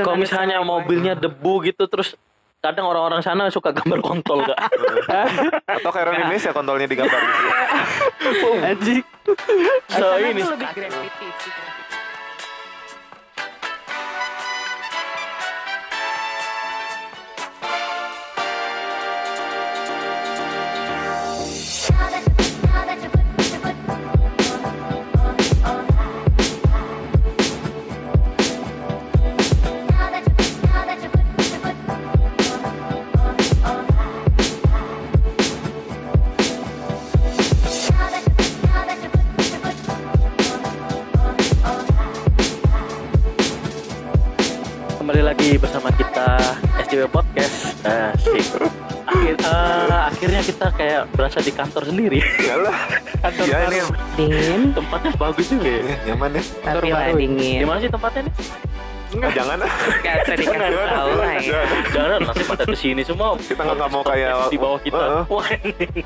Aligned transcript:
Kalau 0.00 0.16
Dengan 0.16 0.24
misalnya 0.24 0.56
mobilnya 0.64 1.12
debu 1.16 1.54
gitu 1.68 1.84
terus 1.86 2.16
kadang 2.60 2.88
orang-orang 2.92 3.24
sana 3.24 3.48
suka 3.48 3.72
gambar 3.72 4.00
kontol 4.04 4.44
gak? 4.44 4.58
Atau 5.80 5.90
kayak 5.92 6.04
orang 6.08 6.16
Indonesia 6.24 6.50
kontolnya 6.52 6.86
digambar 6.88 7.20
gitu. 8.24 8.48
Anjing. 8.60 9.04
so 9.88 10.06
ini 10.20 10.42
lebih 10.44 10.68
graffiti 10.68 11.28
sih. 11.40 11.79
Podcast. 47.06 47.54
Asik. 47.80 48.44
Akhir, 49.10 49.34
eh, 49.34 50.00
akhirnya 50.06 50.40
kita 50.44 50.66
kayak 50.70 51.02
berasa 51.10 51.38
di 51.38 51.50
kantor 51.50 51.82
sendiri. 51.82 52.20
Iyalah. 52.38 52.78
kantor 53.20 53.44
Iya, 53.44 53.56
baru. 53.58 53.72
ini. 53.72 53.80
Dingin, 54.14 54.62
Tempatnya 54.70 55.10
bagus 55.16 55.46
juga 55.48 55.66
ya. 55.66 55.82
Ya, 55.82 55.96
nyaman 56.06 56.30
ya. 56.30 56.42
tapi 56.62 56.88
lah 56.88 57.00
baru. 57.10 57.18
dingin. 57.18 57.58
Di 57.58 57.66
mana 57.66 57.78
sih 57.78 57.90
tempatnya 57.90 58.20
nih? 58.22 58.34
Ah, 59.10 59.32
jangan 59.34 59.58
ah. 59.58 59.72
Gak 60.06 60.14
usah 60.22 60.36
dikasih 60.38 60.86
tahu 60.86 61.10
lah 61.18 61.32
ya. 61.42 61.60
Jangan 61.90 62.18
nanti 62.22 62.42
pada 62.46 62.62
ke 62.62 62.76
sini 62.78 63.02
semua. 63.02 63.34
Kita 63.34 63.62
nggak 63.66 63.90
mau 63.90 64.02
kayak 64.06 64.30
di 64.46 64.58
bawah 64.62 64.78
kita. 64.78 65.04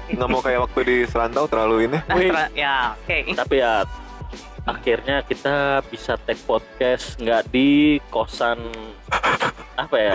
Nggak 0.09 0.29
mau 0.33 0.41
kayak 0.41 0.61
waktu 0.65 0.81
di 0.89 0.97
Serantau 1.05 1.45
terlalu 1.45 1.85
ini. 1.85 1.99
Nah, 2.01 2.49
ya, 2.57 2.97
oke. 2.97 3.37
Tapi 3.37 3.55
ya 3.61 3.85
akhirnya 4.65 5.21
kita 5.21 5.85
bisa 5.93 6.17
take 6.25 6.41
podcast 6.49 7.21
nggak 7.21 7.53
di 7.53 8.01
kosan 8.09 8.57
apa 9.77 9.97
ya? 10.01 10.15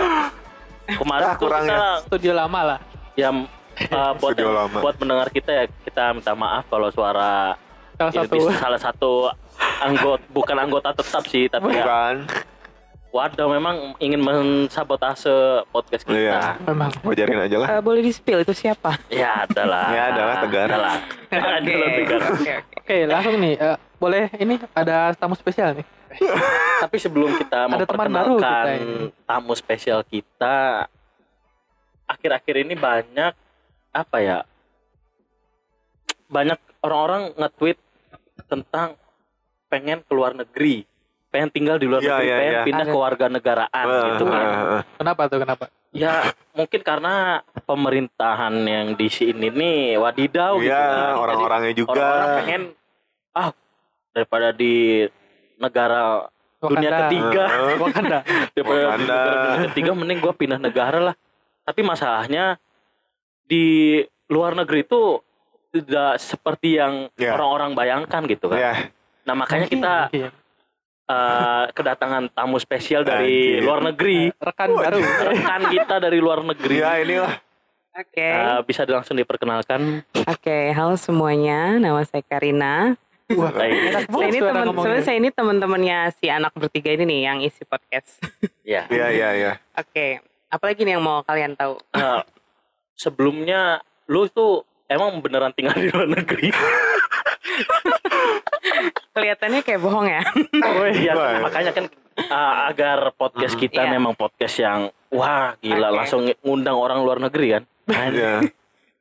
Kemarin 0.92 1.22
Ah, 1.22 1.32
tuh 1.32 1.40
kurang 1.40 1.62
kita 1.64 1.88
Studio 2.04 2.32
lama 2.32 2.60
lah. 2.64 2.78
ya 3.14 3.28
uh, 3.30 3.42
buat 4.18 4.32
Studio 4.32 4.50
lama. 4.50 4.78
buat 4.78 4.94
mendengar 4.96 5.28
kita 5.28 5.50
ya 5.52 5.64
kita 5.82 6.04
minta 6.12 6.32
maaf 6.32 6.64
kalau 6.66 6.88
suara 6.88 7.54
Salah 7.94 8.12
ya, 8.12 8.22
satu. 8.24 8.38
salah 8.50 8.80
satu 8.80 9.12
anggota 9.78 10.24
bukan 10.28 10.56
anggota 10.58 10.88
tetap 10.90 11.22
sih 11.26 11.44
tapi 11.46 11.68
ya 11.70 11.84
Bukan. 11.84 12.16
waduh 13.10 13.48
memang 13.50 13.76
ingin 13.98 14.16
mensabotase 14.18 15.28
podcast 15.68 16.04
kita 16.04 16.16
Iya. 16.16 16.40
Memang. 16.62 16.88
Wajarin 17.02 17.40
aja 17.40 17.56
lah. 17.58 17.68
Eh, 17.68 17.82
boleh 17.82 18.00
di 18.00 18.08
spill 18.08 18.38
itu 18.38 18.54
siapa? 18.54 18.96
ya 19.10 19.44
adalah 19.44 19.90
Ya, 19.90 20.02
adalah 20.08 20.34
Tegar. 20.40 20.68
adalah 20.70 20.96
Tegar. 21.30 22.20
oke, 22.22 22.36
oke. 22.38 22.52
Oke, 22.80 22.96
langsung 23.04 23.36
nih. 23.36 23.54
eh, 23.58 23.76
boleh 23.96 24.22
ini 24.34 24.54
ada 24.72 25.12
tamu 25.12 25.34
spesial 25.34 25.74
nih. 25.74 25.84
tapi 26.82 26.96
sebelum 26.96 27.30
kita 27.34 27.66
Ada 27.66 27.84
teman 27.84 28.08
baru 28.08 28.34
memperkenalkan 28.34 28.64
kita 28.66 28.72
ini. 28.76 29.24
tamu 29.24 29.52
spesial 29.54 30.00
kita 30.02 30.86
akhir-akhir 32.04 32.54
ini 32.60 32.74
banyak 32.74 33.32
apa 33.90 34.16
ya 34.18 34.38
banyak 36.26 36.58
orang-orang 36.80 37.34
nge-tweet 37.36 37.78
tentang 38.44 38.94
pengen 39.66 40.02
keluar 40.02 40.32
negeri 40.32 40.86
pengen 41.28 41.46
tinggal 41.48 41.76
di 41.76 41.86
luar 41.86 42.00
Iya, 42.00 42.10
negeri 42.12 42.26
iya, 42.26 42.36
pengen 42.36 42.50
iya. 42.52 42.62
pindah 42.64 42.84
Ada. 42.84 42.90
ke 42.90 42.98
warga 42.98 43.26
negaraan 43.28 43.84
Eh, 43.86 44.02
gitu 44.04 44.24
kan. 44.26 44.44
Kenapa 44.98 45.22
tuh? 45.26 45.38
Kenapa? 45.38 45.64
ya 45.90 46.14
mungkin 46.52 46.80
karena 46.80 47.14
pemerintahan 47.60 48.54
yang 48.56 48.94
di 48.94 49.06
sini 49.06 49.46
nih 49.48 49.94
wadidaw 49.96 50.58
gitu 50.58 50.66
Iya, 50.66 50.82
kan. 50.82 51.14
Orang-orangnya 51.16 51.72
juga. 51.72 51.90
orang-orang 51.92 52.30
pengen 52.36 52.62
ah 53.32 53.50
daripada 54.10 54.48
di 54.50 55.06
negara 55.60 56.26
dunia 56.58 56.88
Wakanda. 56.88 56.98
ketiga 57.02 57.44
Heeh. 57.46 57.76
Wakanda. 57.82 58.18
daripada 58.50 58.80
Wakanda. 58.82 59.16
dunia 59.22 59.68
ketiga 59.68 59.90
mending 59.94 60.18
gue 60.18 60.32
pindah 60.34 60.58
negara 60.58 60.98
lah 61.02 61.14
tapi 61.62 61.80
masalahnya 61.82 62.56
di 63.42 64.00
luar 64.26 64.54
negeri 64.54 64.80
itu 64.80 65.20
tidak 65.70 66.18
seperti 66.18 66.76
yang 66.76 67.06
Ya. 67.14 67.32
orang-orang 67.32 67.72
bayangkan 67.72 68.22
gitu 68.24 68.48
kan 68.48 68.58
Ya, 68.58 68.74
nah 69.22 69.34
makanya 69.34 69.66
kita 69.66 69.94
eh, 71.06 71.64
kedatangan 71.70 72.30
tamu 72.30 72.56
spesial 72.56 73.02
dari 73.02 73.56
Anjir. 73.56 73.62
luar 73.62 73.80
negeri 73.84 74.18
rekan 74.32 74.68
baru. 74.70 74.98
rekan 75.00 75.62
kita 75.68 75.96
dari 75.98 76.18
luar 76.18 76.40
negeri 76.42 76.76
ya 76.76 76.92
inilah. 76.98 77.34
Oke, 77.92 78.22
Eh, 78.22 78.60
bisa 78.64 78.86
langsung 78.86 79.14
diperkenalkan 79.14 80.06
oke. 80.16 80.58
Halo 80.70 80.94
semuanya, 80.94 81.74
nama 81.76 81.98
saya 82.02 82.22
Karina. 82.22 82.94
Wah, 83.30 83.52
Saya 83.52 83.70
ini 84.26 84.38
suara 84.38 84.60
teman, 84.60 84.74
sebenarnya 84.74 85.04
saya 85.04 85.16
ini 85.16 85.30
teman-temannya 85.30 85.98
si 86.14 86.26
anak 86.26 86.52
bertiga 86.52 86.90
ini 86.90 87.04
nih 87.06 87.20
yang 87.24 87.38
isi 87.40 87.62
podcast. 87.62 88.18
ya 88.62 88.86
Iya, 88.92 89.06
iya, 89.10 89.28
iya. 89.32 89.52
Oke, 89.72 90.18
apalagi 90.48 90.82
nih 90.82 90.94
yang 90.94 91.04
mau 91.04 91.22
kalian 91.22 91.54
tahu? 91.54 91.78
Eh, 91.92 92.20
sebelumnya 92.94 93.78
lu 94.06 94.26
tuh 94.26 94.62
emang 94.86 95.18
beneran 95.18 95.52
tinggal 95.52 95.74
di 95.74 95.88
luar 95.88 96.08
negeri 96.08 96.50
Kelihatannya 99.10 99.60
kayak 99.60 99.80
bohong 99.80 100.06
ya. 100.06 100.22
Oh 100.60 100.86
iya, 100.86 101.12
Wah. 101.14 101.42
makanya 101.42 101.70
kan 101.70 101.84
uh, 102.20 102.54
agar 102.66 103.10
podcast 103.12 103.54
kita 103.54 103.84
Iya. 103.84 103.92
memang 103.92 104.14
podcast 104.14 104.56
yang 104.56 104.80
wah 105.08 105.54
gila 105.58 105.88
Oke. 105.88 105.96
langsung 105.96 106.20
ngundang 106.40 106.74
orang 106.74 106.98
luar 107.00 107.18
negeri 107.20 107.58
kan. 107.58 107.62
Iya. 107.90 108.46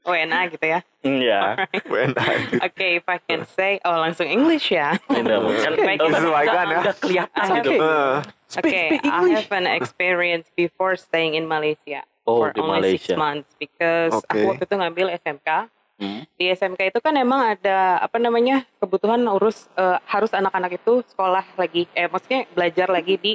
WNA 0.02 0.40
gitu 0.50 0.66
ya. 0.66 0.80
Iya. 1.00 1.42
WNA. 1.84 2.26
Oke, 2.62 2.88
if 2.96 3.06
I 3.06 3.18
can 3.20 3.44
say, 3.46 3.78
oh 3.82 3.96
langsung 3.96 4.26
English 4.26 4.70
ya. 4.70 4.96
Kan 5.06 5.24
Baik, 5.24 6.00
udah- 6.02 6.10
disesuaikan 6.10 6.66
ya. 6.66 6.80
udah 6.82 6.96
kelihatan 6.98 7.46
Oke. 7.46 7.62
gitu. 7.62 7.76
Eh, 7.80 8.18
Okay, 8.50 8.98
I 9.00 9.30
have 9.32 9.52
an 9.52 9.70
experience 9.70 10.50
before 10.54 10.98
staying 10.98 11.34
in 11.34 11.46
Malaysia 11.46 12.02
Oh, 12.26 12.42
for 12.42 12.50
di 12.50 12.58
only 12.58 12.98
six 12.98 13.06
Malaysia. 13.06 13.16
months 13.16 13.50
because 13.56 14.10
Oke. 14.12 14.26
aku 14.28 14.42
waktu 14.50 14.64
itu 14.66 14.76
ngambil 14.76 15.08
SMK. 15.16 15.50
Hmm. 16.00 16.22
Di 16.34 16.46
SMK 16.50 16.82
itu 16.88 16.98
kan 16.98 17.14
emang 17.14 17.46
ada 17.46 18.00
apa 18.00 18.18
namanya 18.18 18.66
kebutuhan 18.78 19.22
urus 19.28 19.70
eh, 19.74 20.00
harus 20.04 20.32
anak-anak 20.32 20.82
itu 20.82 21.06
sekolah 21.06 21.46
lagi, 21.54 21.86
eh 21.92 22.08
maksudnya 22.08 22.48
belajar 22.50 22.88
lagi 22.88 23.16
di 23.16 23.34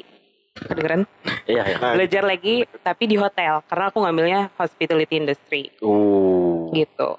kedengeran 0.57 1.03
Iya, 1.45 1.63
iya. 1.69 1.79
Belajar 1.93 2.23
lagi 2.23 2.63
tapi 2.81 3.05
di 3.05 3.15
hotel 3.15 3.63
karena 3.65 3.85
aku 3.87 3.99
ngambilnya 4.01 4.41
hospitality 4.55 5.15
industry 5.17 5.63
Uh. 5.79 6.44
Gitu. 6.75 7.17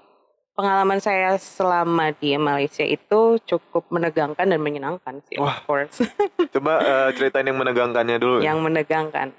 Pengalaman 0.52 1.00
saya 1.00 1.36
selama 1.36 2.16
di 2.16 2.32
Malaysia 2.36 2.80
itu 2.82 3.36
cukup 3.44 3.92
menegangkan 3.92 4.48
dan 4.48 4.56
menyenangkan 4.56 5.20
sih, 5.28 5.36
Wah. 5.36 5.52
of 5.52 5.68
course. 5.68 6.00
Coba 6.56 6.80
eh, 6.80 7.10
ceritain 7.12 7.44
yang 7.44 7.60
menegangkannya 7.60 8.16
dulu. 8.16 8.40
yang 8.40 8.60
menegangkan. 8.60 9.36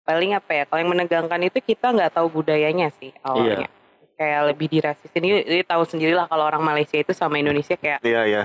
Paling 0.00 0.32
apa 0.32 0.50
ya? 0.50 0.64
Kalau 0.64 0.80
yang 0.80 0.92
menegangkan 0.92 1.40
itu 1.44 1.60
kita 1.60 1.92
nggak 1.92 2.16
tahu 2.16 2.32
budayanya 2.32 2.88
sih 2.96 3.12
awalnya. 3.20 3.68
Kayak 4.16 4.52
lebih 4.52 4.66
dirasisin. 4.70 5.20
Ini, 5.20 5.44
ini 5.44 5.60
tahu 5.60 5.84
sendirilah 5.84 6.24
kalau 6.24 6.44
orang 6.44 6.60
Malaysia 6.60 6.96
itu 6.96 7.12
sama 7.12 7.36
Indonesia 7.36 7.76
kayak 7.76 8.00
Iya, 8.00 8.22
iya. 8.24 8.44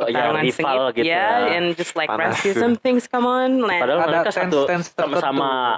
Oh, 0.00 0.08
ya, 0.08 0.16
pertarungan 0.24 0.44
rival 0.48 0.56
sengit. 0.80 0.96
gitu 0.96 1.04
ya, 1.12 1.20
ya. 1.20 1.56
and 1.60 1.66
just 1.76 1.92
like 1.92 2.08
Panas. 2.08 2.40
racism 2.40 2.72
things 2.74 3.04
come 3.04 3.28
on. 3.28 3.60
Nah, 3.60 3.76
Padahal 3.76 4.00
Ada 4.00 4.08
mereka 4.08 4.30
satu 4.32 4.58
sama-sama 4.96 5.76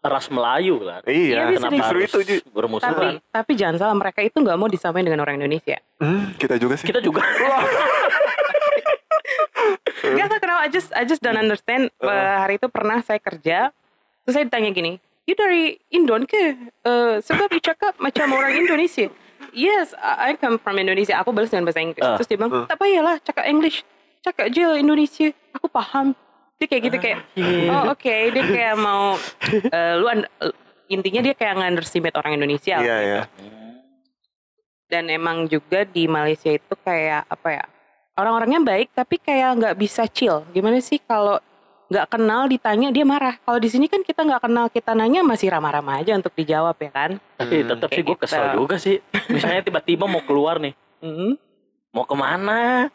ras 0.00 0.26
Melayu 0.28 0.80
kan. 0.80 1.00
Iya, 1.04 1.48
Iya, 1.48 1.56
Kenapa 1.56 1.74
justru 1.74 1.96
harus 1.96 2.08
itu 2.08 2.18
Ji. 2.20 2.36
tapi 2.38 2.50
bermusuhan? 2.50 3.12
tapi 3.28 3.52
jangan 3.54 3.76
salah 3.76 3.94
mereka 3.94 4.20
itu 4.20 4.36
nggak 4.36 4.54
mau 4.54 4.66
disamain 4.66 5.02
dengan 5.02 5.20
orang 5.20 5.36
Indonesia. 5.36 5.78
Hmm, 5.96 6.32
kita 6.34 6.56
juga 6.56 6.74
sih. 6.74 6.84
Kita 6.84 6.98
juga. 6.98 7.20
Enggak 10.00 10.24
enggak 10.26 10.40
kenapa 10.40 10.60
I 10.60 10.68
just 10.68 10.88
I 10.92 11.02
just 11.02 11.20
don't 11.20 11.36
understand. 11.36 11.90
Uh. 11.98 12.08
Hari 12.38 12.56
itu 12.56 12.68
pernah 12.68 12.98
saya 13.00 13.18
kerja, 13.18 13.70
terus 14.22 14.32
saya 14.32 14.44
ditanya 14.44 14.70
gini, 14.70 14.92
you 15.24 15.34
dari 15.34 15.76
Indon 15.88 16.24
ke? 16.24 16.56
Eh, 16.80 17.14
sebab 17.20 17.48
you 17.50 17.60
cakap 17.60 17.98
macam 17.98 18.30
orang 18.32 18.54
Indonesia. 18.54 19.10
Yes, 19.50 19.94
I 19.94 20.30
I 20.30 20.36
come 20.36 20.56
from 20.56 20.76
Indonesia. 20.76 21.16
Aku 21.16 21.30
balas 21.30 21.48
dengan 21.48 21.66
bahasa 21.66 21.80
Inggris. 21.80 22.00
Uh. 22.00 22.14
Terus 22.16 22.26
dia 22.26 22.36
bilang, 22.36 22.52
Uh. 22.52 22.66
tak 22.66 22.76
payahlah 22.76 23.16
cakap 23.20 23.44
English. 23.44 23.82
Cakap 24.20 24.50
je 24.50 24.66
Indonesia. 24.76 25.30
Aku 25.52 25.66
paham. 25.66 26.12
Dia 26.58 26.66
kayak 26.66 26.82
gitu 26.90 26.96
kayak, 26.98 27.18
oh 27.70 27.82
oke. 27.94 28.16
Dia 28.34 28.44
kayak 28.44 28.76
mau, 28.76 29.14
eh, 29.46 29.94
lu 29.94 30.06
intinya 30.90 31.20
dia 31.22 31.34
kayak 31.38 31.54
nge-underestimate 31.54 32.16
orang 32.18 32.34
Indonesia. 32.34 32.82
Iya, 32.82 32.96
iya. 32.98 33.22
Dan 34.88 35.06
emang 35.12 35.46
juga 35.46 35.84
di 35.84 36.08
Malaysia 36.08 36.48
itu 36.48 36.74
kayak 36.80 37.28
apa 37.28 37.48
ya? 37.62 37.64
Orang-orangnya 38.18 38.58
baik 38.64 38.90
tapi 38.90 39.20
kayak 39.22 39.54
nggak 39.62 39.76
bisa 39.78 40.08
chill. 40.10 40.42
Gimana 40.50 40.82
sih 40.82 40.98
kalau 40.98 41.38
nggak 41.88 42.06
kenal 42.10 42.50
ditanya 42.50 42.88
dia 42.90 43.04
marah. 43.06 43.36
Kalau 43.38 43.60
di 43.62 43.68
sini 43.70 43.86
kan 43.86 44.02
kita 44.02 44.24
nggak 44.26 44.48
kenal 44.48 44.66
kita 44.72 44.92
nanya 44.98 45.22
masih 45.22 45.52
ramah-ramah 45.52 46.02
aja 46.02 46.16
untuk 46.18 46.34
dijawab 46.34 46.74
ya 46.82 46.90
kan. 46.90 47.10
Tapi 47.38 47.54
tetap 47.68 47.88
sih 47.92 48.02
gue 48.02 48.18
kesel 48.18 48.42
gitu. 48.42 48.56
juga 48.64 48.76
sih. 48.80 48.96
Misalnya 49.30 49.62
tiba-tiba 49.62 50.08
mau 50.08 50.24
keluar 50.24 50.58
nih, 50.58 50.74
Hmm. 50.98 51.38
mau 51.94 52.02
ke 52.02 52.16
mana? 52.18 52.90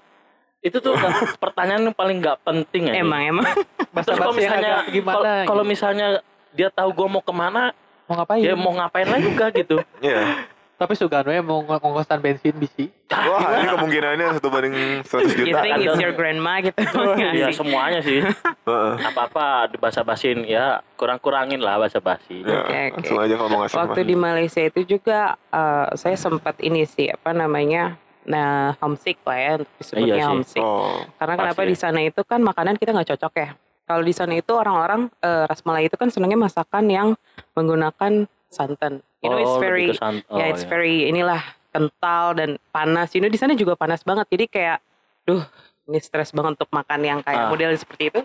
Itu 0.63 0.79
tuh 0.79 0.95
kan 0.95 1.11
pertanyaan 1.43 1.83
yang 1.83 1.93
paling 1.93 2.17
nggak 2.17 2.39
penting 2.41 2.87
ya. 2.87 2.93
Emang 2.97 3.21
emang. 3.21 3.45
Bahasa 3.91 4.09
Terus 4.09 4.17
kalau 4.17 4.33
misalnya 4.33 4.73
gimana? 4.87 5.13
kalau- 5.13 5.45
kalau 5.45 5.63
gitu. 5.63 5.69
misalnya 5.69 6.07
dia 6.49 6.69
tahu 6.69 6.89
gue 6.89 7.07
mau 7.09 7.19
ke 7.19 7.33
mana, 7.33 7.75
mau 8.05 8.15
ngapain? 8.15 8.39
ya 8.39 8.53
mau 8.53 8.71
ngapain 8.71 9.05
lagi 9.05 9.27
juga 9.27 9.45
gitu. 9.49 9.77
Iya. 9.99 10.47
Tapi 10.73 10.93
Sugano 10.93 11.29
ya 11.29 11.39
mau 11.39 11.59
ng- 11.59 11.79
ngongkosan 11.79 12.19
bensin 12.19 12.51
bisi. 12.53 12.89
Wah, 13.07 13.55
ini 13.55 13.69
kemungkinannya 13.69 14.25
satu 14.33 14.49
banding 14.49 14.73
100 15.01 15.31
You 15.31 15.45
juta. 15.45 15.61
think 15.61 15.79
it's 15.81 16.01
your 16.01 16.11
grandma 16.11 16.59
gitu. 16.59 16.75
Iya 17.13 17.47
Ngasih. 17.47 17.55
semuanya 17.55 17.99
sih. 18.01 18.19
Heeh. 18.19 18.93
Apa-apa 19.03 19.45
bahasa 19.75 20.01
basin 20.01 20.43
ya 20.43 20.81
kurang-kurangin 20.95 21.59
lah 21.59 21.77
bahasa 21.77 21.99
basi. 21.99 22.41
Ya, 22.41 22.57
Oke, 22.57 22.73
oke. 22.89 22.95
langsung 22.97 23.19
aja 23.19 23.33
kalau 23.33 23.49
mau 23.49 23.59
ngasih 23.61 23.77
Waktu 23.77 23.99
mah. 24.01 24.07
di 24.07 24.15
Malaysia 24.17 24.61
itu 24.61 24.81
juga 24.89 25.19
eh, 25.47 25.87
saya 25.93 26.15
sempat 26.15 26.55
ini 26.59 26.83
sih 26.83 27.07
apa 27.07 27.31
namanya 27.31 27.95
nah 28.23 28.71
homesick 28.77 29.19
lah 29.21 29.35
ya 29.35 29.51
untuk 29.57 29.73
disebutnya 29.75 30.05
Iya 30.05 30.15
sih. 30.15 30.29
homesick. 30.29 30.63
Oh, 30.63 31.03
Karena 31.15 31.33
kenapa 31.37 31.61
ya. 31.61 31.67
di 31.67 31.75
sana 31.75 31.99
itu 31.99 32.21
kan 32.21 32.39
makanan 32.39 32.75
kita 32.75 32.91
nggak 32.91 33.09
cocok 33.11 33.33
ya. 33.35 33.49
Kalau 33.83 33.99
di 33.99 34.11
sana 34.11 34.33
itu 34.33 34.51
orang-orang 34.51 35.11
eh, 35.17 35.43
ras 35.43 35.61
Malay 35.61 35.85
itu 35.85 35.95
kan 35.95 36.07
senangnya 36.07 36.39
masakan 36.39 36.87
yang 36.87 37.07
menggunakan 37.53 38.25
santan. 38.47 39.03
You 39.19 39.27
know 39.27 39.37
it's 39.37 39.49
Oh, 39.49 39.57
lebih 39.57 39.65
very 39.65 39.85
ke 39.89 39.95
san- 39.95 40.23
ya 40.25 40.35
oh, 40.39 40.49
it's 40.49 40.63
iya. 40.63 40.69
very 40.69 40.95
inilah 41.05 41.41
kental 41.69 42.33
dan 42.33 42.49
panas. 42.69 43.11
You 43.11 43.19
know 43.19 43.27
di 43.27 43.35
sana 43.35 43.53
juga 43.53 43.75
panas 43.75 44.01
banget. 44.01 44.27
Jadi 44.29 44.45
kayak 44.47 44.77
duh 45.23 45.43
ini 45.83 45.99
stres 45.99 46.31
banget 46.31 46.55
untuk 46.55 46.69
makan 46.69 46.99
yang 47.01 47.19
kayak 47.19 47.39
Ah. 47.39 47.49
model 47.49 47.71
seperti 47.73 48.07
itu. 48.07 48.21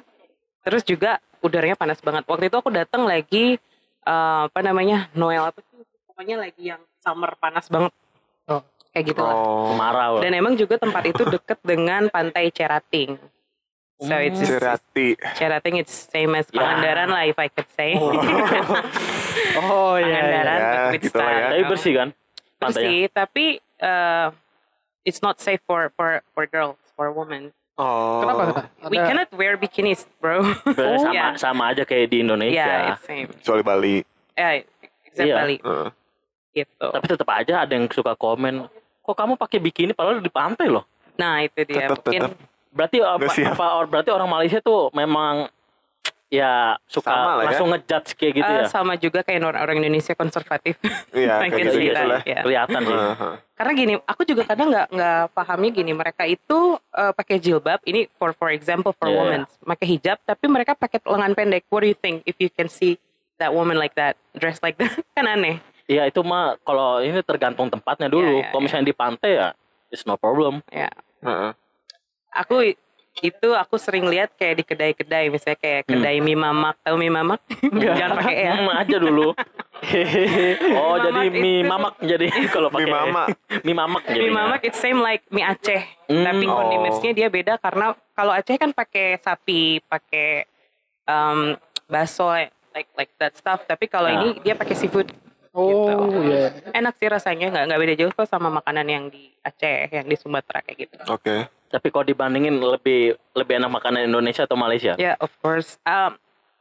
Terus 0.61 0.83
juga 0.83 1.11
udaranya 1.39 1.75
panas 1.75 1.99
banget. 1.99 2.23
Waktu 2.25 2.47
itu 2.47 2.57
aku 2.57 2.71
datang 2.71 3.03
lagi 3.03 3.59
eh, 4.01 4.43
apa 4.45 4.61
namanya 4.61 5.11
Noel 5.13 5.43
apa 5.45 5.59
sih? 5.61 5.83
Pokoknya 6.07 6.39
lagi 6.41 6.63
yang 6.67 6.83
summer 6.99 7.35
panas 7.35 7.67
banget. 7.67 7.91
Oh. 8.47 8.63
Kayak 8.91 9.05
gitu 9.07 9.21
lah. 9.21 9.35
oh. 9.35 9.73
Kemarau. 9.73 10.13
Dan 10.21 10.33
emang 10.33 10.55
juga 10.55 10.77
tempat 10.77 11.03
itu 11.05 11.23
deket 11.23 11.59
dengan 11.61 12.09
pantai 12.09 12.49
Cerating. 12.49 13.21
So 13.99 14.15
Hmm. 14.15 14.25
it's 14.25 14.39
Cerati. 14.39 15.19
Cerating 15.35 15.75
it's 15.77 15.91
same 16.07 16.31
as 16.33 16.47
Ya. 16.49 16.63
Pangandaran 16.63 17.11
lah 17.11 17.23
if 17.25 17.35
I 17.35 17.51
could 17.51 17.67
say. 17.69 17.99
Oh 19.59 19.99
iya. 19.99 20.23
Pangandaran 20.23 20.59
Ya, 20.59 20.83
with 20.89 21.03
gitu 21.03 21.19
lah 21.19 21.31
ya. 21.31 21.47
Tapi 21.51 21.63
bersih 21.67 21.93
kan? 21.95 22.09
Pantainya. 22.57 22.87
Bersih, 22.87 23.01
tapi 23.11 23.45
uh, 23.79 24.29
it's 25.03 25.19
not 25.19 25.39
safe 25.39 25.59
for 25.63 25.91
for 25.95 26.23
for 26.31 26.47
girls, 26.47 26.79
for 26.95 27.11
women. 27.11 27.51
Oh. 27.75 28.23
Kenapa? 28.23 28.67
We 28.87 28.99
cannot 28.99 29.31
wear 29.33 29.55
bikinis, 29.55 30.07
bro. 30.19 30.43
Sebenarnya 30.65 30.99
sama 31.03 31.15
Yeah. 31.15 31.31
sama 31.35 31.63
aja 31.71 31.83
kayak 31.83 32.07
di 32.09 32.19
Indonesia. 32.21 32.59
yeah, 32.59 32.93
it's 32.93 33.03
same. 33.03 33.31
Kecuali 33.33 33.63
Bali. 33.63 33.97
Yeah, 34.35 34.63
except 35.05 35.27
Iya. 35.27 35.35
Bali 35.37 35.57
Heeh. 35.59 35.89
gitu. 36.57 36.87
Tapi 36.89 37.07
tetap 37.09 37.29
aja 37.29 37.55
ada 37.63 37.73
yang 37.73 37.87
suka 37.89 38.15
komen, 38.15 38.67
kok 39.09 39.17
kamu 39.17 39.41
pakai 39.41 39.57
bikini 39.59 39.97
padahal 39.97 40.21
di 40.21 40.29
pantai 40.29 40.69
loh. 40.69 40.85
Nah, 41.17 41.41
itu 41.41 41.65
dia. 41.65 41.89
Tetap, 41.89 42.05
Mungkin 42.05 42.23
tetap. 42.29 42.37
Berarti 42.69 42.97
apa, 43.01 43.17
Nggak 43.17 43.33
siap. 43.33 43.53
apa 43.57 43.67
berarti 43.89 44.11
orang 44.13 44.29
Malaysia 44.29 44.61
tuh 44.61 44.93
memang 44.93 45.49
ya 46.29 46.77
suka 46.85 47.09
Sama 47.09 47.41
lah 47.41 47.41
ya. 47.41 47.47
langsung 47.49 47.69
ngejudge 47.73 48.11
kayak 48.13 48.33
gitu 48.37 48.51
uh, 48.53 48.61
ya. 48.61 48.65
sama 48.69 48.93
juga 49.01 49.25
kayak 49.25 49.41
orang, 49.41 49.61
orang 49.65 49.77
Indonesia 49.81 50.13
konservatif. 50.13 50.77
Iya, 51.17 51.41
Mungkin 51.41 51.51
kayak 51.51 51.65
gitu 51.65 51.79
gitu 51.81 52.05
lah. 52.05 52.21
ya. 52.23 52.41
Kelihatan 52.45 52.81
sih. 52.85 52.93
Heeh. 52.93 53.35
Karena 53.57 53.73
gini, 53.73 53.95
aku 54.05 54.23
juga 54.23 54.43
kadang 54.45 54.69
nggak 54.69 54.87
nggak 54.93 55.21
pahami 55.33 55.69
gini, 55.73 55.93
mereka 55.97 56.29
itu 56.29 56.77
uh, 56.77 57.13
pakai 57.17 57.41
jilbab. 57.41 57.81
Ini 57.83 58.13
for 58.15 58.37
for 58.37 58.53
example 58.53 58.93
for 58.93 59.09
Yeah. 59.09 59.17
women, 59.19 59.41
pakai 59.65 59.87
hijab, 59.89 60.21
tapi 60.23 60.45
mereka 60.47 60.77
pakai 60.77 61.01
lengan 61.01 61.33
pendek. 61.33 61.65
What 61.73 61.81
do 61.81 61.89
you 61.89 61.97
think 61.97 62.21
if 62.23 62.37
you 62.37 62.53
can 62.53 62.69
see 62.69 63.01
that 63.41 63.51
woman 63.51 63.81
like 63.81 63.97
that, 63.97 64.21
dressed 64.37 64.61
like 64.61 64.77
that? 64.77 64.93
kan 65.17 65.25
aneh. 65.25 65.65
Iya 65.89 66.05
itu 66.05 66.21
mah 66.21 66.61
kalau 66.61 67.01
ini 67.01 67.17
tergantung 67.23 67.67
tempatnya 67.67 68.07
dulu. 68.07 68.29
Iya, 68.31 68.39
iya, 68.39 68.47
kalau 68.47 68.61
iya. 68.61 68.67
misalnya 68.69 68.87
di 68.87 68.95
pantai 68.95 69.31
ya 69.35 69.49
it's 69.89 70.05
no 70.05 70.15
problem. 70.15 70.61
Ya, 70.69 70.93
Heeh. 71.19 71.51
aku 72.31 72.77
itu 73.19 73.49
aku 73.51 73.75
sering 73.75 74.05
lihat 74.05 74.37
kayak 74.37 74.55
di 74.55 74.65
kedai-kedai, 74.65 75.27
misalnya 75.27 75.57
kayak 75.57 75.81
Hmm. 75.83 75.91
kedai 75.97 76.21
mie 76.21 76.37
mamak, 76.37 76.77
tahu 76.79 76.95
mie 76.95 77.11
mamak? 77.11 77.41
Jangan 77.75 78.15
pakai 78.15 78.37
ya. 78.39 78.53
Hmm, 78.55 78.71
aja 78.71 78.97
dulu. 78.97 79.33
oh 80.79 80.95
Mie 80.95 81.03
jadi 81.03 81.19
mamak 81.19 81.33
mie 81.35 81.57
itu- 81.57 81.67
mamak 81.67 81.95
jadi 81.99 82.27
kalau 82.55 82.69
pakai 82.69 82.85
Mie 82.85 82.95
mama. 82.95 83.25
mie 83.65 83.75
mamak 83.75 84.03
jadi. 84.05 84.21
Mie 84.21 84.35
mamak 84.35 84.61
it's 84.63 84.79
same 84.79 85.01
like 85.01 85.25
mie 85.29 85.43
Aceh, 85.43 85.83
Hmm. 86.07 86.23
tapi 86.23 86.45
Oh. 86.45 86.55
kondimennya 86.55 87.11
dia 87.17 87.29
beda 87.29 87.57
karena 87.57 87.87
kalau 88.13 88.31
Aceh 88.31 88.55
kan 88.55 88.71
pakai 88.71 89.17
sapi, 89.19 89.81
pakai 89.83 90.45
um, 91.05 91.57
bakso 91.87 92.29
like 92.71 92.93
like 92.95 93.11
that 93.17 93.35
stuff, 93.35 93.65
tapi 93.65 93.89
kalau 93.89 94.07
Nah. 94.07 94.21
ini 94.21 94.37
dia 94.39 94.53
pakai 94.53 94.77
seafood. 94.77 95.09
Oh 95.59 96.07
Gitu. 96.07 96.23
iya. 96.25 96.47
Enak 96.71 96.95
sih 96.95 97.09
rasanya, 97.09 97.47
nggak 97.49 97.65
nggak 97.67 97.81
beda 97.81 97.95
jauh 97.97 98.13
kok 98.13 98.25
sama 98.25 98.49
makanan 98.49 98.87
yang 98.87 99.05
di 99.09 99.35
Aceh, 99.41 99.91
yang 99.91 100.07
di 100.07 100.15
Sumatera 100.15 100.63
kayak 100.63 100.79
gitu. 100.79 100.95
Oke. 101.09 101.51
Tapi 101.69 101.87
kalau 101.89 102.05
dibandingin 102.05 102.55
lebih 102.55 103.03
lebih 103.35 103.55
enak 103.57 103.71
makanan 103.71 104.07
Indonesia 104.07 104.45
atau 104.45 104.55
Malaysia? 104.55 104.95
Ya, 104.95 105.19
of 105.19 105.35
course. 105.39 105.77
Um, 105.83 106.17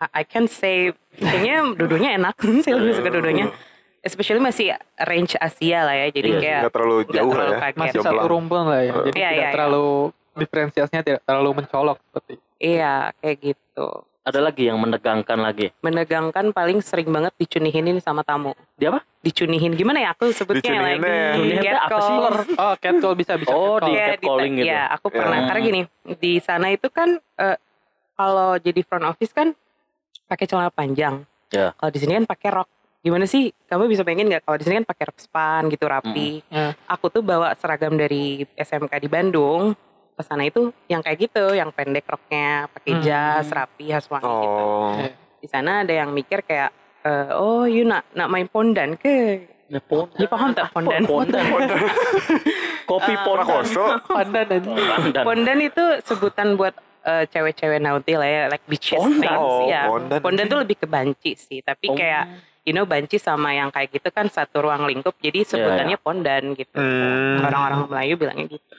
I 0.10 0.22
can 0.22 0.46
say 0.46 0.92
kayaknya 1.14 1.74
dudunya 1.74 2.10
enak, 2.16 2.34
saya 2.64 2.76
lebih 2.76 2.98
suka 2.98 3.10
dudunya. 3.12 3.54
Especially 4.00 4.40
masih 4.40 4.72
range 5.00 5.36
Asia 5.36 5.84
lah 5.84 5.96
ya, 5.96 6.08
jadi 6.10 6.30
Iya, 6.30 6.40
kayak 6.40 6.60
Nggak 6.64 6.74
terlalu 6.74 6.98
jauh 7.08 7.14
terlalu 7.28 7.38
lah 7.38 7.46
ya. 7.50 7.60
kaget. 7.62 7.78
Masih 7.78 8.00
satu 8.02 8.26
rumpun 8.26 8.64
lah 8.64 8.82
ya. 8.82 8.94
Jadi 9.04 9.10
Iya, 9.10 9.14
tidak 9.14 9.32
iya, 9.32 9.42
iya. 9.42 9.52
terlalu 9.52 9.88
diferensiasinya 10.34 11.02
tidak 11.04 11.22
terlalu 11.24 11.50
mencolok 11.56 11.98
seperti. 12.00 12.34
iya 12.58 12.94
kayak 13.18 13.38
gitu. 13.44 13.90
Ada 14.28 14.44
lagi 14.44 14.68
yang 14.68 14.76
menegangkan 14.76 15.40
lagi. 15.40 15.72
Menegangkan 15.80 16.52
paling 16.52 16.84
sering 16.84 17.08
banget 17.08 17.32
dicunihin 17.40 17.88
ini 17.88 18.04
sama 18.04 18.22
tamu. 18.22 18.52
Dia 18.76 18.92
apa? 18.92 19.00
Dicunihin 19.24 19.72
gimana 19.72 20.04
ya 20.04 20.12
aku 20.12 20.36
sebutnya 20.36 20.84
lagi 20.84 21.00
ya. 21.00 21.32
Cunihin 21.32 21.56
apa 21.72 21.88
sih? 22.04 22.12
catcall. 22.12 22.34
Oh, 22.60 22.76
catcall 22.76 23.16
bisa 23.16 23.34
bisa. 23.40 23.48
Oh, 23.50 23.80
catcall. 23.80 23.88
di- 23.88 23.96
catcalling 23.96 24.52
di- 24.52 24.60
gitu. 24.60 24.68
Iya, 24.68 24.84
aku 24.92 25.08
Ya. 25.08 25.16
pernah. 25.16 25.40
Karena 25.48 25.62
gini, 25.64 25.82
di 26.20 26.34
sana 26.44 26.68
itu 26.68 26.88
kan 26.92 27.10
eh, 27.16 27.58
kalau 28.14 28.60
jadi 28.60 28.82
front 28.84 29.08
office 29.08 29.32
kan 29.32 29.56
pakai 30.28 30.44
celana 30.44 30.70
panjang. 30.70 31.24
Ya. 31.48 31.72
Kalau 31.72 31.88
di 31.90 32.00
sini 32.04 32.12
kan 32.14 32.28
pakai 32.28 32.50
rok. 32.52 32.68
Gimana 33.00 33.24
sih? 33.24 33.56
Kamu 33.64 33.88
bisa 33.88 34.04
pengen 34.04 34.28
nggak 34.28 34.44
kalau 34.44 34.60
di 34.60 34.68
sini 34.68 34.84
kan 34.84 34.88
pakai 34.88 35.04
rok 35.08 35.20
span 35.22 35.72
gitu 35.72 35.88
rapi. 35.88 36.44
Hmm. 36.52 36.76
Aku 36.86 37.08
tuh 37.08 37.24
bawa 37.24 37.56
seragam 37.56 37.96
dari 37.96 38.44
SMK 38.52 38.92
di 39.00 39.08
Bandung 39.08 39.72
ke 40.18 40.26
sana 40.26 40.44
itu 40.44 40.74
yang 40.90 41.00
kayak 41.00 41.30
gitu, 41.30 41.54
yang 41.54 41.70
pendek 41.70 42.10
roknya, 42.10 42.66
pakai 42.74 42.92
Hmm. 42.92 43.04
jas 43.06 43.48
rapi, 43.48 43.86
khas 43.88 44.10
wangi 44.10 44.26
gitu. 44.26 44.64
Oh. 44.66 44.98
Iya. 44.98 45.14
Di 45.38 45.48
sana 45.48 45.86
ada 45.86 45.94
yang 45.94 46.10
mikir 46.10 46.42
kayak, 46.42 46.74
eh, 47.06 47.30
oh 47.32 47.64
you 47.64 47.86
nak 47.86 48.10
nak 48.12 48.26
main 48.28 48.50
pondan 48.50 48.98
ke? 48.98 49.46
Ya, 49.70 49.78
pondan. 49.80 50.18
Dia 50.18 50.28
paham 50.28 50.50
tak 50.52 50.74
pondan? 50.74 51.06
Pondan. 51.06 51.46
Kopi 52.90 53.14
Ah. 53.14 53.22
pondan. 53.22 53.64
Pondan. 54.02 55.24
Pondan 55.24 55.58
itu 55.62 55.84
sebutan 56.02 56.58
buat 56.58 56.74
eh, 57.04 57.24
cewek-cewek 57.26 57.80
naughty 57.80 58.20
lah 58.20 58.28
ya, 58.28 58.42
like 58.50 58.66
beaches 58.66 58.98
Pondan? 58.98 59.22
things. 59.22 59.38
Oh, 59.40 59.64
ya. 59.64 59.88
pondan. 59.88 60.20
Pondan 60.20 60.46
tuh 60.46 60.60
lebih 60.60 60.76
ke 60.76 60.88
banci 60.90 61.38
sih, 61.38 61.62
tapi 61.62 61.88
Oh. 61.88 61.96
kayak 61.96 62.28
you 62.64 62.76
know 62.76 62.84
banci 62.84 63.16
sama 63.16 63.54
yang 63.54 63.72
kayak 63.72 63.94
gitu 63.94 64.10
kan 64.10 64.28
satu 64.28 64.60
ruang 64.60 64.84
lingkup, 64.84 65.16
jadi 65.16 65.46
sebutannya 65.46 65.96
pondan 65.96 66.52
gitu. 66.52 66.76
Hmm. 66.76 67.40
Orang-orang 67.40 67.88
Melayu 67.88 68.14
bilangnya 68.18 68.48
gitu. 68.50 68.76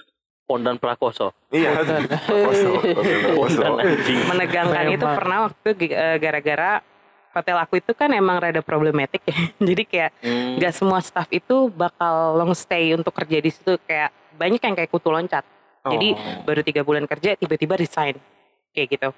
Pondan 0.49 0.81
Prakoso. 0.81 1.37
Iya. 1.53 1.77
Prakoso. 1.85 3.69
Menegangkan 4.33 4.85
itu 4.89 5.05
pernah 5.05 5.39
waktu 5.45 5.69
eh, 5.93 6.17
gara-gara 6.17 6.81
hotel 7.29 7.57
aku 7.61 7.79
itu 7.79 7.93
kan 7.93 8.09
emang 8.11 8.41
rada 8.41 8.65
problematik 8.65 9.21
ya. 9.29 9.37
jadi 9.69 9.83
kayak 9.85 10.11
Hmm. 10.25 10.57
nggak 10.57 10.73
semua 10.73 11.05
staff 11.05 11.29
itu 11.29 11.69
bakal 11.69 12.35
long 12.35 12.57
stay 12.57 12.97
untuk 12.97 13.13
kerja 13.13 13.39
di 13.39 13.51
situ 13.53 13.77
kayak 13.85 14.09
banyak 14.35 14.59
yang 14.59 14.75
kayak 14.75 14.89
kutu 14.89 15.13
loncat. 15.13 15.45
Jadi 15.85 16.17
Oh. 16.17 16.43
baru 16.43 16.65
tiga 16.65 16.81
bulan 16.83 17.05
kerja 17.05 17.37
tiba-tiba 17.37 17.77
resign 17.77 18.17
kayak 18.73 18.89
gitu. 18.89 19.09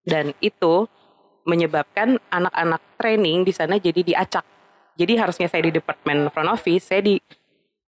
Dan 0.00 0.32
itu 0.38 0.86
menyebabkan 1.42 2.16
anak-anak 2.30 2.80
training 2.94 3.42
di 3.42 3.52
sana 3.52 3.76
jadi 3.76 4.00
diacak. 4.00 4.46
Jadi 4.94 5.12
harusnya 5.16 5.48
saya 5.48 5.66
di 5.66 5.72
departemen 5.72 6.30
front 6.30 6.50
office, 6.50 6.86
saya 6.86 7.02
di 7.02 7.18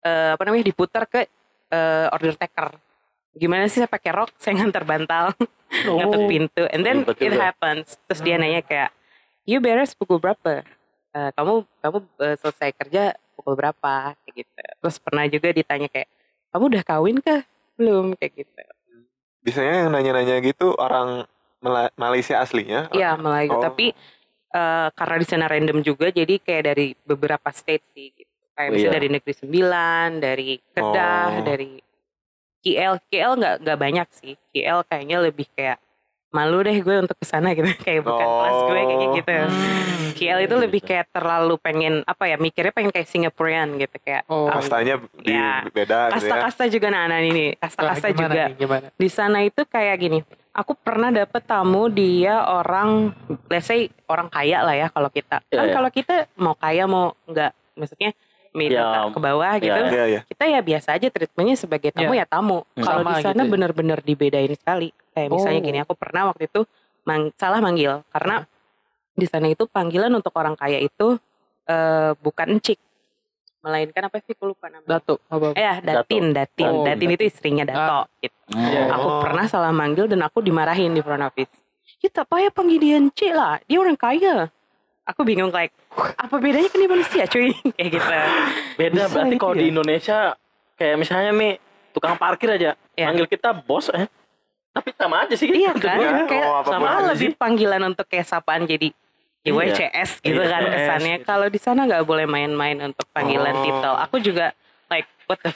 eh, 0.02 0.30
apa 0.34 0.42
namanya 0.44 0.66
diputar 0.66 1.06
ke 1.06 1.24
eh, 1.70 2.06
order 2.10 2.34
taker. 2.34 2.76
Gimana 3.34 3.66
sih 3.66 3.82
saya 3.82 3.90
pakai 3.90 4.10
rok, 4.14 4.30
saya 4.42 4.58
ngantar 4.58 4.84
bantal, 4.86 5.34
ngetuk 5.70 6.22
pintu, 6.30 6.62
and 6.70 6.82
then 6.82 7.02
Ribet 7.02 7.18
it 7.20 7.34
happens. 7.34 7.98
Terus 8.06 8.20
dia 8.22 8.36
nanya 8.38 8.62
kayak, 8.62 8.90
you 9.44 9.58
beres 9.58 9.92
pukul 9.92 10.18
berapa? 10.18 10.62
Eh, 11.14 11.30
kamu 11.34 11.62
kamu 11.82 11.98
eh, 12.22 12.36
selesai 12.38 12.70
kerja 12.74 13.02
pukul 13.34 13.54
berapa? 13.54 14.14
Kayak 14.22 14.34
gitu. 14.34 14.50
Terus 14.54 14.96
pernah 15.02 15.24
juga 15.26 15.48
ditanya 15.50 15.88
kayak, 15.90 16.08
kamu 16.50 16.64
udah 16.74 16.82
kawin 16.86 17.18
kah? 17.18 17.42
Belum 17.74 18.14
kayak 18.14 18.32
gitu. 18.38 18.50
Biasanya 19.44 19.72
yang 19.84 19.90
nanya-nanya 19.92 20.40
gitu 20.40 20.72
orang 20.78 21.26
Malaysia 21.96 22.38
aslinya. 22.38 22.88
Iya 22.92 23.16
Melayu, 23.16 23.56
Oh. 23.56 23.62
tapi 23.62 23.90
eh, 24.54 24.88
karena 24.94 25.16
di 25.18 25.26
sana 25.26 25.50
random 25.50 25.82
juga, 25.82 26.14
jadi 26.14 26.38
kayak 26.38 26.62
dari 26.70 26.94
beberapa 27.02 27.50
state 27.50 27.82
sih. 27.90 28.14
Gitu. 28.14 28.33
Kayak 28.54 28.68
Oh, 28.68 28.72
misalnya 28.72 28.86
iya. 28.86 28.96
dari 28.96 29.08
Negeri 29.10 29.34
Sembilan, 29.34 30.08
dari 30.16 30.48
Kedah, 30.64 31.26
Oh. 31.28 31.42
dari 31.42 31.70
KL. 32.60 32.94
KL 33.04 33.32
nggak 33.34 33.54
nggak 33.60 33.78
banyak 33.78 34.08
sih. 34.14 34.34
KL 34.48 34.80
kayaknya 34.84 35.18
lebih 35.20 35.46
kayak 35.50 35.78
malu 36.30 36.58
deh 36.60 36.74
gue 36.76 36.96
untuk 36.98 37.14
ke 37.14 37.22
sana 37.24 37.50
gitu 37.56 37.66
kayak 37.76 38.02
bukan 38.02 38.14
Oh. 38.20 38.34
kelas 38.40 38.58
gue 38.60 38.80
kayak 38.80 39.08
gitu 39.12 39.32
Hmm. 39.34 40.10
KL 40.14 40.40
itu 40.40 40.54
lebih 40.56 40.80
kayak 40.80 41.06
terlalu 41.10 41.54
pengen 41.56 41.94
apa 42.02 42.24
ya 42.24 42.36
mikirnya 42.36 42.70
pengen 42.70 42.90
kayak 42.90 43.06
Singaporean 43.06 43.74
gitu 43.76 43.94
kayak 44.00 44.22
Oh. 44.26 44.46
um, 44.46 44.54
Kastanya 44.56 44.98
di 45.16 45.30
Ya. 45.30 45.62
beda 45.64 45.78
gitu 46.08 46.14
ya. 46.16 46.30
kasta-kasta 46.32 46.64
juga 46.68 46.86
nah, 46.88 47.06
nah 47.06 47.18
ini 47.18 47.52
Wah, 47.52 47.58
kasta-kasta 47.60 48.06
gimana 48.08 48.22
juga 48.24 48.42
nih, 48.44 48.54
gimana? 48.56 48.86
di 48.92 49.08
sana 49.08 49.38
itu 49.40 49.62
kayak 49.64 49.96
gini 49.96 50.18
aku 50.50 50.72
pernah 50.76 51.10
dapet 51.12 51.42
tamu 51.44 51.86
dia 51.88 52.42
orang 52.44 53.10
let's 53.48 53.66
say 53.66 53.86
orang 54.04 54.26
kaya 54.26 54.58
lah 54.60 54.74
ya 54.76 54.86
kalau 54.88 55.10
kita 55.10 55.38
Iya, 55.44 55.54
kan 55.56 55.64
iya. 55.64 55.74
kalau 55.74 55.90
kita 55.92 56.14
mau 56.36 56.54
kaya 56.54 56.84
mau 56.84 57.14
nggak 57.24 57.50
maksudnya 57.74 58.10
middle 58.54 58.78
Ya, 58.78 59.10
ke 59.10 59.18
bawah 59.18 59.52
gitu 59.58 59.68
ya. 59.68 59.84
Iya, 59.84 60.04
iya. 60.08 60.20
kita 60.24 60.44
ya 60.46 60.60
biasa 60.60 60.88
aja 60.94 61.08
treatmentnya 61.08 61.56
sebagai 61.56 61.90
tamu 61.90 62.12
ya 62.12 62.24
tamu 62.24 62.62
Hmm. 62.72 62.80
kalau 62.80 63.02
di 63.04 63.14
sana 63.20 63.34
gitu 63.36 63.42
ya. 63.42 63.50
bener-bener 63.50 63.98
dibedain 64.00 64.54
sekali 64.54 64.88
kayak 65.10 65.28
misalnya 65.28 65.58
Oh. 65.58 65.66
gini 65.66 65.78
aku 65.80 65.94
pernah 65.94 66.22
waktu 66.26 66.46
itu 66.46 66.60
mang- 67.02 67.34
salah 67.34 67.58
manggil 67.58 68.06
karena 68.08 68.46
di 69.12 69.26
sana 69.26 69.46
itu 69.46 69.66
panggilan 69.66 70.10
untuk 70.10 70.32
orang 70.32 70.54
kaya 70.54 70.78
itu 70.78 71.18
eh, 71.64 72.12
bukan 72.14 72.46
encik 72.52 72.78
melainkan 73.58 74.04
apa 74.04 74.20
sih 74.20 74.32
aku 74.32 74.52
lupa 74.52 74.68
namanya 74.68 75.00
Dato 75.00 75.16
apa? 75.24 75.46
Eh, 75.50 75.64
ya, 75.64 75.74
Datin, 75.80 76.24
Datin. 76.30 76.68
Oh, 76.68 76.84
Datin 76.84 77.08
itu 77.10 77.24
istrinya 77.24 77.64
Dato. 77.64 78.04
gitu. 78.18 78.36
Iya, 78.52 78.92
Aku 78.92 79.08
Oh. 79.08 79.20
pernah 79.20 79.44
salah 79.46 79.72
manggil 79.72 80.04
dan 80.04 80.20
aku 80.20 80.38
dimarahin 80.38 80.92
di 80.92 81.00
front 81.00 81.24
office. 81.24 81.48
Kita 81.96 82.22
payah 82.22 82.52
panggil 82.52 82.76
dia 82.76 82.96
Encik 82.98 83.32
lah, 83.32 83.56
dia 83.62 83.80
orang 83.80 83.96
kaya. 83.96 84.52
Aku 85.04 85.20
bingung 85.20 85.52
like, 85.52 85.68
apa 86.16 86.32
bedanya 86.36 86.64
kan 86.66 86.80
dia 86.80 86.88
manusia 86.88 87.24
cuy? 87.26 87.52
Kayak 87.76 87.90
gitu. 87.92 88.12
Beda 88.74 88.94
Bisa 88.96 89.12
berarti 89.12 89.28
gitu 89.30 89.42
kalau 89.42 89.54
ya? 89.54 89.60
di 89.60 89.66
Indonesia 89.68 90.18
kayak 90.74 90.96
misalnya 90.96 91.30
Mi 91.30 91.48
tukang 91.92 92.16
parkir 92.16 92.50
aja 92.50 92.74
Iya. 92.94 93.06
manggil 93.06 93.26
kita 93.26 93.52
bos 93.54 93.92
eh. 93.92 94.08
Tapi 94.72 94.90
sama 94.90 95.22
aja 95.22 95.34
sih 95.34 95.46
iya 95.46 95.70
kan? 95.70 96.00
Ya, 96.00 96.26
kayak 96.26 96.46
apa 96.48 96.60
pun 96.64 96.72
sama 96.72 96.86
aja 96.90 97.12
lebih 97.12 97.36
panggilan 97.36 97.82
untuk 97.84 98.06
kayak 98.06 98.26
sapaan 98.26 98.64
jadi 98.64 98.90
Iya. 99.44 99.52
YCS 99.52 100.10
gitu 100.18 100.34
Iya, 100.34 100.48
kan 100.48 100.62
kesannya. 100.66 101.14
gitu. 101.20 101.26
Kalau 101.28 101.46
di 101.46 101.60
sana 101.60 101.80
nggak 101.84 102.02
boleh 102.02 102.24
main-main 102.24 102.80
untuk 102.82 103.04
panggilan 103.12 103.54
Oh. 103.54 103.62
titel. 103.62 103.94
Aku 104.00 104.16
juga 104.18 104.56
like 104.88 105.04
what 105.28 105.36
the 105.38 105.52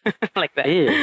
like 0.40 0.56
that. 0.56 0.64
Iya. 0.64 0.88
sih. 0.88 0.96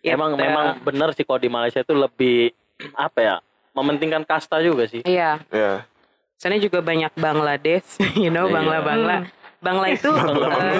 Gitu. 0.00 0.06
Emang 0.06 0.32
memang 0.34 0.78
bener 0.80 1.10
sih 1.12 1.26
kalau 1.26 1.36
di 1.36 1.48
Malaysia 1.48 1.82
itu 1.82 1.92
lebih 1.92 2.54
apa 2.94 3.18
ya? 3.18 3.34
Mementingkan 3.74 4.22
kasta 4.22 4.62
juga 4.62 4.86
sih. 4.86 5.02
Iya. 5.02 5.42
Iya. 5.50 5.82
Sana 6.44 6.60
juga 6.60 6.84
banyak 6.84 7.08
Bangladesh, 7.16 7.96
you 8.20 8.28
know, 8.28 8.44
Iya. 8.44 8.60
Bangla-Bangla. 8.60 9.16
Bangla 9.64 9.86
itu 9.88 10.12
eh, 10.12 10.76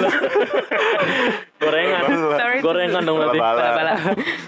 Gorengan. 1.57 2.01
sorry 2.37 2.57
to- 2.61 2.65
Gorengan 2.69 3.01
dong 3.01 3.17
nanti. 3.17 3.39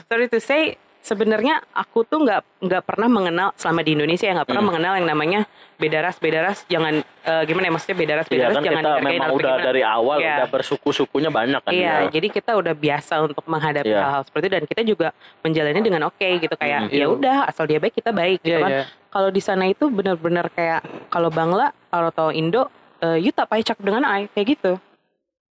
Sorry 0.06 0.28
to 0.30 0.38
say, 0.38 0.78
sebenarnya 1.08 1.64
aku 1.72 2.04
tuh 2.04 2.20
nggak 2.20 2.42
nggak 2.60 2.84
pernah 2.84 3.08
mengenal 3.08 3.48
selama 3.56 3.80
di 3.80 3.96
Indonesia 3.96 4.28
ya 4.28 4.36
nggak 4.36 4.46
pernah 4.46 4.60
Hmm. 4.60 4.70
mengenal 4.70 4.94
yang 5.00 5.08
namanya 5.08 5.40
beda 5.76 6.00
ras 6.02 6.18
beda 6.18 6.40
ras 6.42 6.68
jangan 6.68 7.00
eh, 7.00 7.44
gimana 7.46 7.64
ya 7.64 7.72
maksudnya 7.72 7.96
beda 7.96 8.14
ras 8.14 8.28
beda 8.28 8.36
Iya 8.38 8.46
ras 8.46 8.54
kan 8.54 8.66
jangan 8.66 8.84
kita 8.84 8.92
memang 9.00 9.30
udah 9.32 9.54
gimana. 9.54 9.64
dari 9.64 9.82
awal 9.82 10.18
Iya. 10.18 10.36
udah 10.36 10.48
bersuku-sukunya 10.50 11.30
banyak 11.30 11.62
kan. 11.62 11.72
Iya, 11.72 11.94
ya. 11.98 12.10
jadi 12.10 12.28
kita 12.30 12.52
udah 12.54 12.74
biasa 12.74 13.14
untuk 13.22 13.46
menghadapi 13.46 13.88
Iya. 13.88 14.02
hal-hal 14.02 14.24
seperti 14.24 14.44
itu 14.44 14.54
dan 14.54 14.66
kita 14.66 14.82
juga 14.84 15.08
menjalani 15.40 15.80
dengan 15.80 16.02
oke 16.06 16.28
gitu 16.38 16.56
kayak 16.56 16.80
Hmm. 16.84 16.94
ya 16.94 17.06
udah 17.08 17.38
asal 17.46 17.64
dia 17.64 17.80
baik 17.80 17.94
kita 17.94 18.12
baik 18.12 18.42
gitu 18.42 18.52
Iya, 18.52 18.60
kan. 18.60 18.72
iya. 18.72 18.84
Kalau 19.08 19.30
di 19.30 19.40
sana 19.40 19.64
itu 19.66 19.88
benar-benar 19.88 20.52
kayak 20.52 20.82
kalau 21.08 21.30
Bangla 21.30 21.72
atau 21.88 22.30
Indo 22.30 22.68
eh, 22.98 23.18
you 23.18 23.30
tak 23.30 23.48
payah 23.48 23.64
cakap 23.64 23.84
dengan 23.84 24.04
I 24.04 24.26
kayak 24.28 24.58
gitu. 24.58 24.72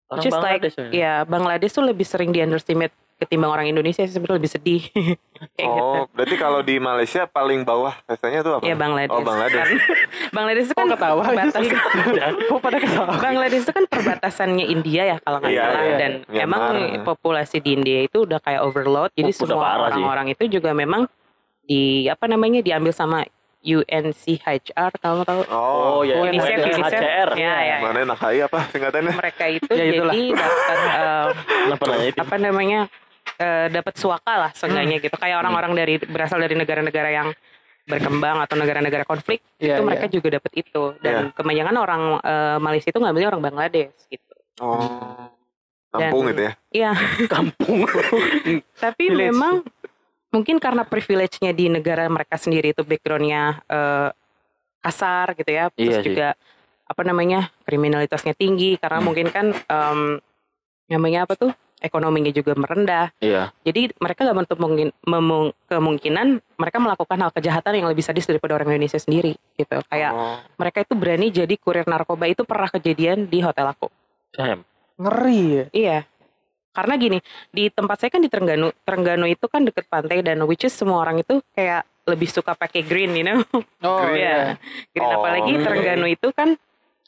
Orang 0.07 0.21
Just 0.21 0.37
like, 0.37 0.61
Bangladesh. 0.61 0.77
ya. 0.79 0.89
ya 0.91 1.13
Bangladesh 1.23 1.73
tuh 1.73 1.81
lebih 1.83 2.05
sering 2.05 2.29
di 2.29 2.41
underestimate 2.41 2.93
ketimbang 3.17 3.49
orang 3.49 3.67
Indonesia 3.67 4.01
sih 4.01 4.11
sebenarnya 4.11 4.39
lebih 4.39 4.51
sedih. 4.51 4.83
kayak 5.55 5.69
gitu. 5.69 5.83
Oh, 5.85 6.05
berarti 6.11 6.37
kalau 6.37 6.61
di 6.61 6.77
Malaysia 6.77 7.25
paling 7.25 7.63
bawah 7.63 7.95
kastanya 8.05 8.41
tuh 8.41 8.53
apa? 8.55 8.63
Ya 8.63 8.75
Bangladesh. 8.75 9.11
Oh, 9.11 9.23
Bangladesh. 9.23 9.61
Kan, 9.61 9.71
Bangladesh 10.37 10.65
itu 10.65 10.75
kan 10.75 10.85
Kok 10.85 10.93
ketawa 10.93 11.23
perbatasan. 11.25 11.63
Kok 12.51 12.61
pada 12.61 12.79
ketawa? 12.79 13.07
Bangladesh 13.19 13.63
itu 13.63 13.73
kan 13.73 13.85
perbatasannya 13.87 14.65
India 14.67 15.03
ya 15.07 15.17
kalau 15.19 15.39
nggak 15.39 15.51
Iya, 15.51 15.63
salah 15.63 15.83
iya. 15.83 15.97
dan 15.97 16.13
Myanmar. 16.25 16.43
emang 16.45 16.63
populasi 17.03 17.57
di 17.59 17.71
India 17.73 17.99
itu 18.03 18.23
udah 18.23 18.39
kayak 18.39 18.61
overload 18.61 19.11
jadi 19.13 19.31
Oh, 19.31 19.37
semua 19.37 19.59
parah 19.59 19.89
sih. 19.89 19.99
orang-orang 19.99 20.27
itu 20.31 20.45
juga 20.51 20.71
memang 20.71 21.07
di 21.63 21.83
apa 22.07 22.25
namanya 22.25 22.61
diambil 22.61 22.91
sama 22.91 23.25
UNCHR 23.65 24.93
kalau 24.99 25.25
tahu 25.25 25.41
Oh, 25.49 25.65
Oh, 25.97 26.01
ya. 26.03 26.21
UNICEF 26.21 26.59
UNHCR. 26.59 26.77
UNICEF 26.77 27.29
ya 27.35 27.41
ya, 27.41 27.53
ya. 27.65 27.77
Mana 27.81 28.05
nakai 28.05 28.39
apa 28.39 28.69
singkatannya? 28.69 29.13
mereka 29.15 29.45
itu 29.49 29.73
Ya, 29.73 29.85
jadi 29.95 30.21
dapat 31.65 31.89
eh, 31.97 32.09
itu? 32.11 32.19
apa 32.21 32.37
namanya 32.37 32.81
eh, 33.35 33.67
dapat 33.69 33.95
suaka 33.95 34.33
lah 34.39 34.51
seenggaknya 34.53 34.97
Hmm. 34.97 35.05
gitu 35.05 35.17
kayak 35.17 35.37
orang-orang 35.39 35.73
dari 35.75 35.95
berasal 35.99 36.39
dari 36.39 36.55
negara-negara 36.55 37.11
yang 37.11 37.29
berkembang 37.85 38.41
atau 38.41 38.55
negara-negara 38.55 39.05
konflik 39.05 39.45
Iya, 39.59 39.77
itu 39.77 39.83
mereka 39.83 40.07
iya. 40.07 40.13
juga 40.13 40.29
dapat 40.33 40.53
itu 40.55 40.83
dan 40.99 41.29
kebanyakan 41.31 41.77
orang 41.77 42.03
eh, 42.19 42.59
Malaysia 42.59 42.89
itu 42.89 42.97
ngambilnya 42.97 43.29
orang 43.29 43.43
Bangladesh 43.43 43.93
gitu 44.07 44.33
Oh. 44.57 45.29
Kampung 45.91 46.25
Dan- 46.25 46.31
gitu 46.31 46.43
ya. 46.43 46.53
iya 46.71 46.93
Kampung. 47.35 47.85
tapi 48.85 49.05
Village. 49.05 49.31
memang 49.31 49.55
mungkin 50.31 50.59
karena 50.59 50.83
privilege-nya 50.83 51.51
di 51.51 51.69
negara 51.69 52.07
mereka 52.07 52.35
sendiri 52.35 52.71
itu 52.71 52.83
backgroundnya 52.83 53.63
eh, 53.65 54.09
kasar 54.81 55.33
gitu 55.35 55.49
ya 55.49 55.69
terus 55.71 55.85
Iya 55.87 55.99
sih. 55.99 56.07
juga 56.09 56.29
apa 56.85 57.03
namanya 57.03 57.49
kriminalitasnya 57.65 58.33
tinggi 58.33 58.77
karena 58.77 58.99
Hmm. 58.99 59.07
mungkin 59.07 59.27
kan 59.29 59.47
em, 59.51 60.21
namanya 60.87 61.25
apa 61.25 61.33
tuh 61.35 61.53
ekonominya 61.85 62.33
juga 62.33 62.57
merendah 62.57 63.13
Iya. 63.21 63.53
Jadi 63.61 63.93
mereka 63.95 64.25
gak 64.25 64.35
menutup 64.35 64.59
mungkin, 64.59 64.89
memung- 65.05 65.53
kemungkinan 65.67 66.27
mereka 66.57 66.79
melakukan 66.79 67.19
hal 67.19 67.31
kejahatan 67.31 67.73
yang 67.77 67.87
lebih 67.87 68.01
sadis 68.01 68.25
daripada 68.25 68.57
orang 68.57 68.73
Indonesia 68.73 68.97
sendiri 68.97 69.37
gitu. 69.55 69.77
Kayak 69.87 70.11
Oh. 70.11 70.41
mereka 70.57 70.81
itu 70.81 70.95
berani 70.95 71.29
jadi 71.29 71.55
kurir 71.55 71.85
narkoba 71.85 72.25
itu 72.25 72.43
pernah 72.43 72.67
kejadian 72.67 73.29
di 73.29 73.39
hotel 73.39 73.69
aku. 73.69 73.93
Sam. 74.33 74.65
Ngeri 74.97 75.43
ya. 75.45 75.65
Iya. 75.71 75.99
Karena 76.71 76.95
gini, 76.97 77.19
di 77.49 77.71
tempat 77.71 77.97
saya 77.97 78.11
kan 78.11 78.19
di 78.19 78.27
Terengganu. 78.27 78.75
Terengganu 78.83 79.27
itu 79.27 79.47
kan 79.47 79.63
deket 79.63 79.87
pantai 79.87 80.21
dan 80.21 80.43
which 80.43 80.63
is 80.63 80.75
semua 80.75 80.99
orang 80.99 81.21
itu 81.21 81.39
kayak 81.53 81.87
lebih 82.05 82.27
suka 82.27 82.53
pakai 82.53 82.83
green, 82.83 83.15
you 83.15 83.23
know. 83.23 83.39
Oh 83.81 84.03
Green. 84.03 84.19
Iya. 84.19 84.39
Green 84.91 85.07
Oh, 85.07 85.15
apalagi. 85.17 85.53
Terengganu 85.57 86.07
itu 86.07 86.29
kan 86.31 86.59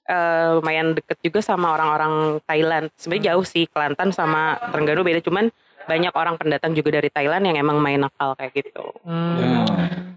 eh, 0.06 0.48
lumayan 0.56 0.94
deket 0.94 1.18
juga 1.20 1.40
sama 1.42 1.74
orang-orang 1.74 2.38
Thailand. 2.46 2.86
Sebenarnya 2.94 3.34
jauh 3.34 3.44
sih 3.44 3.66
Kelantan 3.66 4.10
sama 4.10 4.56
Terengganu 4.70 5.02
beda 5.02 5.20
cuman 5.20 5.50
banyak 5.86 6.10
orang 6.14 6.34
pendatang 6.34 6.74
juga 6.74 6.98
dari 6.98 7.10
Thailand 7.10 7.46
yang 7.46 7.56
emang 7.62 7.78
main 7.78 8.02
nakal 8.02 8.34
kayak 8.34 8.54
gitu. 8.54 8.90
Hmm. 9.06 9.62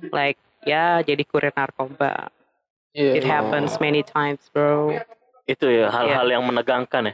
Like 0.09 0.37
ya 0.65 1.01
jadi 1.01 1.21
kurir 1.25 1.53
narkoba. 1.53 2.33
Iya. 2.93 3.21
It 3.21 3.25
happens 3.25 3.77
many 3.77 4.01
times, 4.01 4.41
bro. 4.49 4.97
Itu 5.45 5.69
ya 5.69 5.93
hal-hal 5.93 6.25
yang 6.25 6.41
menegangkan 6.45 7.13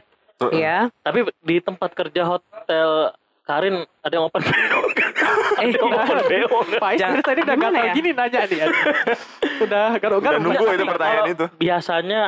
Ya. 0.52 0.78
Tapi 1.04 1.28
di 1.44 1.60
tempat 1.60 1.92
kerja 1.92 2.24
hotel 2.24 3.12
Karin 3.46 3.86
ada 4.02 4.14
yang 4.16 4.26
open 4.26 4.42
BO. 4.48 4.80
Eh, 5.62 5.70
Ada 5.70 5.78
yang 5.78 5.86
open 5.86 6.18
BO. 6.26 6.58
Pak 6.82 6.92
tadi 7.22 7.40
udah 7.46 7.56
gagal 7.56 7.84
ya? 7.86 7.92
gini 7.94 8.10
nanya 8.10 8.40
nih. 8.42 8.58
udah 8.58 8.74
Udah 9.62 9.86
garuk-garuk. 10.02 10.40
nunggu 10.42 10.64
itu 10.74 10.84
pertanyaan 10.84 11.26
itu. 11.30 11.46
Biasanya 11.56 12.20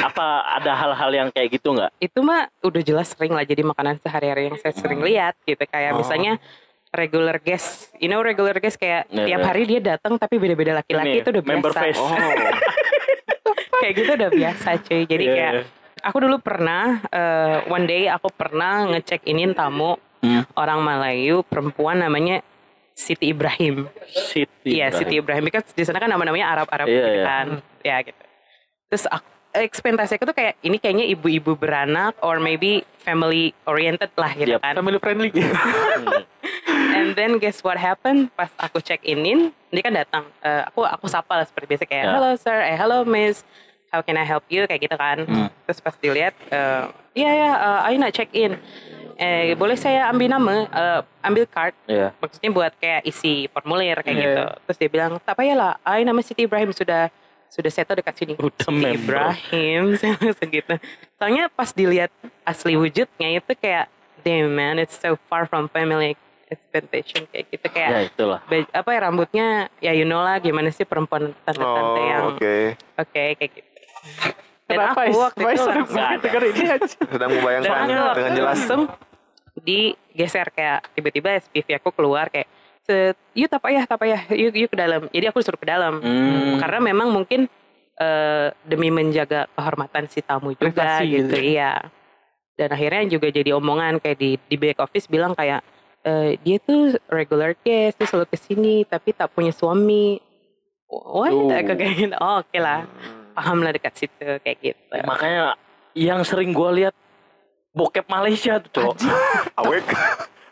apa 0.00 0.26
ada 0.52 0.72
hal-hal 0.72 1.10
yang 1.12 1.28
kayak 1.28 1.52
gitu 1.52 1.72
nggak? 1.72 1.90
itu 1.98 2.18
mah 2.20 2.46
udah 2.60 2.80
jelas 2.80 3.10
sering 3.10 3.30
lah 3.30 3.42
jadi 3.42 3.62
makanan 3.62 3.98
sehari-hari 3.98 4.46
yang 4.46 4.56
saya 4.56 4.70
sering 4.72 5.00
lihat 5.00 5.34
gitu 5.42 5.60
kayak 5.64 5.90
Oh. 5.90 5.98
misalnya 5.98 6.38
regular 6.88 7.36
guest, 7.36 7.92
you 7.96 8.06
know 8.06 8.20
regular 8.20 8.56
guest 8.56 8.76
kayak 8.76 9.04
Iya, 9.08 9.26
tiap 9.26 9.40
iya. 9.40 9.46
hari 9.46 9.62
dia 9.64 9.80
datang 9.82 10.16
tapi 10.16 10.36
beda-beda 10.36 10.72
laki-laki 10.74 11.10
Ini, 11.10 11.20
itu 11.20 11.28
udah 11.30 11.44
member 11.44 11.70
biasa. 11.70 11.82
face. 11.82 12.00
Oh. 12.00 12.08
kayak 13.78 13.94
gitu 13.94 14.10
udah 14.14 14.30
biasa 14.30 14.68
cuy. 14.80 15.02
Jadi 15.04 15.24
Iya, 15.24 15.34
kayak 15.34 15.52
iya. 15.54 15.62
aku 16.00 16.16
dulu 16.18 16.36
pernah 16.38 16.84
eh, 17.04 17.56
one 17.68 17.84
day 17.84 18.02
aku 18.06 18.28
pernah 18.30 18.88
ngecek 18.88 19.24
inin 19.24 19.52
tamu 19.52 19.98
Hmm. 20.18 20.42
orang 20.52 20.82
Melayu 20.82 21.46
perempuan 21.46 21.94
namanya 21.96 22.42
Siti 22.90 23.30
Ibrahim. 23.30 23.86
Siti. 24.02 24.74
Iya. 24.74 24.90
Siti 24.90 25.14
Ibrahim 25.14 25.46
kan 25.46 25.62
di 25.62 25.84
sana 25.84 26.02
kan 26.02 26.10
nama-namanya 26.10 26.50
Arab-Arab 26.50 26.86
Iya, 26.86 26.96
gitu 26.96 27.08
iya. 27.12 27.22
kan. 27.22 27.46
Ya 27.84 27.96
gitu. 28.02 28.22
Terus 28.88 29.04
aku, 29.06 29.28
ekspektasi 29.60 30.14
aku 30.14 30.24
tuh 30.24 30.36
kayak 30.36 30.54
ini 30.60 30.76
kayaknya 30.76 31.06
ibu-ibu 31.06 31.52
beranak 31.52 32.14
or 32.20 32.38
maybe 32.38 32.82
family 32.98 33.50
oriented 33.64 34.10
lah 34.14 34.30
gitu 34.32 34.56
Yep. 34.56 34.60
kan. 34.60 34.72
Family 34.76 34.98
friendly. 34.98 35.30
Hmm. 35.32 36.24
And 36.98 37.14
then 37.14 37.38
guess 37.38 37.62
what 37.62 37.76
happened? 37.76 38.30
Pas 38.32 38.50
aku 38.56 38.78
check 38.78 39.02
inin, 39.02 39.50
dia 39.68 39.82
kan 39.82 39.94
datang. 39.94 40.24
Eh, 40.40 40.62
aku 40.64 40.82
aku 40.82 41.06
sapa 41.06 41.34
lah 41.34 41.46
seperti 41.46 41.66
biasa 41.68 41.84
kayak 41.84 42.04
Ya. 42.04 42.12
hello 42.12 42.32
sir, 42.34 42.58
eh 42.58 42.74
hello 42.74 42.98
miss, 43.02 43.42
how 43.88 44.00
can 44.00 44.14
I 44.14 44.24
help 44.24 44.42
you 44.48 44.64
kayak 44.64 44.82
gitu 44.82 44.96
kan. 44.96 45.22
Hmm. 45.22 45.48
Terus 45.64 45.78
pas 45.78 45.94
dilihat, 45.94 46.34
eh, 46.48 46.84
iya 47.14 47.30
ya, 47.32 47.50
eh, 47.54 47.86
ayo 47.86 47.96
nak 47.98 48.12
check 48.12 48.30
in. 48.32 48.58
Eh 49.16 49.54
boleh 49.54 49.74
saya 49.74 50.06
ambil 50.06 50.28
nama, 50.28 50.54
eh, 50.64 51.00
ambil 51.20 51.44
card. 51.46 51.74
Iya. 51.86 52.14
Maksudnya 52.16 52.50
buat 52.50 52.72
kayak 52.76 53.02
isi 53.04 53.46
formulir 53.48 53.98
kayak 54.00 54.14
Iya. 54.14 54.22
gitu. 54.24 54.44
Terus 54.64 54.76
dia 54.78 54.90
bilang 54.90 55.12
tak 55.18 55.34
payahlah, 55.34 55.78
ayo 55.84 56.02
nama 56.02 56.20
Siti 56.20 56.44
Ibrahim 56.44 56.70
sudah 56.70 57.10
sudah 57.48 57.68
settle 57.68 57.96
dekat 57.96 58.14
sini. 58.14 58.32
Udah 58.34 58.52
Siti 58.54 58.70
member. 58.70 59.16
Ibrahim, 59.16 59.82
saya 59.98 60.14
langsung 60.16 60.48
gitu. 60.48 60.74
Soalnya 61.16 61.44
pas 61.48 61.70
dilihat 61.70 62.10
asli 62.42 62.74
wujudnya 62.74 63.28
itu 63.34 63.52
kayak, 63.54 63.88
damn 64.20 64.50
man, 64.50 64.76
it's 64.76 64.94
so 64.94 65.16
far 65.26 65.44
from 65.44 65.66
family 65.68 66.14
expectation 66.46 67.28
kayak 67.28 67.44
gitu 67.50 67.66
kayak 67.68 67.90
Ya 67.90 68.00
itulah. 68.04 68.40
apa 68.72 68.88
ya 68.88 68.98
rambutnya 69.02 69.46
ya 69.80 69.92
you 69.92 70.02
know 70.02 70.16
lah 70.18 70.40
gimana 70.40 70.72
sih 70.72 70.82
perempuan 70.82 71.36
tante-tante 71.44 72.00
Oh, 72.00 72.08
yang 72.08 72.24
oke. 72.32 72.56
oke 72.96 73.24
kayak 73.36 73.50
gitu. 73.52 73.68
Dan 74.64 74.76
Kenapa 74.80 75.00
aku 75.02 75.16
waktu 75.18 75.42
itu 75.44 75.64
denger 76.20 76.42
ini 76.46 76.62
aja. 76.66 76.86
Sedang 77.12 77.20
dan 77.20 77.28
membayangkan 77.30 77.84
dengan 78.16 78.32
jelas. 78.32 78.48
langsung 78.56 78.80
digeser 79.58 80.48
kayak 80.48 80.88
tiba-tiba 80.92 81.36
SPV 81.38 81.68
aku 81.76 81.90
keluar 81.90 82.28
kayak 82.28 82.48
set 82.88 83.16
yuk 83.36 83.52
tap 83.52 83.60
ayah 83.68 83.84
tap 83.84 84.00
ayah 84.08 84.24
yuk 84.32 84.56
yuk 84.56 84.72
ke 84.72 84.76
dalam 84.80 85.12
jadi 85.12 85.28
aku 85.28 85.44
suruh 85.44 85.60
ke 85.60 85.68
dalam 85.68 86.00
Hmm. 86.00 86.56
karena 86.56 86.80
memang 86.80 87.12
mungkin 87.12 87.44
eh, 87.94 88.48
demi 88.64 88.88
menjaga 88.88 89.44
kehormatan 89.52 90.08
si 90.08 90.24
tamu 90.24 90.56
juga 90.56 91.04
gitu 91.04 91.28
gitu. 91.28 91.36
iya 91.36 91.84
dan 92.56 92.72
akhirnya 92.72 93.04
juga 93.06 93.28
jadi 93.28 93.52
omongan 93.52 94.00
kayak 94.00 94.16
di 94.16 94.40
di 94.40 94.56
back 94.56 94.80
office 94.80 95.04
bilang 95.04 95.36
kayak 95.36 95.60
eh, 96.02 96.40
dia 96.40 96.56
tuh 96.58 96.96
regular 97.12 97.52
guest 97.52 98.00
dia 98.00 98.06
selalu 98.08 98.26
ke 98.32 98.38
sini 98.40 98.76
tapi 98.88 99.12
tak 99.12 99.28
punya 99.30 99.52
suami 99.52 100.16
what 100.88 101.28
Tuh. 101.28 101.52
aku 101.52 101.72
kayak 101.76 101.94
gitu 102.00 102.16
oh, 102.16 102.40
oke 102.40 102.56
lah 102.56 102.88
paham 103.36 103.60
lah 103.60 103.70
dekat 103.70 103.92
situ 103.94 104.40
kayak 104.40 104.58
gitu 104.64 104.94
Makanya 105.04 105.54
yang 105.92 106.24
sering 106.24 106.50
gua 106.50 106.72
lihat 106.72 106.94
bokep 107.70 108.06
Malaysia 108.06 108.58
tuh, 108.58 108.94
Cok. 108.94 108.96
Awek. 109.62 109.86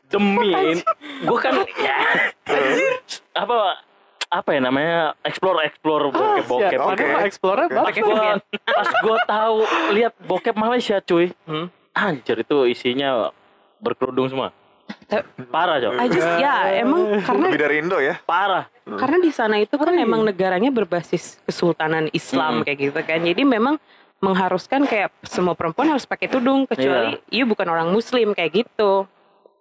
Demi 0.06 0.52
gue 1.18 1.38
kan 1.38 1.54
ya 1.76 1.96
apa 3.32 3.56
apa 4.26 4.48
ya 4.50 4.60
namanya 4.60 5.14
explore 5.22 5.62
explore 5.62 6.10
bokep 6.10 6.44
bokep. 6.44 6.70
Siap. 6.72 6.82
oke. 6.82 6.98
Waduh, 6.98 7.22
Explorer 7.24 7.66
Pas 7.68 7.84
banget. 7.86 8.02
gua 8.02 8.24
pas 8.66 8.90
gua 9.00 9.16
tahu 9.24 9.56
lihat 9.92 10.12
bokep 10.20 10.54
Malaysia 10.56 10.98
cuy, 11.00 11.30
Hmm. 11.42 11.70
anjir 11.92 12.36
itu 12.36 12.66
isinya 12.66 13.30
berkerudung 13.78 14.26
semua. 14.26 14.50
Ta- 15.06 15.26
Parah 15.48 15.78
cok, 15.78 15.92
I 15.96 16.06
just 16.08 16.30
ya 16.38 16.74
emang 16.76 17.18
karena 17.20 17.46
Lebih 17.48 17.60
dari 17.60 17.76
Indo 17.80 17.98
ya. 17.98 18.18
parah. 18.20 18.66
karena 18.88 19.18
di 19.18 19.30
sana 19.30 19.58
itu 19.58 19.74
kan 19.74 19.90
emang 19.92 20.22
negaranya 20.22 20.70
berbasis 20.70 21.42
kesultanan 21.42 22.06
Islam 22.12 22.62
Mm. 22.62 22.62
kayak 22.62 22.78
gitu 22.80 23.00
kan 23.00 23.18
jadi 23.20 23.42
memang 23.42 23.82
mengharuskan 24.16 24.86
kayak 24.86 25.10
semua 25.22 25.52
perempuan 25.52 25.86
harus 25.88 26.02
pakai 26.02 26.26
tudung 26.28 26.64
kecuali 26.64 27.18
you 27.28 27.42
bukan 27.44 27.66
orang 27.66 27.90
muslim 27.90 28.30
kayak 28.30 28.62
gitu 28.62 29.10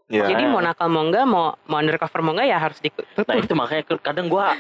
Iya. 0.06 0.30
jadi 0.30 0.44
mau 0.46 0.62
nakal 0.62 0.86
mau 0.86 1.02
enggak 1.02 1.26
mau 1.26 1.58
mau 1.66 1.78
undercover 1.78 2.22
mau 2.22 2.32
enggak 2.32 2.48
ya 2.48 2.58
harus 2.60 2.78
ditutup 2.78 3.26
Nah 3.26 3.36
itu 3.36 3.54
makanya 3.54 3.84
kadang 3.98 4.28
gua 4.28 4.54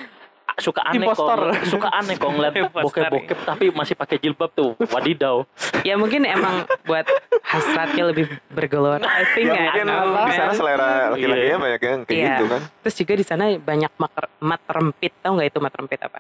suka 0.56 0.80
aneh 0.82 1.04
kok, 1.04 1.20
suka 1.68 1.90
aneh 1.92 2.16
kok 2.16 2.32
ngeliat 2.32 2.56
bokep-bokep 2.72 3.40
tapi 3.44 3.66
masih 3.70 3.92
pakai 3.92 4.16
jilbab 4.18 4.48
tuh, 4.50 4.72
wadidaw. 4.88 5.44
ya 5.84 6.00
mungkin 6.00 6.24
emang 6.24 6.64
buat 6.82 7.04
hasratnya 7.44 8.08
lebih 8.08 8.32
bergelora 8.48 9.04
I 9.04 9.28
think 9.30 9.46
Ya 9.46 9.52
ya, 9.52 9.62
mungkin 9.68 9.86
di 10.24 10.32
sana 10.32 10.48
man. 10.48 10.56
selera 10.56 10.90
laki-lakinya 11.12 11.44
Iya. 11.46 11.58
banyak 11.60 11.82
yang 11.84 12.00
kayak 12.02 12.16
Iya. 12.16 12.30
gitu 12.32 12.46
kan. 12.48 12.62
terus 12.80 12.96
juga 12.96 13.14
di 13.14 13.26
sana 13.28 13.44
banyak 13.52 13.92
mak- 13.94 14.32
mat 14.40 14.62
rempit 14.66 15.14
tau 15.20 15.32
nggak 15.36 15.48
itu 15.52 15.60
mat 15.60 15.74
rempit 15.76 16.00
apa 16.00 16.18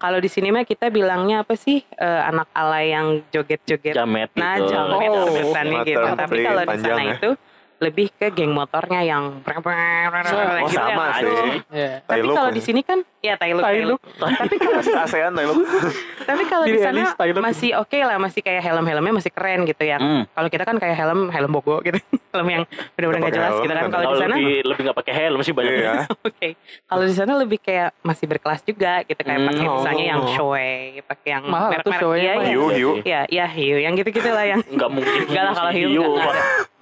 kalau 0.00 0.18
di 0.18 0.30
sini 0.32 0.48
mah 0.48 0.64
kita 0.64 0.88
bilangnya 0.88 1.44
apa 1.44 1.52
sih 1.54 1.84
Eh, 1.92 2.22
anak 2.24 2.48
alay 2.50 2.90
yang 2.90 3.20
joget-joget 3.28 3.92
jamet 3.92 4.32
Nah, 4.32 4.56
gitu. 4.56 4.72
jamet 4.72 5.10
Oh, 5.12 5.28
gitu. 5.84 6.00
Tapi 6.16 6.36
kalau 6.40 6.62
di 6.64 6.78
sana 6.80 7.02
ya. 7.04 7.12
itu 7.14 7.30
lebih 7.80 8.12
ke 8.12 8.28
geng 8.30 8.52
motornya 8.52 9.00
yang 9.00 9.40
Oh 9.40 10.68
gitu 10.68 10.76
sama 10.76 10.92
yang 10.92 11.16
sih. 11.16 11.24
aduh. 11.24 11.44
Iya. 11.72 11.92
Tapi 12.04 12.12
Tailuk 12.12 12.34
kalau 12.36 12.50
ya. 12.50 12.56
di 12.56 12.62
sini 12.62 12.80
kan 12.84 12.98
ya 13.20 13.34
tailuk. 13.36 13.64
Tapi 14.20 14.54
kalau 14.56 14.76
ASEAN 15.00 15.32
tapi 16.28 16.42
kalau 16.44 16.64
di 16.64 16.76
sana 16.76 17.00
masih 17.40 17.70
oke 17.80 17.96
lah, 17.96 18.20
masih 18.20 18.40
kayak 18.40 18.60
helm-helmnya 18.60 19.12
masih 19.16 19.32
keren 19.32 19.64
gitu 19.64 19.80
ya. 19.82 19.96
Hmm. 19.96 20.28
Kalau 20.28 20.48
kita 20.48 20.64
kan 20.64 20.76
kayak 20.76 20.92
helm 20.92 21.32
helm 21.32 21.50
bogo 21.50 21.80
gitu. 21.80 21.96
helm 22.36 22.46
yang 22.46 22.62
benar-benar 22.94 23.18
nggak 23.18 23.26
Pakai 23.26 23.38
jelas 23.40 23.50
helm 23.50 23.64
gitu 23.64 23.72
kan. 23.72 23.80
kan. 23.80 23.88
Kalau 23.90 24.04
Kalau 24.04 24.12
di 24.12 24.20
sana 24.20 24.34
lebih 24.36 24.54
lebih 24.62 24.82
nggak 24.84 24.98
pakai 25.00 25.14
helm 25.16 25.40
sih 25.40 25.54
banyak. 25.56 25.72
Iya. 25.72 25.92
oke. 26.28 26.48
Kalau 26.84 27.04
di 27.08 27.14
sana 27.16 27.32
lebih 27.34 27.58
kayak 27.58 27.88
masih 28.02 28.26
berkelas 28.28 28.60
juga 28.62 28.92
gitu 29.02 29.20
kayak 29.20 29.38
Hmm. 29.40 29.48
pakai 29.48 29.64
misalnya 29.66 30.04
yang 30.06 30.20
Oh. 30.20 30.28
Shoei, 30.30 31.00
pakai 31.00 31.28
yang 31.32 31.44
merek-merek 31.48 32.12
iya, 32.14 32.32
iya. 32.36 32.44
Hiu, 32.44 32.64
hiu. 32.68 32.90
Iya, 33.00 33.20
iya 33.26 33.46
hiu 33.48 33.80
yang 33.80 33.96
gitu-gitu 33.96 34.28
lah 34.28 34.44
yang 34.44 34.60
Nggak 34.60 34.90
mungkin. 34.92 35.20
Enggak 35.24 35.44
lah 35.48 35.54
kalau 35.54 35.72
hiu 35.72 35.88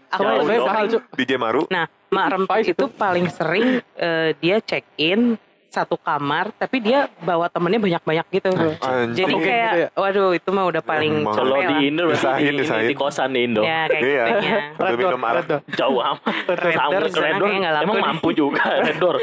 Aku 0.09 0.23
Jauh 0.23 0.41
dong. 0.41 0.65
mahal, 0.65 0.85
Cuk. 0.89 1.03
DJ 1.15 1.33
Maru. 1.37 1.63
Nah, 1.69 1.85
Mak 2.09 2.27
Rempit 2.33 2.49
Pahit 2.49 2.67
itu 2.73 2.85
paling 2.91 3.27
sering 3.29 3.67
eh, 3.95 4.33
dia 4.37 4.57
check 4.59 4.85
in 4.97 5.37
satu 5.69 5.95
kamar, 5.95 6.49
tapi 6.57 6.81
dia 6.81 7.13
bawa 7.21 7.45
temennya 7.47 7.77
banyak-banyak 7.77 8.27
gitu. 8.33 8.51
Anjing. 8.81 9.13
Jadi 9.15 9.33
kayak, 9.37 9.69
gitu 9.69 9.79
ya? 9.79 9.89
waduh 9.95 10.31
itu 10.33 10.49
mah 10.49 10.65
udah 10.65 10.81
paling 10.81 11.13
Emang. 11.21 11.37
Kalau 11.37 11.61
di. 11.61 11.75
Indo 11.85 12.09
berarti 12.09 12.17
Disahin, 12.19 12.41
di, 12.41 12.49
ini, 12.49 12.61
disahin. 12.65 12.89
di 12.89 12.97
kosan 12.97 13.29
di 13.31 13.41
Indo. 13.45 13.61
Ya 13.61 13.85
kayak 13.85 14.01
Iya. 14.01 14.25
gitu 14.25 14.47
ya. 14.49 14.59
Minum 14.97 15.21
arak. 15.23 15.37
Red 15.39 15.47
Door. 15.47 15.61
Jauh 15.77 16.01
amat. 16.01 16.35
Red 16.49 16.73
Sama 16.75 16.89
Door 16.91 17.03
ke 17.05 17.11
sana 17.11 17.21
Red 17.21 17.35
Door. 17.35 17.45
kayaknya 17.45 17.59
nggak 17.61 17.75
laku 17.75 17.85
Emang 17.85 18.01
mampu 18.03 18.29
juga 18.33 18.63
Red 18.81 18.97
Door. 18.97 19.17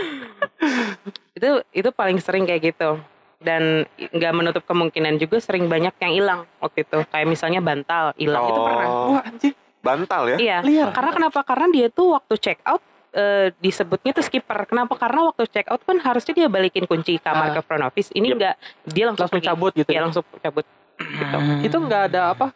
Itu 1.33 1.49
itu 1.71 1.89
paling 1.91 2.17
sering 2.19 2.43
kayak 2.45 2.61
gitu. 2.63 2.89
Dan 3.35 3.61
nggak 3.97 4.33
menutup 4.33 4.63
kemungkinan 4.63 5.17
juga 5.17 5.37
sering 5.37 5.65
banyak 5.65 5.97
yang 5.99 6.13
hilang 6.13 6.39
waktu 6.57 6.81
itu. 6.81 6.97
Kayak 7.05 7.27
misalnya 7.27 7.59
bantal 7.59 8.13
hilang 8.15 8.43
itu 8.43 8.59
pernah. 8.59 8.85
Oh, 8.85 9.09
Wah 9.11 9.23
anjing. 9.23 9.53
Bantal 9.85 10.21
ya? 10.33 10.37
Iya. 10.37 10.57
Liar. 10.59 10.89
Karena 10.89 11.11
kenapa? 11.13 11.39
Karena 11.41 11.69
dia 11.69 11.87
tuh 11.87 12.17
waktu 12.17 12.33
check 12.35 12.59
out 12.65 12.81
eh, 13.11 13.47
disebutnya 13.57 14.11
tuh 14.11 14.19
skipper. 14.21 14.65
Kenapa? 14.65 14.91
Karena 14.95 15.29
waktu 15.29 15.47
check 15.47 15.69
out 15.69 15.79
kan 15.79 15.95
harusnya 15.97 16.33
dia 16.35 16.47
balikin 16.49 16.83
kunci 16.83 17.15
kamar 17.15 17.47
Ah. 17.47 17.53
ke 17.53 17.61
front 17.61 17.85
office. 17.85 18.11
Ini 18.11 18.27
Yep. 18.27 18.35
enggak, 18.35 18.55
dia 18.83 19.03
langsung, 19.05 19.23
Langsung 19.23 19.39
pergi. 19.39 19.47
cabut 19.47 19.71
gitu. 19.71 19.87
Iya 19.87 20.01
langsung 20.01 20.23
cabut. 20.35 20.65
Gitu. 20.97 21.37
Itu 21.63 21.77
nggak 21.77 22.03
ada 22.09 22.21
apa? 22.33 22.47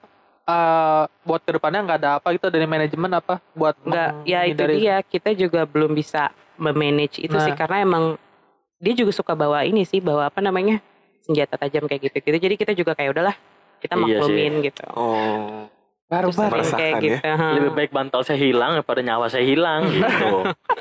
eh, 0.43 1.03
buat 1.21 1.45
ke 1.45 1.53
depannya 1.53 1.79
nggak 1.79 1.99
ada 1.99 2.11
apa 2.17 2.33
gitu 2.33 2.49
dari 2.49 2.65
manajemen 2.65 3.11
apa 3.13 3.37
buat 3.53 3.77
Enggak, 3.85 4.09
ya 4.25 4.39
itu 4.43 4.63
dia. 4.73 4.97
Kita 4.99 5.29
juga 5.31 5.61
belum 5.63 5.93
bisa 5.93 6.33
memanage 6.57 7.21
itu 7.21 7.37
sih 7.37 7.53
Nah. 7.53 7.55
karena 7.55 7.77
emang 7.79 8.03
dia 8.75 8.93
juga 8.93 9.13
suka 9.13 9.31
bawa 9.31 9.61
ini 9.61 9.85
sih, 9.85 10.01
bawa 10.01 10.27
apa 10.27 10.41
namanya 10.41 10.81
senjata 11.21 11.53
tajam 11.55 11.85
kayak 11.85 12.01
gitu. 12.03 12.17
gitu. 12.19 12.37
Jadi 12.41 12.55
kita 12.57 12.71
juga 12.73 12.91
kayak 12.91 13.13
udahlah 13.13 13.35
kita 13.77 13.93
Iya 13.93 14.01
sih. 14.01 14.09
maklumin 14.11 14.53
gitu. 14.65 14.83
Oh. 14.89 15.69
Baru 16.09 16.33
Sering 16.33 16.41
baru 16.49 16.53
Meresahkan 16.57 16.79
kayak 16.81 16.93
ya. 16.97 17.01
gitu. 17.05 17.17
ha. 17.21 17.47
Lebih 17.53 17.71
baik 17.77 17.91
bantal 17.93 18.21
saya 18.25 18.39
hilang 18.41 18.71
daripada 18.81 19.01
nyawa 19.05 19.25
saya 19.29 19.45
hilang 19.45 19.81
gitu. 19.93 20.33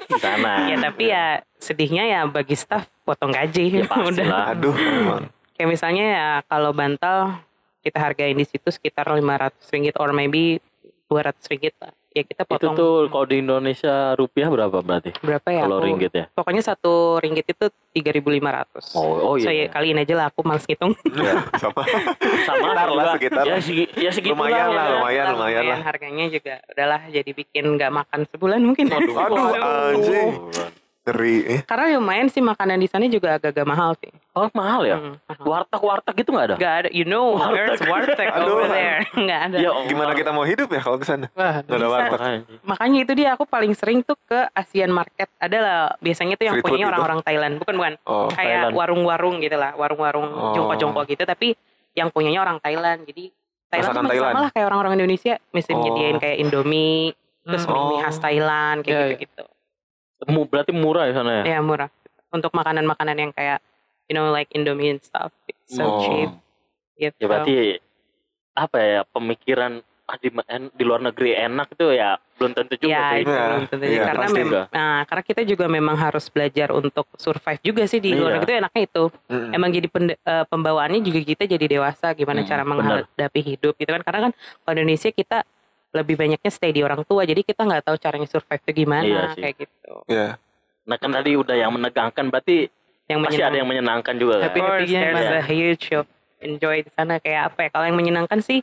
Di 0.09 0.17
sana. 0.19 0.53
Ya 0.73 0.77
tapi 0.81 1.05
ya 1.13 1.25
sedihnya 1.61 2.05
ya 2.09 2.21
bagi 2.25 2.57
staff 2.57 2.89
potong 3.05 3.37
gaji. 3.37 3.85
Ya, 3.85 3.87
pastilah. 3.93 4.57
Aduh. 4.57 4.75
Kayak 5.55 5.69
misalnya 5.69 6.05
ya 6.09 6.29
kalau 6.49 6.73
bantal 6.73 7.45
kita 7.85 8.01
hargain 8.01 8.35
di 8.35 8.49
situ 8.49 8.73
sekitar 8.73 9.07
500 9.07 9.53
ringgit 9.69 9.95
or 10.01 10.11
maybe 10.17 10.65
200 11.13 11.37
ringgit 11.53 11.77
lah. 11.77 11.93
Ya 12.19 12.27
kita 12.27 12.43
Itu 12.43 12.51
potong 12.51 12.75
tuh 12.75 12.93
kalau 13.07 13.25
di 13.25 13.37
Indonesia 13.39 13.95
rupiah 14.13 14.51
berapa 14.51 14.75
berarti? 14.77 15.15
berapa 15.21 15.47
ya? 15.49 15.63
Kalau 15.63 15.79
Aku- 15.79 15.87
ringgit 15.87 16.11
ya. 16.11 16.25
Pokoknya 16.29 16.63
satu 16.65 16.93
ringgit 17.17 17.47
itu 17.47 17.67
3.500. 17.95 18.91
Oh, 18.93 19.07
oh 19.23 19.35
So 19.37 19.47
iya. 19.49 19.65
ya 19.65 19.67
kaliin 19.71 19.99
aja 19.99 20.15
lah 20.15 20.27
aku 20.27 20.43
males 20.43 20.67
ngitung. 20.67 20.99
Sama. 21.63 21.83
Sama 22.43 22.67
Sekitar 22.69 22.89
lah, 22.91 23.05
sekitar. 23.15 23.45
Ya, 23.47 23.57
segi, 23.61 23.85
ya 23.95 24.11
segitu 24.11 24.35
Lumayan 24.35 24.67
lah, 24.69 24.83
ya. 24.85 24.95
lumayan, 24.99 25.25
lumayan 25.33 25.63
lah. 25.65 25.79
Harganya 25.81 26.27
juga 26.27 26.59
udahlah 26.67 27.01
jadi 27.07 27.31
bikin 27.31 27.65
nggak 27.71 27.93
makan 27.93 28.21
sebulan 28.29 28.61
mungkin. 28.61 28.91
Aduh, 28.91 29.15
anjing. 29.55 30.29
Eh. 31.11 31.61
Karena 31.63 31.97
lumayan 31.97 32.29
sih 32.29 32.39
makanan 32.39 32.77
di 32.77 32.85
sana 32.85 33.07
juga 33.07 33.37
agak-agak 33.37 33.65
mahal 33.65 33.97
sih. 33.97 34.11
Oh 34.33 34.47
mahal 34.53 34.83
ya? 34.83 34.97
Hmm, 34.97 35.17
mahal. 35.25 35.45
Warteg-warteg 35.65 36.15
gitu 36.17 36.31
nggak 36.31 36.47
ada? 36.47 36.57
Gak 36.57 36.75
ada, 36.79 36.89
you 36.91 37.03
know, 37.03 37.39
there's 37.51 37.81
warteg 37.81 38.29
Aduh. 38.29 38.55
over 38.55 38.67
there. 38.67 39.01
Nggak 39.19 39.41
ada. 39.45 39.57
Ya, 39.59 39.71
Gimana 39.85 40.13
kita 40.13 40.31
mau 40.31 40.43
hidup 40.43 40.69
ya 40.69 40.81
kalau 40.81 40.97
ke 40.97 41.07
sana? 41.07 41.27
Wah, 41.33 41.63
Nggak 41.63 41.75
ada 41.75 41.89
warteg. 41.89 42.13
Makanya. 42.13 42.41
Makanya 42.63 42.99
itu 43.03 43.13
dia 43.15 43.29
aku 43.33 43.45
paling 43.45 43.73
sering 43.73 44.01
tuh 44.01 44.19
ke 44.21 44.47
Asian 44.53 44.91
Market. 44.91 45.27
Adalah 45.37 45.97
biasanya 45.99 46.35
tuh 46.35 46.45
yang 46.45 46.57
Street 46.57 46.71
gitu? 46.77 46.87
orang-orang 46.87 47.21
Thailand, 47.23 47.55
bukan 47.59 47.75
bukan. 47.77 47.95
Oh. 48.05 48.29
Kayak 48.29 48.71
warung-warung 48.73 49.39
gitu 49.39 49.57
lah, 49.57 49.73
warung-warung 49.75 50.27
Oh. 50.29 50.53
jongkok-jongkok 50.53 51.05
gitu 51.09 51.23
tapi 51.23 51.55
yang 51.93 52.09
punyanya 52.09 52.41
orang 52.41 52.59
Thailand. 52.59 53.03
Jadi 53.05 53.33
Thailand 53.69 53.91
Masakan 53.91 54.05
Thailand? 54.07 54.33
sama 54.33 54.41
lah 54.41 54.51
kayak 54.51 54.67
orang-orang 54.67 54.93
Indonesia, 54.97 55.35
mesti 55.51 55.73
Oh. 55.73 55.81
nyediain 55.83 56.17
kayak 56.17 56.37
Indomie, 56.41 57.13
terus 57.43 57.65
Hmm. 57.65 57.73
mie 57.75 57.85
mie 57.85 57.97
Oh. 57.97 58.01
khas 58.01 58.17
Thailand 58.17 58.79
kayak 58.81 58.89
Iya, 58.89 58.99
iya. 58.99 59.09
gitu-gitu. 59.13 59.45
Mu- 60.25 60.45
Berarti 60.45 60.73
murah 60.73 61.07
di 61.07 61.15
sana 61.15 61.31
ya? 61.43 61.43
Ya 61.47 61.59
murah. 61.61 61.87
Untuk 62.29 62.51
makanan-makanan 62.51 63.17
yang 63.17 63.31
kayak 63.31 63.63
you 64.07 64.15
know 64.15 64.29
like 64.29 64.51
Indomie 64.51 64.91
and 64.91 65.01
stuff. 65.01 65.31
It's 65.47 65.71
so 65.71 65.85
Oh. 65.85 66.01
cheap 66.01 66.31
gitu. 66.97 67.15
Ya 67.17 67.27
berarti 67.29 67.57
apa 68.53 68.77
ya 68.77 69.01
pemikiran 69.07 69.79
ah, 70.05 70.17
di, 70.17 70.29
en- 70.49 70.73
di 70.73 70.83
luar 70.83 70.99
negeri 71.01 71.31
enak 71.31 71.71
itu 71.71 71.95
ya 71.95 72.19
belum 72.35 72.51
tentu 72.53 72.75
juga 72.77 72.91
ya 72.91 73.05
sih. 73.09 73.21
itu 73.21 73.31
Iya, 73.31 73.45
belum 73.45 73.65
tentu 73.69 73.85
iya, 73.85 74.03
karena 74.05 74.27
mem- 74.27 74.41
enggak. 74.41 74.67
nah 74.69 74.97
karena 75.05 75.23
kita 75.25 75.41
juga 75.45 75.65
memang 75.69 75.95
harus 75.95 76.25
belajar 76.27 76.69
untuk 76.73 77.07
survive 77.15 77.61
juga 77.61 77.83
sih 77.85 77.99
di 77.99 78.11
luar 78.11 78.25
Iya. 78.25 78.35
negeri 78.35 78.49
itu 78.49 78.59
enaknya 78.59 78.83
itu 78.85 79.05
Mm-mm. 79.29 79.51
emang 79.53 79.71
jadi 79.71 79.87
pende- 79.87 80.19
eh, 80.19 80.45
pembawaannya 80.45 81.01
juga 81.03 81.21
kita 81.23 81.45
jadi 81.47 81.67
dewasa 81.71 82.07
gimana 82.13 82.41
Hmm, 82.41 82.49
cara 82.49 82.63
benar. 82.63 82.75
menghadapi 83.05 83.41
hidup 83.45 83.75
gitu 83.77 83.91
kan 83.91 84.03
karena 84.03 84.21
kan 84.25 84.33
kalau 84.59 84.73
Indonesia 84.75 85.11
kita 85.13 85.39
lebih 85.89 86.15
banyaknya 86.15 86.51
stay 86.53 86.71
di 86.71 86.85
orang 86.85 87.01
tua 87.03 87.25
jadi 87.25 87.41
kita 87.41 87.65
nggak 87.65 87.89
tahu 87.89 87.97
caranya 87.97 88.29
survive 88.29 88.61
itu 88.61 88.73
gimana 88.85 89.05
Iya 89.05 89.23
sih. 89.33 89.41
kayak 89.41 89.55
gitu 89.57 89.93
Ya. 90.05 90.29
Nah 90.85 90.97
kan 90.97 91.11
tadi 91.11 91.33
udah 91.33 91.53
yang 91.53 91.73
menegangkan 91.73 92.29
berarti 92.29 92.69
yang 93.09 93.21
pasti 93.21 93.41
ada 93.41 93.57
yang 93.57 93.69
menyenangkan 93.69 94.15
juga. 94.17 94.37
Kan? 94.37 94.53
Happy-happy-nya 94.53 95.01
there's 95.01 95.17
gimana? 95.17 95.41
a 95.41 95.45
huge 95.45 95.87
of 95.93 96.05
enjoy 96.41 96.81
di 96.81 96.91
sana 96.93 97.17
kayak 97.17 97.53
apa 97.53 97.59
ya? 97.65 97.69
Kalau 97.73 97.85
yang 97.89 97.97
menyenangkan 97.97 98.41
sih 98.41 98.61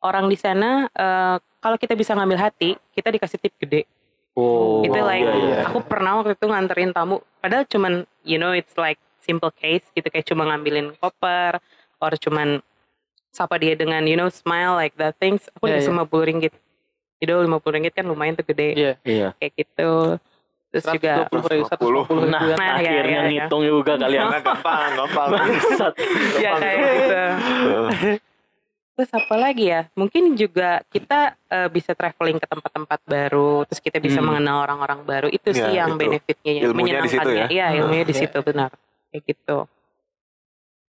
orang 0.00 0.28
di 0.28 0.36
sana 0.36 0.84
eh, 0.88 1.36
kalau 1.60 1.76
kita 1.76 1.92
bisa 1.92 2.12
ngambil 2.12 2.36
hati, 2.38 2.76
kita 2.92 3.08
dikasih 3.08 3.40
tip 3.40 3.56
gede. 3.56 3.88
Oh, 4.36 4.84
itu 4.84 4.92
like 5.00 5.24
iya, 5.24 5.32
iya. 5.32 5.56
aku 5.64 5.80
pernah 5.80 6.20
waktu 6.20 6.36
itu 6.36 6.44
nganterin 6.44 6.92
tamu 6.92 7.24
padahal 7.40 7.64
cuman 7.64 7.92
you 8.20 8.36
know 8.36 8.52
it's 8.52 8.76
like 8.76 9.00
simple 9.16 9.48
case 9.48 9.80
gitu 9.92 10.04
kayak 10.06 10.28
cuma 10.28 10.44
ngambilin 10.44 10.92
koper 11.00 11.56
or 11.96 12.12
cuman 12.20 12.60
sapa 13.32 13.56
dia 13.56 13.72
dengan 13.72 14.04
you 14.04 14.12
know 14.12 14.28
smile 14.28 14.76
like 14.76 14.92
that 15.00 15.16
things 15.16 15.48
aku 15.56 15.72
Iya, 15.72 15.80
dikasih 15.80 15.88
iya. 15.88 15.96
lima 15.96 16.04
puluh 16.04 16.24
ringgit 16.28 16.52
itu 17.16 17.32
lima 17.32 17.56
puluh 17.56 17.74
ringgit 17.74 17.92
kan 17.92 18.04
lumayan 18.04 18.34
tuh 18.34 18.44
gede 18.44 18.68
Iya. 18.72 18.92
Iya. 19.02 19.28
kayak 19.36 19.52
gitu 19.56 19.92
terus 20.66 20.84
juga 20.90 21.12
120 21.30 21.52
ribu, 21.54 21.64
150 21.64 21.88
ribu 22.10 22.14
Nah, 22.26 22.42
ya. 22.42 22.54
Nah, 22.54 22.66
iya, 22.74 22.90
akhirnya 22.90 23.00
iya, 23.00 23.20
iya. 23.22 23.42
ngitung 23.42 23.62
juga 23.64 23.92
kalian. 23.96 24.22
Karena 24.26 24.40
gampang, 24.42 24.90
gampang. 24.94 25.28
Bangsat. 25.32 25.92
ya 26.36 26.50
kayak 26.54 26.76
gitu 26.76 27.20
terus 28.96 29.12
apa 29.12 29.36
lagi 29.36 29.68
ya 29.68 29.92
mungkin 29.92 30.32
juga 30.34 30.80
kita 30.88 31.36
eh, 31.46 31.68
bisa 31.68 31.92
traveling 31.92 32.40
ke 32.40 32.48
tempat-tempat 32.48 32.96
baru 33.04 33.68
terus 33.68 33.76
kita 33.78 34.00
bisa 34.00 34.24
Hmm. 34.24 34.32
mengenal 34.32 34.64
orang-orang 34.64 35.04
baru 35.04 35.28
itu 35.28 35.52
sih 35.52 35.60
Ya, 35.62 35.84
yang 35.84 35.96
itu. 35.96 36.00
benefitnya 36.00 36.52
yang 36.54 36.64
Ilmunya 36.66 36.92
di 36.96 37.08
situ 37.10 37.20
menyenangkannya 37.20 37.46
iya 37.52 37.66
ilmunya 37.76 38.04
di 38.04 38.14
Iya. 38.16 38.20
situ 38.24 38.38
benar 38.40 38.70
kayak 39.06 39.22
gitu 39.26 39.58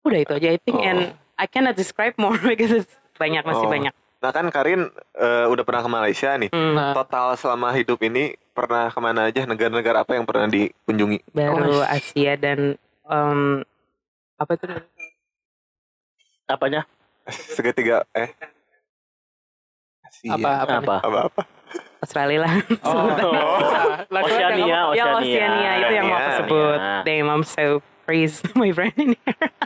udah 0.04 0.18
itu 0.20 0.32
aja 0.34 0.48
I 0.52 0.58
think 0.60 0.76
Oh. 0.76 0.84
and 0.84 1.00
I 1.34 1.46
cannot 1.46 1.74
describe 1.74 2.12
more 2.16 2.36
because 2.46 2.76
it's 2.76 2.92
banyak 3.16 3.40
masih 3.40 3.64
Oh. 3.64 3.72
banyak 3.72 3.94
Nah 4.24 4.32
kan 4.32 4.48
Karin 4.48 4.88
eh, 5.12 5.44
udah 5.44 5.60
pernah 5.60 5.84
ke 5.84 5.90
Malaysia 5.90 6.32
nih. 6.32 6.48
Hmm, 6.48 6.72
Nah, 6.72 6.96
Total 6.96 7.36
selama 7.36 7.68
hidup 7.70 8.00
ini 8.00 8.32
pernah 8.50 8.88
ke 8.88 8.96
mana 8.96 9.28
aja? 9.28 9.44
Negara-negara 9.44 10.00
apa 10.00 10.16
yang 10.16 10.24
pernah 10.24 10.48
dikunjungi? 10.48 11.20
baru 11.28 11.60
Oh, 11.76 11.84
Asia 11.84 12.32
dan 12.34 12.80
em, 13.04 13.60
apa 14.34 14.50
itu 14.50 14.64
Apanya? 16.46 16.88
Segitiga 17.26 18.08
eh 18.12 18.32
Asia. 20.02 20.32
apa 20.32 20.48
apa? 20.58 20.72
Apa? 20.78 20.96
Apa 21.02 21.18
apa? 21.26 21.42
Australia 22.00 22.38
lah 22.42 22.54
Oh, 22.80 23.08
Oh. 23.24 23.60
Oceania, 24.24 24.60
apa-apa. 24.88 24.96
ya 24.96 25.04
Oceania. 25.10 25.16
Oceania 25.16 25.70
itu 25.74 25.92
yang 25.94 26.06
mau 26.06 26.14
aku 26.14 26.22
Oceania. 26.22 26.38
sebut 26.38 26.78
damn 27.04 27.28
I'm 27.28 27.44
so 27.44 27.64
praise 28.04 28.40
my 28.56 28.70
friend 28.70 28.92
ini 28.94 29.18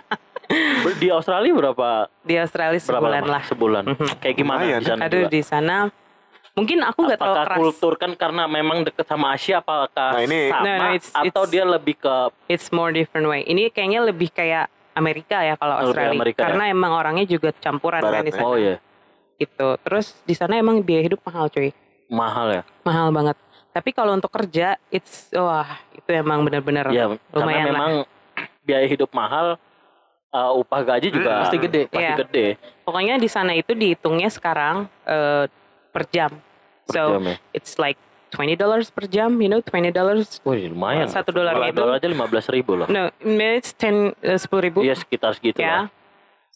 Di 0.99 1.09
Australia 1.09 1.53
berapa? 1.53 1.89
di 2.21 2.35
Australia 2.35 2.75
Berapa 2.77 2.85
sebulan 2.99 3.23
lama? 3.23 3.33
lah 3.33 3.43
Sebulan. 3.45 3.83
Mhm. 3.87 4.07
Kayak 4.19 4.37
gimana 4.37 4.61
Lumayan. 4.61 4.79
di 4.79 4.87
sana? 4.87 5.01
Aduh 5.01 5.19
juga? 5.21 5.31
di 5.31 5.43
sana 5.43 5.77
mungkin 6.53 6.79
aku 6.83 6.99
nggak 7.01 7.21
Apakah 7.21 7.45
keras. 7.47 7.57
kultur 7.57 7.93
kan 7.95 8.11
karena 8.13 8.43
memang 8.45 8.83
deket 8.83 9.07
sama 9.07 9.31
Asia 9.31 9.63
apakah 9.63 10.11
Nah, 10.13 10.21
ini- 10.21 10.51
sama 10.51 10.65
No, 10.65 10.71
no, 10.77 10.87
it's- 10.93 11.15
atau 11.15 11.25
it's- 11.41 11.53
dia 11.53 11.63
lebih 11.65 11.95
ke 11.97 12.15
It's 12.47 12.69
more 12.69 12.91
different 12.91 13.25
way. 13.25 13.43
Ini 13.43 13.71
kayaknya 13.71 14.03
lebih 14.03 14.29
kayak 14.29 14.67
Amerika 14.93 15.39
ya 15.39 15.55
kalau 15.55 15.75
Lebih 15.77 15.87
Australia. 15.89 16.11
Amerika 16.13 16.37
ya? 16.37 16.45
Karena 16.45 16.65
emang 16.67 16.93
orangnya 16.93 17.23
juga 17.25 17.55
campuran 17.55 18.01
kan 18.01 18.11
Barat 18.11 18.25
di 18.25 18.29
ya. 18.29 18.35
sana. 18.35 18.45
oh 18.45 18.57
ya 18.59 18.77
Gitu. 19.39 19.69
Terus 19.79 20.07
di 20.21 20.35
sana 20.35 20.53
emang 20.57 20.83
biaya 20.83 21.03
hidup 21.05 21.23
mahal 21.23 21.47
cuy. 21.47 21.71
mahal 22.09 22.47
ya? 22.51 22.63
Mahal 22.83 23.13
banget. 23.13 23.37
Tapi 23.71 23.91
kalau 23.93 24.11
untuk 24.13 24.29
kerja, 24.29 24.75
it's 24.89 25.31
wah 25.31 25.63
itu 25.93 26.11
emang 26.11 26.43
bener-bener 26.43 26.89
Ya 26.89 27.07
karena 27.07 27.21
lumayan 27.31 27.63
lah. 27.63 27.71
memang 27.71 27.93
biaya 28.61 28.83
hidup 28.85 29.13
mahal 29.13 29.55
uh, 30.31 30.53
upah 30.55 30.81
gaji 30.87 31.09
juga 31.11 31.45
Pasti 31.45 31.59
gede. 31.59 31.83
Pasti 31.87 32.05
Iya. 32.05 32.17
gede. 32.19 32.47
Pokoknya 32.83 33.14
di 33.17 33.29
sana 33.29 33.53
itu 33.53 33.73
dihitungnya 33.73 34.29
sekarang 34.29 34.88
eh, 35.05 35.45
per 35.88 36.03
jam. 36.09 36.33
per 36.85 36.93
So 36.95 37.03
jam 37.14 37.25
ya. 37.27 37.37
it's 37.53 37.77
like 37.77 37.97
20 38.31 38.57
dollars 38.57 38.88
per 38.88 39.05
jam, 39.07 39.41
you 39.41 39.49
know, 39.49 39.61
20 39.61 39.88
dollars. 39.91 40.41
Wih 40.43 40.69
lumayan. 40.69 41.09
Satu 41.09 41.33
dolar 41.33 41.53
Satu 41.55 41.64
itu- 41.67 41.81
dolar 41.81 41.95
aja 41.97 42.09
lima 42.09 42.27
belas 42.27 42.45
ribu 42.49 42.77
loh. 42.77 42.88
No, 42.88 43.09
it's 43.25 43.73
10 43.75 44.12
eh, 44.21 44.37
10 44.37 44.61
ribu. 44.61 44.81
Iya 44.81 44.97
sekitar 44.97 45.33
segitu 45.33 45.61
ya. 45.61 45.85
lah. 45.85 45.98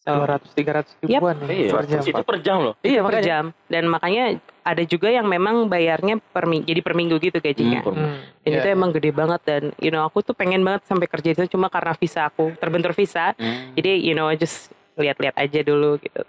So, 0.03 0.19
200 0.19 0.51
300 0.51 0.99
ribuan 1.01 1.39
nih 1.41 1.57
Iya. 1.63 1.71
per 1.73 1.85
jam. 1.87 2.03
Itu 2.03 2.23
per 2.25 2.39
jam 2.41 2.57
loh. 2.59 2.75
Iya 2.83 3.01
per 3.01 3.07
makanya. 3.09 3.23
jam 3.25 3.45
dan 3.65 3.85
makanya 3.87 4.25
ada 4.61 4.83
juga 4.83 5.09
yang 5.09 5.25
memang 5.25 5.67
bayarnya 5.67 6.19
per 6.19 6.45
mi- 6.45 6.61
jadi 6.61 6.81
per 6.81 6.93
minggu 6.93 7.17
gitu 7.17 7.39
gajinya 7.39 7.81
Hmm, 7.81 7.95
Hmm, 7.95 8.19
dan 8.41 8.51
iya. 8.51 8.59
itu 8.59 8.69
emang 8.69 8.91
gede 8.91 9.11
banget 9.11 9.41
dan 9.43 9.63
you 9.77 9.89
know 9.89 10.03
aku 10.03 10.19
tuh 10.21 10.33
pengen 10.33 10.59
banget 10.61 10.83
sampai 10.85 11.07
kerja 11.07 11.29
itu 11.33 11.47
cuma 11.49 11.67
karena 11.67 11.95
visa 11.95 12.27
aku 12.27 12.51
terbentur 12.57 12.91
visa 12.93 13.31
Hmm. 13.33 13.73
jadi 13.73 13.95
you 13.97 14.13
know 14.13 14.27
just 14.33 14.71
lihat-lihat 14.95 15.35
aja 15.37 15.61
dulu 15.63 15.95
gitu 15.97 16.23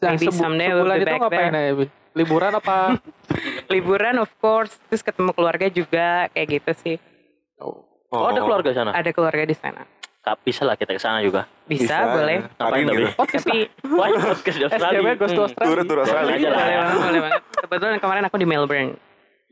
Nah, 0.00 0.08
maybe 0.10 0.26
sebu- 0.26 0.34
someday 0.36 0.66
we'll 0.68 0.82
sebulan 0.82 0.96
be 0.96 1.04
itu 1.04 1.14
ngapain 1.16 1.50
there. 1.52 1.62
ya? 1.62 1.86
Liburan 2.12 2.52
apa? 2.52 2.76
liburan 3.72 4.14
of 4.18 4.30
course 4.36 4.82
terus 4.84 5.00
ketemu 5.00 5.30
keluarga 5.30 5.66
juga 5.68 6.06
kayak 6.28 6.48
gitu 6.52 6.72
sih 6.76 6.96
Oh, 8.10 8.26
ada 8.26 8.40
keluarga 8.40 8.70
sana? 8.72 8.90
ada 8.90 9.10
keluarga 9.10 9.44
di 9.44 9.54
sana 9.54 9.86
Kak, 10.22 10.38
bisa 10.40 10.62
lah 10.62 10.78
kita 10.78 10.94
ke 10.94 11.02
sana 11.02 11.18
juga. 11.18 11.50
bisa, 11.64 11.98
boleh 12.06 12.46
Ngapain 12.46 12.62
Karin 12.62 12.84
tapi? 12.86 12.94
gitu. 12.96 13.10
Podcast 13.16 13.44
tapi 13.44 13.58
Wah, 13.98 14.08
podcast 14.22 14.56
di 14.56 14.64
Australia. 14.64 14.98
SCB 15.00 15.08
Ghost 15.16 15.32
to 15.32 15.34
Hmm. 15.34 15.48
Australia. 15.48 15.66
Tur 15.68 15.78
tur 15.82 15.98
Australia. 15.98 16.32
Aja 16.32 16.46
lah 16.46 16.54
boleh 16.54 16.70
ya. 16.70 16.78
banget, 16.78 17.00
boleh 17.02 17.20
banget 17.20 17.42
kebetulan 17.62 17.96
kemarin 17.98 18.22
aku 18.22 18.36
di 18.36 18.46
Melbourne 18.46 18.90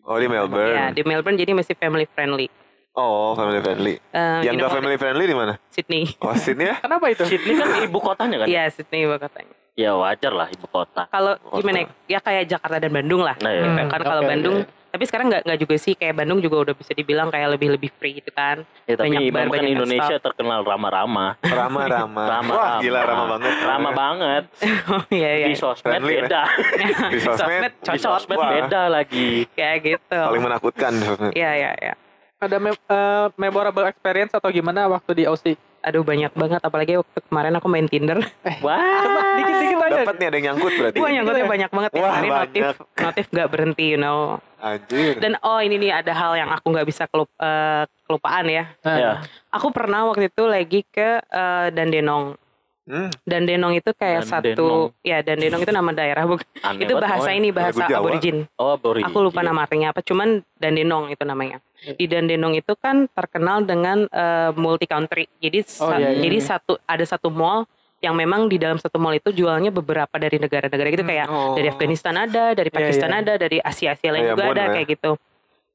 Oh 0.00 0.16
di 0.16 0.26
Melbourne. 0.26 0.72
ya 0.72 0.86
di 0.90 1.02
Melbourne 1.02 1.36
jadi 1.36 1.52
masih 1.52 1.74
family 1.74 2.06
friendly 2.08 2.46
Oh 2.92 3.34
family 3.34 3.58
friendly. 3.58 3.94
Eh, 4.10 4.40
yang 4.42 4.54
gak 4.56 4.70
family 4.72 4.96
friendly 4.96 5.24
di 5.24 5.34
mana? 5.34 5.54
Sydney 5.68 6.06
Oh 6.18 6.34
Sydney 6.34 6.66
ya? 6.66 6.76
Kenapa 6.84 7.06
itu? 7.08 7.22
Sydney 7.24 7.54
kan 7.56 7.68
ibu 7.80 7.98
kotanya 7.98 8.36
kan? 8.36 8.46
Iya 8.46 8.62
Sydney 8.68 8.98
ibu 9.04 9.14
kotanya. 9.16 9.54
Ya 9.74 9.90
wajar 9.92 10.32
lah 10.32 10.46
ibu 10.48 10.66
kota. 10.66 11.06
Kalau 11.08 11.34
gimana 11.52 11.82
ya? 11.82 11.86
ya 12.08 12.20
kayak 12.20 12.46
Jakarta 12.46 12.78
dan 12.78 12.90
Bandung 12.92 13.22
lah. 13.22 13.34
Nah, 13.36 13.48
ya. 13.48 13.58
Gitu. 13.60 13.70
Hmm, 13.72 13.88
Kan 13.88 14.00
kalau 14.04 14.20
oke, 14.20 14.28
Bandung, 14.28 14.56
oke. 14.60 14.70
Tapi 14.90 15.06
sekarang 15.06 15.30
nggak 15.30 15.42
nggak 15.46 15.58
juga 15.58 15.74
sih 15.78 15.94
kayak 15.94 16.18
Bandung 16.18 16.42
juga 16.42 16.56
udah 16.66 16.74
bisa 16.74 16.90
dibilang 16.90 17.30
kayak 17.30 17.54
lebih 17.54 17.78
lebih 17.78 17.90
free 17.94 18.18
gitu 18.18 18.28
kan. 18.30 18.66
Ya, 18.84 18.98
tapi 18.98 19.14
Banyak 19.14 19.20
memang 19.22 19.46
kan 19.46 19.54
banyak 19.54 19.72
Indonesia 19.72 20.16
terkenal 20.18 20.60
ramah-ramah. 20.66 21.30
Rama 21.40 21.80
Rama. 21.94 22.22
Ramah, 22.26 22.52
Wah 22.52 22.66
ramah. 22.66 22.82
gila 22.82 23.00
Rama 23.06 23.24
banget. 23.30 23.54
Ramah 23.62 23.92
banget. 23.94 24.42
oh 24.92 25.02
iya 25.14 25.30
iya. 25.38 25.46
Di 25.46 25.54
sosmed 25.54 25.86
Friendly, 25.94 26.14
beda. 26.20 26.42
Di 27.14 27.20
sosmed 27.22 27.72
Di 27.72 27.86
cocok 27.86 28.02
sosmed 28.02 28.38
Wah. 28.38 28.50
beda 28.50 28.82
lagi. 28.90 29.46
kayak 29.54 29.76
gitu. 29.80 30.18
paling 30.26 30.42
menakutkan 30.42 30.92
di. 30.98 31.06
Iya 31.38 31.50
iya 31.54 31.70
iya. 31.78 31.94
Ada 32.40 32.56
mem- 32.58 32.74
eh, 32.74 33.26
memorable 33.38 33.86
experience 33.86 34.34
atau 34.34 34.50
gimana 34.50 34.90
waktu 34.90 35.12
di 35.14 35.24
Aussie? 35.24 35.54
Aduh 35.80 36.04
banyak 36.04 36.32
banget 36.36 36.60
apalagi 36.60 37.00
waktu 37.00 37.18
kemarin 37.24 37.56
aku 37.56 37.66
main 37.72 37.88
Tinder. 37.88 38.20
Wah. 38.64 39.36
Dikit-dikit 39.40 39.78
aja. 39.80 40.00
Dapat 40.04 40.16
nih 40.20 40.26
ada 40.28 40.36
yang 40.36 40.46
nyangkut 40.52 40.72
berarti. 40.76 40.98
Wah 41.00 41.10
nyangkutnya 41.10 41.46
banyak 41.48 41.70
banget. 41.72 41.90
Wah, 41.96 42.12
Hari 42.12 42.28
notif 42.28 42.62
banyak. 42.62 42.76
notif 43.00 43.24
nggak 43.32 43.48
berhenti 43.48 43.86
you 43.96 44.00
know. 44.00 44.20
Anjir. 44.60 45.16
Dan 45.16 45.40
oh 45.40 45.60
ini 45.64 45.80
nih 45.80 46.04
ada 46.04 46.12
hal 46.12 46.36
yang 46.36 46.52
aku 46.52 46.68
nggak 46.68 46.84
bisa 46.84 47.08
kelup, 47.08 47.32
eh, 47.40 47.88
kelupaan 48.04 48.44
ya. 48.44 48.64
Ya. 48.84 49.24
Aku 49.48 49.72
pernah 49.72 50.04
waktu 50.04 50.28
itu 50.28 50.44
lagi 50.44 50.84
ke 50.84 51.24
eh, 51.24 51.66
Dandenong. 51.72 52.36
Hmm. 52.82 53.12
Dan 53.22 53.44
Denong 53.44 53.76
itu 53.76 53.92
kayak 53.92 54.24
Dandenong. 54.24 54.56
satu 54.56 54.66
ya 55.00 55.20
Dan 55.20 55.38
Denong 55.38 55.60
itu 55.60 55.70
nama 55.70 55.90
daerah 55.90 56.24
bukan 56.24 56.42
Aneh 56.66 56.82
itu 56.82 56.94
bahasa 56.96 57.28
oh. 57.28 57.36
ini 57.36 57.48
bahasa 57.50 57.84
aborigin 57.86 58.48
Oh, 58.56 58.74
Boris. 58.74 59.04
aku 59.04 59.20
lupa 59.20 59.40
nama 59.40 59.62
artinya 59.62 59.92
apa 59.92 60.00
cuman 60.00 60.40
Dan 60.52 60.74
Denong 60.74 61.08
itu 61.08 61.22
namanya 61.22 61.60
di 61.92 62.04
Dan 62.04 62.26
Denong 62.26 62.54
itu 62.54 62.72
kan 62.74 63.06
terkenal 63.06 63.62
dengan 63.62 64.08
multi 64.54 64.84
country 64.84 65.28
jadi 65.36 65.60
Oh, 65.76 65.86
sa- 65.86 65.96
iya, 65.96 66.10
iya, 66.10 66.20
jadi 66.20 66.36
iya. 66.36 66.48
satu 66.48 66.72
ada 66.82 67.04
satu 67.04 67.28
mall 67.28 67.68
yang 68.00 68.12
memang 68.12 68.48
di 68.48 68.56
dalam 68.56 68.74
satu 68.74 68.96
mall 68.96 69.12
itu 69.12 69.28
jualnya 69.30 69.68
beberapa 69.68 70.16
dari 70.16 70.36
negara-negara 70.36 70.88
gitu 70.88 71.04
Hmm. 71.04 71.12
kayak 71.12 71.26
Oh. 71.28 71.52
dari 71.52 71.68
Afghanistan 71.68 72.14
ada 72.16 72.44
dari 72.52 72.68
Iya, 72.68 72.78
Pakistan 72.80 73.10
iya. 73.10 73.18
ada 73.20 73.32
dari 73.36 73.58
Asia 73.60 73.92
Asia 73.92 74.08
lain 74.08 74.24
Kayak 74.24 74.32
juga 74.32 74.42
Moon 74.42 74.52
ada 74.52 74.62
ya. 74.62 74.72
kayak 74.74 74.88
gitu 74.90 75.10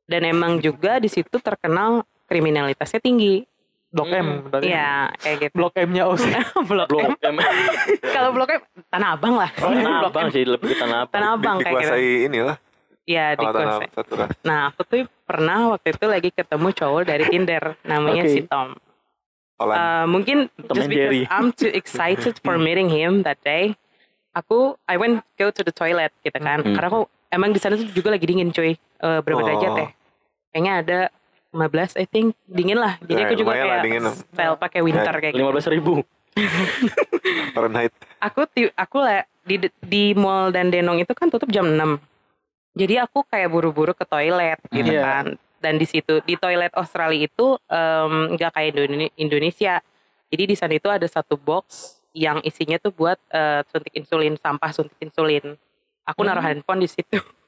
dan 0.05 0.21
emang 0.23 0.53
juga 0.57 0.97
di 0.97 1.07
situ 1.07 1.37
terkenal 1.39 2.01
kriminalitasnya 2.25 2.99
tinggi 2.99 3.45
Blok 3.95 4.11
M. 4.11 4.27
berarti. 4.45 4.67
Iya 4.67 4.91
kayak 5.15 5.37
gitu 5.39 5.53
Blok 5.55 5.73
M-nya 5.73 6.03
Aussie. 6.07 6.35
blok 6.61 6.87
Blok 6.87 7.15
M 7.17 7.35
M. 7.39 7.55
kalau 8.15 8.29
blok 8.29 8.49
M 8.51 8.61
Tanah 8.85 9.09
Abang 9.15 9.35
lah 9.35 9.49
Oh, 9.57 9.71
Tanah 9.71 10.03
Abang 10.11 10.27
sih 10.29 10.43
lebih 10.43 10.67
ke 10.67 10.77
Tanah 10.77 10.97
Abang. 11.01 11.13
Tanah 11.15 11.29
Abang 11.33 11.55
Di- 11.57 11.63
kayak 11.63 11.73
gitu 11.73 11.87
dikuasai 11.87 12.27
inilah 12.27 12.57
ya 13.05 13.37
satu 13.37 14.17
ras. 14.17 14.33
nah 14.41 14.67
aku 14.67 14.81
tuh 14.83 14.99
pernah 15.23 15.69
waktu 15.71 15.93
itu 15.93 16.05
lagi 16.05 16.29
ketemu 16.29 16.67
cowok 16.73 17.01
dari 17.05 17.23
Tinder 17.25 17.77
namanya 17.83 18.25
Oke. 18.25 18.31
si 18.31 18.41
Tom. 18.43 18.73
Uh, 19.55 20.03
mungkin 20.05 20.51
Tom 20.59 20.75
just 20.75 20.89
Jerry. 20.89 21.21
because 21.21 21.31
I'm 21.31 21.49
too 21.49 21.71
excited 21.71 22.35
for 22.41 22.57
meeting 22.57 22.89
him 22.89 23.23
that 23.23 23.39
day 23.39 23.71
aku 24.33 24.75
I 24.83 24.97
went 24.97 25.23
go 25.35 25.47
to 25.47 25.61
the 25.61 25.71
toilet 25.71 26.11
gitu 26.19 26.35
kan 26.35 26.59
Hmm. 26.59 26.73
karena 26.73 26.87
aku 26.89 27.01
emang 27.29 27.53
di 27.53 27.59
sana 27.61 27.77
tuh 27.77 27.87
juga 27.87 28.09
lagi 28.09 28.25
dingin 28.25 28.51
cuy 28.51 28.75
Eh, 28.95 29.19
berapa 29.21 29.37
Oh. 29.37 29.45
derajat 29.45 29.71
ya 29.75 29.87
kayaknya 30.49 30.73
ada 30.77 30.99
15 31.57 31.95
I 31.95 32.05
think 32.05 32.35
dingin 32.43 32.75
lah 32.75 32.99
jadi 32.99 33.25
aku 33.25 33.33
juga 33.35 33.49
lumayan 33.49 33.63
lah, 33.63 33.71
kayak 33.71 33.85
dingin. 33.85 34.03
style 34.27 34.55
pakai 34.57 34.79
winter 34.81 35.13
kayak 35.13 35.31
gitu 35.31 35.39
Lima 35.39 35.51
belas 35.51 35.67
ribu. 35.67 35.93
Fahrenheit. 37.55 37.91
aku 38.19 38.41
ti- 38.45 38.73
aku 38.73 38.97
lah 38.99 39.23
di 39.41 39.55
di 39.79 40.03
mall 40.13 40.49
dan 40.49 40.67
Denong 40.67 40.99
itu 40.99 41.11
kan 41.11 41.27
tutup 41.27 41.47
jam 41.47 41.65
6 41.65 41.97
jadi 42.73 43.07
aku 43.07 43.23
kayak 43.23 43.47
buru-buru 43.47 43.91
ke 43.91 44.03
toilet 44.03 44.59
gitu 44.69 44.91
Iya. 44.91 45.01
kan 45.01 45.25
dan 45.57 45.73
di 45.75 45.85
situ 45.85 46.19
di 46.21 46.35
toilet 46.35 46.73
Australia 46.73 47.23
itu 47.23 47.55
em, 47.65 48.13
nggak 48.35 48.51
kayak 48.51 48.67
Indone- 48.69 49.15
Indonesia 49.15 49.79
jadi 50.27 50.43
di 50.43 50.53
sana 50.53 50.73
itu 50.73 50.87
ada 50.87 51.05
satu 51.05 51.35
box 51.35 51.95
yang 52.11 52.39
isinya 52.41 52.75
tuh 52.77 52.91
buat 52.91 53.15
eh, 53.29 53.63
suntik 53.65 53.93
insulin 53.93 54.35
sampah 54.35 54.71
suntik 54.71 54.99
insulin 54.99 55.55
aku 56.03 56.19
naruh 56.21 56.39
Hmm. 56.39 56.51
handphone 56.53 56.81
di 56.81 56.89
situ 56.89 57.15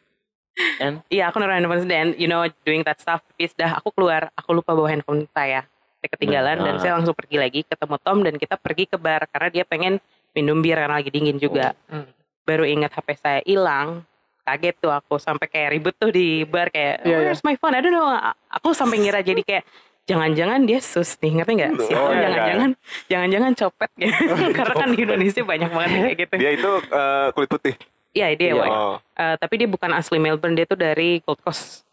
And? 0.78 1.06
iya 1.08 1.30
aku 1.30 1.38
naruh 1.38 1.54
handphone 1.54 1.86
dan 1.86 2.14
you 2.16 2.26
know 2.26 2.42
doing 2.62 2.82
that 2.82 2.98
stuff. 2.98 3.22
Terus 3.36 3.54
dah 3.54 3.78
aku 3.78 3.94
keluar 3.94 4.34
aku 4.34 4.54
lupa 4.54 4.74
bawa 4.74 4.90
handphone 4.90 5.30
saya. 5.30 5.66
Saya 5.98 6.10
ketinggalan 6.12 6.58
dan 6.60 6.74
Nah. 6.76 6.82
saya 6.82 6.94
langsung 6.94 7.14
pergi 7.14 7.38
lagi 7.38 7.60
ketemu 7.62 7.96
Tom 8.00 8.18
dan 8.22 8.36
kita 8.36 8.56
pergi 8.56 8.86
ke 8.86 8.98
bar 8.98 9.26
karena 9.28 9.50
dia 9.50 9.64
pengen 9.64 9.98
minum 10.32 10.58
bir 10.58 10.78
karena 10.78 10.96
lagi 10.96 11.10
dingin 11.10 11.38
juga. 11.38 11.74
Hmm. 11.88 12.10
baru 12.42 12.64
ingat 12.64 12.96
HP 12.96 13.08
saya 13.18 13.40
hilang 13.44 14.08
kaget 14.42 14.80
tuh 14.80 14.88
aku 14.88 15.20
sampai 15.20 15.52
kayak 15.52 15.76
ribut 15.76 15.92
tuh 15.94 16.08
di 16.08 16.48
bar 16.48 16.72
kayak 16.72 17.04
Iya, 17.04 17.18
where's 17.20 17.44
my 17.44 17.54
phone? 17.54 17.76
I 17.76 17.84
don't 17.84 17.92
know. 17.92 18.08
Aku 18.50 18.72
sampai 18.72 19.04
ngira 19.04 19.20
jadi 19.20 19.44
kayak 19.44 19.68
jangan-jangan 20.08 20.64
dia 20.64 20.80
sus 20.80 21.20
nih 21.20 21.36
ngerti 21.36 21.52
nggak 21.60 21.72
si 21.84 21.92
Oh, 21.92 22.08
iya, 22.08 22.32
jangan-jangan 22.32 22.70
jangan-jangan 23.12 23.52
copet 23.54 23.90
gitu 24.00 24.16
karena 24.56 24.74
kan 24.74 24.90
di 24.90 25.00
Indonesia 25.04 25.42
banyak 25.44 25.68
banget 25.68 25.90
yang 25.92 26.06
kayak 26.08 26.20
gitu. 26.24 26.36
Dia 26.40 26.52
itu 26.56 26.72
eh, 26.88 27.28
kulit 27.36 27.50
putih. 27.52 27.76
Iya 28.18 28.28
dia 28.34 28.50
Iya. 28.50 28.56
white. 28.56 28.74
Oh. 28.76 28.96
Eh, 29.14 29.36
tapi 29.38 29.54
dia 29.56 29.68
bukan 29.68 29.92
asli 29.92 30.18
Melbourne 30.18 30.54
dia 30.54 30.66
tuh 30.66 30.76
dari 30.76 31.22
Gold 31.22 31.38
Coast 31.40 31.86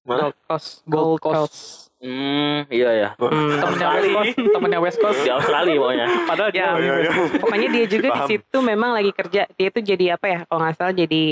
Mana? 0.00 0.20
Gold 0.22 0.36
Coast 0.42 0.68
Gold 0.84 1.18
Coast. 1.18 1.58
Hmm, 1.98 2.64
iya 2.68 2.90
ya. 2.94 3.08
Hmm. 3.14 3.60
Temennya 3.60 3.88
West 3.90 4.08
Coast, 4.10 4.32
temennya 4.50 4.80
West 4.80 4.98
Coast. 4.98 5.20
Di 5.20 5.30
Australia 5.30 5.76
pokoknya. 5.76 6.06
Padahal 6.24 6.48
Ya. 6.48 6.54
dia 6.54 6.64
Oh, 6.66 6.78
iya, 6.78 6.94
iya. 6.98 7.10
pokoknya 7.36 7.68
dia 7.70 7.84
juga 7.86 8.08
di 8.10 8.20
situ 8.26 8.58
memang 8.58 8.90
lagi 8.92 9.12
kerja 9.12 9.44
dia 9.46 9.68
tuh 9.68 9.82
jadi 9.82 10.04
apa 10.14 10.26
ya 10.26 10.38
kalau 10.42 10.60
nggak 10.60 10.74
salah 10.74 10.94
jadi 10.94 11.22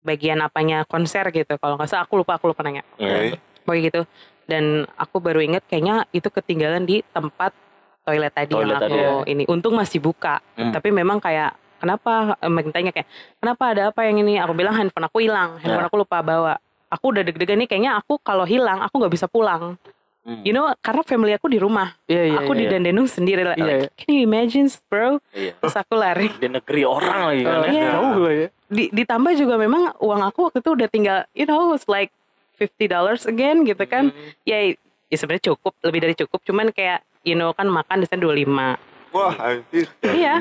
bagian 0.00 0.40
apanya 0.40 0.84
konser 0.84 1.28
gitu 1.28 1.52
kalau 1.54 1.76
nggak 1.76 1.84
salah 1.86 2.04
aku 2.04 2.16
lupa 2.16 2.32
aku 2.34 2.48
lupa 2.48 2.60
nanya 2.62 2.80
Iya. 2.96 3.36
pokoknya 3.60 3.82
gitu 3.84 4.00
dan 4.46 4.64
aku 4.94 5.20
baru 5.20 5.38
inget 5.38 5.62
kayaknya 5.62 6.08
itu 6.10 6.26
ketinggalan 6.26 6.82
di 6.82 7.04
tempat 7.06 7.52
toilet 8.00 8.32
tadi 8.32 8.50
Toilet 8.50 8.66
yang 8.72 8.80
aku 8.80 8.96
tadi, 9.20 9.30
ini 9.30 9.42
untung 9.46 9.76
masih 9.76 10.00
buka 10.00 10.40
Hmm. 10.56 10.72
tapi 10.72 10.88
memang 10.88 11.20
kayak 11.20 11.52
kenapa 11.80 12.36
eh, 12.36 12.46
makin 12.46 12.70
tanya 12.70 12.90
kayak 12.92 13.08
kenapa 13.40 13.64
ada 13.72 13.82
apa 13.88 14.00
yang 14.04 14.20
ini 14.20 14.36
aku 14.36 14.52
bilang 14.52 14.76
handphone 14.76 15.08
aku 15.08 15.18
hilang 15.18 15.56
handphone 15.56 15.80
Ya. 15.80 15.88
aku 15.88 15.96
lupa 15.96 16.20
bawa 16.20 16.54
aku 16.86 17.04
udah 17.10 17.22
deg-degan 17.24 17.56
nih 17.56 17.66
kayaknya 17.66 17.96
aku 17.96 18.20
kalau 18.20 18.44
hilang 18.44 18.78
aku 18.78 19.00
nggak 19.00 19.10
bisa 19.10 19.24
pulang 19.24 19.80
Hmm. 20.20 20.44
you 20.44 20.52
know 20.52 20.68
karena 20.84 21.00
family 21.00 21.32
aku 21.32 21.48
di 21.48 21.56
rumah 21.56 21.96
Iya, 22.04 22.22
iya. 22.28 22.38
aku 22.44 22.52
iya. 22.52 22.60
di 22.60 22.64
Dandenong 22.68 23.08
sendiri 23.08 23.40
like, 23.40 23.56
Iya, 23.56 23.72
iya. 23.72 23.88
can 23.96 24.08
you 24.12 24.20
imagine 24.20 24.68
bro 24.84 25.16
Iya. 25.32 25.56
terus 25.56 25.72
aku 25.72 25.96
lari 25.96 26.28
Di 26.36 26.44
negeri 26.44 26.84
orang 26.84 27.20
lagi 27.24 27.40
kan. 27.40 27.56
Ya. 27.56 27.68
Iya. 27.72 27.88
Ya. 28.28 28.46
di, 28.68 28.84
ditambah 28.92 29.32
juga 29.32 29.56
memang 29.56 29.96
uang 29.96 30.20
aku 30.20 30.52
waktu 30.52 30.60
itu 30.60 30.70
udah 30.76 30.88
tinggal 30.92 31.18
you 31.32 31.48
know 31.48 31.72
it's 31.72 31.88
like 31.88 32.12
50 32.60 32.68
dollars 32.86 33.24
again 33.24 33.64
gitu 33.64 33.80
kan 33.88 34.12
Hmm. 34.12 34.36
ya 34.44 34.76
ya 35.08 35.16
sebenarnya 35.16 35.56
cukup 35.56 35.72
lebih 35.80 36.00
dari 36.04 36.14
cukup 36.14 36.44
cuman 36.44 36.68
kayak 36.68 37.00
you 37.24 37.32
know 37.32 37.56
kan 37.56 37.64
makan 37.64 38.04
di 38.04 38.06
sana 38.06 38.20
25 38.20 38.76
Wah, 39.10 39.34
anjir. 39.34 39.86
iya? 40.04 40.38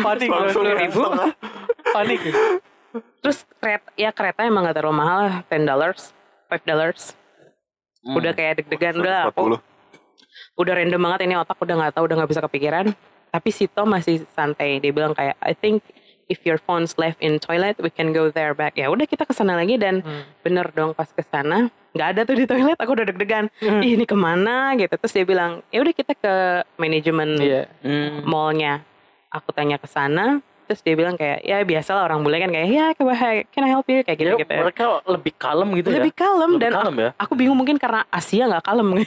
Panik. 0.00 0.28
Langsung 0.28 0.62
Sepuluh 0.62 0.74
ribu. 0.76 1.02
Panik. 1.86 2.20
terus 3.18 3.42
kereta 3.58 3.90
ya 3.94 4.10
kereta 4.10 4.40
emang 4.42 4.62
gak 4.64 4.78
terlalu 4.78 4.96
mahal 4.96 5.18
lah 5.20 5.34
10 5.48 5.64
dollars 5.64 6.14
5 6.46 6.62
dollars 6.64 7.18
Hmm. 8.04 8.14
udah 8.14 8.30
kayak 8.30 8.60
deg-degan 8.60 9.00
udah 9.00 9.32
aku 9.32 9.56
140. 9.56 10.60
udah 10.60 10.72
random 10.76 11.00
banget 11.00 11.20
ini 11.24 11.34
otak 11.34 11.56
udah 11.56 11.74
nggak 11.74 11.92
tahu 11.96 12.04
udah 12.04 12.16
nggak 12.20 12.30
bisa 12.30 12.44
kepikiran 12.44 12.86
tapi 13.30 13.48
si 13.48 13.64
Tom 13.64 13.88
masih 13.88 14.28
santai 14.30 14.76
dia 14.76 14.92
bilang 14.92 15.10
kayak 15.10 15.40
I 15.40 15.52
think 15.52 15.80
if 16.28 16.44
your 16.44 16.60
phone's 16.60 16.94
left 16.94 17.16
in 17.18 17.40
toilet 17.40 17.80
we 17.80 17.88
can 17.88 18.12
go 18.12 18.28
there 18.28 18.52
back 18.52 18.76
ya 18.76 18.86
udah 18.86 19.04
kita 19.04 19.24
ke 19.24 19.32
sana 19.32 19.56
lagi 19.56 19.74
dan 19.74 20.04
Hmm. 20.04 20.20
bener 20.38 20.68
dong 20.70 20.92
pas 20.92 21.08
ke 21.08 21.24
sana 21.24 21.72
nggak 21.94 22.08
ada 22.08 22.20
tuh 22.22 22.34
di 22.34 22.44
toilet 22.44 22.74
aku 22.74 22.90
udah 22.92 23.06
deg-degan 23.06 23.44
Hmm. 23.56 23.80
ih 23.80 23.94
ini 23.94 24.02
ke 24.02 24.12
mana 24.12 24.74
gitu 24.74 24.92
terus 24.92 25.10
dia 25.10 25.22
bilang 25.22 25.62
ya 25.68 25.78
udah 25.78 25.92
kita 25.92 26.12
ke 26.12 26.34
manajemen 26.74 27.28
Iya. 27.36 27.62
Hmm. 27.80 28.22
mallnya 28.24 28.82
aku 29.28 29.50
tanya 29.50 29.76
ke 29.76 29.86
sana 29.86 30.38
terus 30.64 30.80
dia 30.80 30.92
bilang 30.92 31.14
kayak 31.14 31.38
ya 31.40 31.60
biasalah 31.60 32.02
orang 32.04 32.20
bule 32.20 32.34
kan 32.36 32.48
kayak 32.48 32.66
ya 32.66 32.86
can 33.46 33.62
I 33.62 33.70
help 33.70 33.84
you 33.86 34.00
kayak 34.00 34.16
gitu 34.16 34.32
Ya, 34.32 34.40
gitu 34.40 34.48
mereka 34.50 34.84
lebih 35.04 35.32
kalem 35.34 35.68
gitu 35.76 35.88
lebih 35.88 36.10
ya. 36.10 36.18
kalem 36.18 36.50
Lebih 36.50 36.62
dan 36.62 36.72
kalem 36.74 36.96
ya. 36.96 37.10
aku 37.14 37.32
bingung 37.34 37.54
mungkin 37.54 37.76
karena 37.76 38.02
Asia 38.08 38.48
nggak 38.48 38.64
kalem 38.64 38.88
Aku 38.96 39.04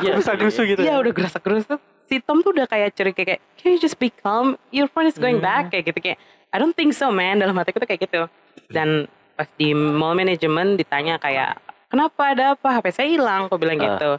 Iya. 0.00 0.14
bisa 0.14 0.32
gerusu 0.34 0.62
gitu. 0.64 0.78
Iya 0.78 0.94
udah 0.96 1.10
gerasa 1.10 1.38
gerusuk. 1.38 1.78
Si 2.04 2.20
Tom 2.20 2.38
tuh 2.38 2.52
udah 2.52 2.64
kayak 2.64 2.92
cerik 2.92 3.16
kayak, 3.16 3.40
can 3.56 3.72
you 3.72 3.78
just 3.78 3.96
be 3.96 4.12
calm? 4.12 4.54
Your 4.70 4.86
phone 4.86 5.04
is 5.04 5.16
going 5.16 5.38
Hmm. 5.38 5.46
back 5.46 5.64
kayak 5.70 5.88
gitu 5.88 5.98
kayak. 6.00 6.18
I 6.48 6.56
don't 6.56 6.72
think 6.72 6.92
so 6.92 7.08
man. 7.08 7.40
Dalam 7.40 7.56
hatiku 7.56 7.80
tuh 7.80 7.88
kayak 7.88 8.04
gitu. 8.04 8.28
Dan 8.68 9.08
pas 9.34 9.48
di 9.50 9.72
mall 9.72 10.14
management 10.14 10.76
ditanya 10.76 11.16
kayak, 11.16 11.63
kenapa 11.94 12.22
ada 12.26 12.44
apa? 12.52 12.68
HP 12.74 12.86
saya 12.90 13.08
hilang. 13.08 13.46
Aku 13.46 13.54
bilang 13.56 13.78
Ah. 13.78 13.84
gitu. 13.86 14.10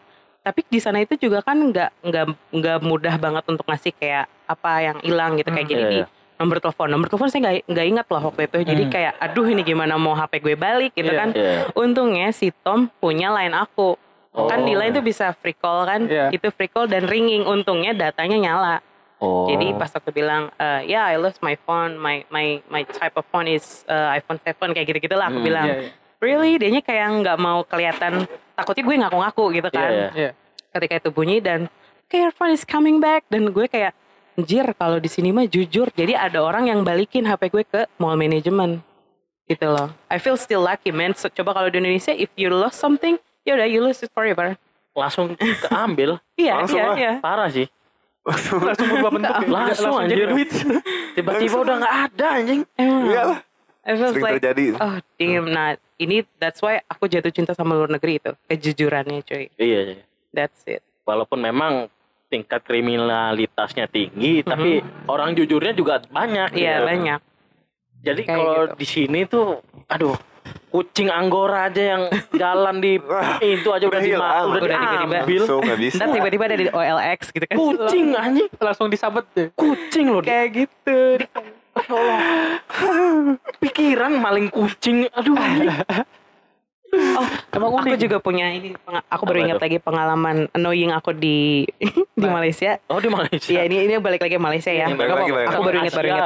Tapi 0.42 0.60
di 0.64 0.80
sana 0.80 0.98
itu 0.98 1.18
juga 1.18 1.42
kan 1.42 1.58
nggak 1.60 1.90
nggak 2.02 2.26
nggak 2.54 2.78
mudah 2.80 3.16
banget 3.18 3.44
untuk 3.46 3.66
ngasih 3.66 3.92
kayak 3.92 4.26
apa 4.46 4.72
yang 4.80 4.98
hilang 5.02 5.36
gitu 5.36 5.50
kayak 5.50 5.66
Hmm, 5.66 5.74
jadi 5.74 5.84
iya, 5.84 6.06
iya. 6.06 6.38
nomor 6.38 6.58
telepon 6.60 6.86
nomor 6.86 7.08
telepon 7.10 7.28
saya 7.28 7.42
nggak 7.42 7.56
nggak 7.66 7.88
ingat 7.88 8.06
loh 8.06 8.22
waktu 8.24 8.42
itu 8.46 8.58
jadi 8.64 8.84
Hmm. 8.86 8.94
kayak 8.94 9.14
aduh 9.18 9.48
ini 9.48 9.62
gimana 9.64 9.98
mau 9.98 10.14
HP 10.14 10.38
gue 10.38 10.54
balik 10.54 10.94
gitu 10.94 11.10
Iya. 11.10 11.18
kan 11.18 11.30
Iya. 11.32 11.74
untungnya 11.74 12.30
si 12.30 12.54
Tom 12.56 12.94
punya 12.94 13.34
line 13.34 13.58
aku 13.58 13.98
kan 14.38 14.62
di 14.62 14.76
Oh. 14.76 14.78
line 14.78 14.94
tuh 14.94 15.02
bisa 15.02 15.34
free 15.34 15.58
call 15.58 15.82
kan 15.84 16.06
Iya. 16.06 16.30
itu 16.30 16.46
free 16.52 16.70
call 16.70 16.86
dan 16.86 17.10
ringing 17.10 17.42
untungnya 17.42 17.98
datanya 17.98 18.38
nyala 18.38 18.76
Oh. 19.18 19.50
jadi 19.50 19.74
pas 19.74 19.90
aku 19.90 20.14
bilang 20.14 20.54
eh 20.56 20.86
ya 20.86 21.10
I 21.10 21.18
lost 21.18 21.42
my 21.42 21.58
phone 21.58 21.98
my 21.98 22.22
my 22.30 22.62
my 22.70 22.86
type 22.86 23.16
of 23.16 23.26
phone 23.26 23.50
is 23.50 23.82
uh, 23.88 24.14
iPhone 24.14 24.38
7 24.38 24.78
kayak 24.78 24.86
gitu 24.86 25.00
gitulah 25.02 25.26
aku 25.26 25.42
Hmm, 25.42 25.48
bilang 25.48 25.66
Iya, 25.66 25.78
iya. 25.82 26.05
Really 26.26 26.58
dianya 26.58 26.82
kayak 26.82 27.22
nggak 27.22 27.38
mau 27.38 27.62
kelihatan 27.62 28.26
takutnya 28.54 28.84
gue 28.84 28.96
ngaku-ngaku 29.06 29.44
gitu 29.54 29.70
kan 29.70 29.86
Iya, 29.86 29.94
iya. 29.94 30.10
Iya. 30.12 30.32
ketika 30.74 30.94
itu 30.98 31.10
bunyi 31.14 31.38
dan 31.38 31.70
okay 32.04 32.20
your 32.20 32.34
phone 32.34 32.50
is 32.50 32.66
coming 32.66 32.98
back 32.98 33.22
dan 33.30 33.46
gue 33.48 33.66
kayak 33.66 33.94
anjir 34.34 34.66
kalau 34.74 34.98
di 34.98 35.08
sini 35.08 35.30
mah 35.30 35.46
jujur 35.46 35.94
jadi 35.94 36.18
ada 36.18 36.42
orang 36.42 36.66
yang 36.66 36.82
balikin 36.82 37.24
HP 37.24 37.48
gue 37.48 37.64
ke 37.64 37.82
mall 37.96 38.18
management 38.18 38.82
gitu 39.46 39.70
loh 39.70 39.94
I 40.10 40.18
feel 40.18 40.36
still 40.36 40.66
lucky 40.66 40.90
man 40.90 41.14
So, 41.14 41.30
coba 41.30 41.54
kalau 41.54 41.70
di 41.70 41.78
Indonesia 41.78 42.10
if 42.10 42.34
you 42.34 42.50
lost 42.50 42.76
something 42.76 43.16
ya 43.46 43.54
udah 43.54 43.70
you 43.70 43.80
lose 43.80 44.02
it 44.02 44.10
forever 44.10 44.58
Langsung 44.96 45.36
keambil. 45.36 46.24
iya 46.40 46.56
Langsung 46.56 46.80
iya 46.80 46.88
lah. 46.88 46.96
iya 46.96 47.14
Parah 47.20 47.52
sih. 47.52 47.68
Langsung 48.26 48.88
berubah 48.90 49.12
bentuk. 49.12 49.34
ya. 49.36 49.44
Langsung, 49.46 49.94
jadi 50.08 50.24
anjir. 50.24 50.28
duit. 50.32 50.50
Tiba-tiba 51.14 51.56
udah 51.62 51.76
nggak 51.78 51.96
ada 52.10 52.28
anjing. 52.40 52.62
Emang. 52.74 53.04
Iyalah, 53.06 53.40
I 53.86 53.94
feel 53.94 54.12
sering 54.12 54.24
like 54.24 54.36
terjadi. 54.38 54.76
oh 54.76 54.98
damn 55.16 55.46
nah 55.48 55.70
ini 55.96 56.26
that's 56.36 56.60
why 56.60 56.82
aku 56.86 57.06
jatuh 57.06 57.30
cinta 57.30 57.52
sama 57.52 57.74
luar 57.74 57.88
negeri 57.88 58.18
itu 58.18 58.32
kejujurannya 58.46 59.22
cuy 59.22 59.48
Iya, 59.56 59.80
iya. 59.88 60.04
that's 60.32 60.66
it 60.66 60.82
Walaupun 61.04 61.38
memang 61.40 61.86
tingkat 62.26 62.66
kriminalitasnya 62.66 63.86
tinggi, 63.86 64.42
tapi 64.42 64.82
orang 65.06 65.32
jujurnya 65.32 65.72
juga 65.72 66.02
banyak. 66.04 66.50
Iya 66.52 66.76
gitu. 66.76 66.88
banyak 66.88 67.20
Jadi 68.02 68.22
Kayak 68.22 68.34
kalau 68.36 68.54
gitu. 68.60 68.74
di 68.76 68.88
sini 68.88 69.20
tuh, 69.24 69.48
aduh, 69.86 70.18
kucing 70.68 71.08
anggora 71.08 71.70
aja 71.70 71.84
yang 71.94 72.04
jalan 72.42 72.76
di 72.78 72.98
itu 73.40 73.68
aja 73.68 73.86
udah, 73.86 73.98
dima, 74.00 74.10
hilang. 74.18 74.34
udah, 74.48 74.60
Udah 74.60 74.62
tiba-tiba. 74.76 75.14
diambil. 75.14 75.44
Bisa. 75.78 75.96
ntar 75.96 76.08
tiba-tiba 76.12 76.44
ada 76.44 76.58
di 76.58 76.66
OLX 76.68 77.20
gitu 77.30 77.46
kan 77.46 77.56
Kucing 77.56 78.08
anjing, 78.16 78.50
Langsung 78.58 78.88
disabet 78.88 79.26
deh. 79.32 79.48
kucing 79.54 80.06
loh. 80.08 80.22
kayak 80.22 80.48
gitu 80.60 80.98
Allah. 81.76 82.20
Pikiran 83.60 84.16
maling 84.16 84.48
kucing. 84.48 85.08
Aduh. 85.12 85.36
oh 86.96 87.28
Emang 87.52 87.76
aku 87.76 87.92
juga 88.00 88.18
punya 88.18 88.48
ini 88.50 88.72
aku 89.06 89.24
baru 89.26 89.44
ingat 89.44 89.60
lagi 89.60 89.78
pengalaman 89.78 90.48
annoying 90.52 90.90
aku 90.90 91.12
di 91.12 91.68
di 92.16 92.24
Nah. 92.24 92.32
Malaysia 92.34 92.80
Oh 92.88 92.98
di 92.98 93.12
Malaysia. 93.12 93.52
Iya 93.52 93.68
ini 93.68 93.84
ini 93.84 93.94
balik 93.98 94.24
lagi 94.24 94.36
ke 94.36 94.42
Malaysia 94.42 94.72
ya 94.72 94.88
Balik 94.88 95.12
lagi, 95.14 95.32
balik 95.34 95.48
aku 95.50 95.62
baru 95.62 95.76
ingat 95.78 95.94
baru 95.94 96.08
ingat 96.10 96.24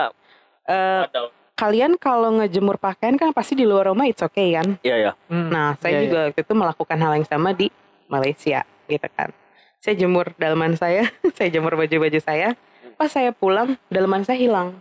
Eh, 0.70 1.02
ada. 1.04 1.22
kalian 1.56 1.98
kalau 1.98 2.30
ngejemur 2.38 2.78
pakaian 2.78 3.18
kan 3.18 3.34
pasti 3.34 3.58
di 3.58 3.66
luar 3.66 3.90
rumah 3.90 4.06
it's 4.06 4.22
okay 4.22 4.54
kan 4.54 4.78
Iya 4.80 4.96
ya. 5.00 5.12
Hmm. 5.26 5.50
Nah, 5.50 5.74
saya 5.82 5.98
Iya, 5.98 6.02
juga 6.06 6.20
waktu 6.30 6.42
itu 6.46 6.54
melakukan 6.54 6.98
hal 7.00 7.12
yang 7.18 7.26
sama 7.26 7.50
di 7.52 7.74
Malaysia, 8.06 8.60
gitu 8.86 9.08
kan. 9.12 9.34
Saya 9.78 9.98
jemur 9.98 10.30
dalaman 10.36 10.74
saya, 10.74 11.10
saya 11.38 11.50
jemur 11.50 11.74
baju-baju 11.74 12.20
saya. 12.20 12.54
Pas 12.94 13.10
saya 13.10 13.30
pulang, 13.32 13.74
dalaman 13.88 14.22
saya 14.22 14.38
hilang. 14.38 14.78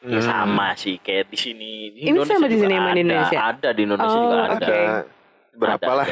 Ya 0.00 0.16
Hmm. 0.16 0.24
sama 0.24 0.72
sih 0.74 0.96
kayak 0.96 1.28
di 1.28 1.36
sini. 1.36 1.72
Di 1.92 2.08
Ini 2.08 2.24
sama 2.24 2.48
di 2.48 2.56
juga 2.56 2.64
sini 2.64 2.74
sama 2.74 2.80
di 2.80 2.90
ada. 2.90 3.00
Indonesia? 3.00 3.38
Ada 3.44 3.68
di 3.70 3.80
Indonesia 3.84 4.08
Oh, 4.08 4.16
juga 4.18 4.36
ada. 4.36 4.48
oke. 4.48 4.64
Ada 4.64 4.80
berapa 5.52 5.92
lah. 5.92 6.08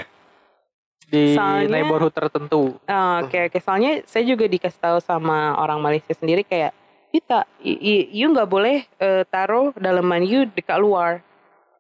Di 1.09 1.25
Soalnya- 1.33 1.73
neighborhood 1.73 2.13
tertentu. 2.13 2.63
Ah, 2.85 3.25
Oke, 3.25 3.49
oke. 3.49 3.59
Soalnya 3.59 4.05
saya 4.05 4.25
juga 4.25 4.45
dikasih 4.45 4.77
tahu 4.77 4.99
sama 5.01 5.57
orang 5.57 5.81
Malaysia 5.81 6.13
sendiri 6.13 6.45
kayak, 6.45 6.77
kita, 7.09 7.49
you 7.65 8.29
nggak 8.29 8.45
boleh 8.47 8.85
eh, 8.95 9.25
taruh 9.25 9.73
dalaman 9.75 10.21
you 10.21 10.45
dekat 10.47 10.77
luar. 10.77 11.25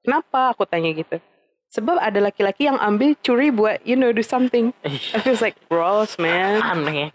Kenapa? 0.00 0.56
Aku 0.56 0.64
tanya 0.64 0.88
gitu. 0.90 1.20
Sebab 1.68 2.00
ada 2.00 2.16
laki-laki 2.18 2.64
yang 2.64 2.80
ambil 2.80 3.12
curi 3.20 3.52
buat 3.52 3.84
you 3.84 3.92
know 3.92 4.08
do 4.08 4.24
something. 4.24 4.72
I 4.80 5.20
feels 5.20 5.44
like 5.44 5.60
gross 5.68 6.16
man. 6.16 6.64
Aneh. 6.64 7.12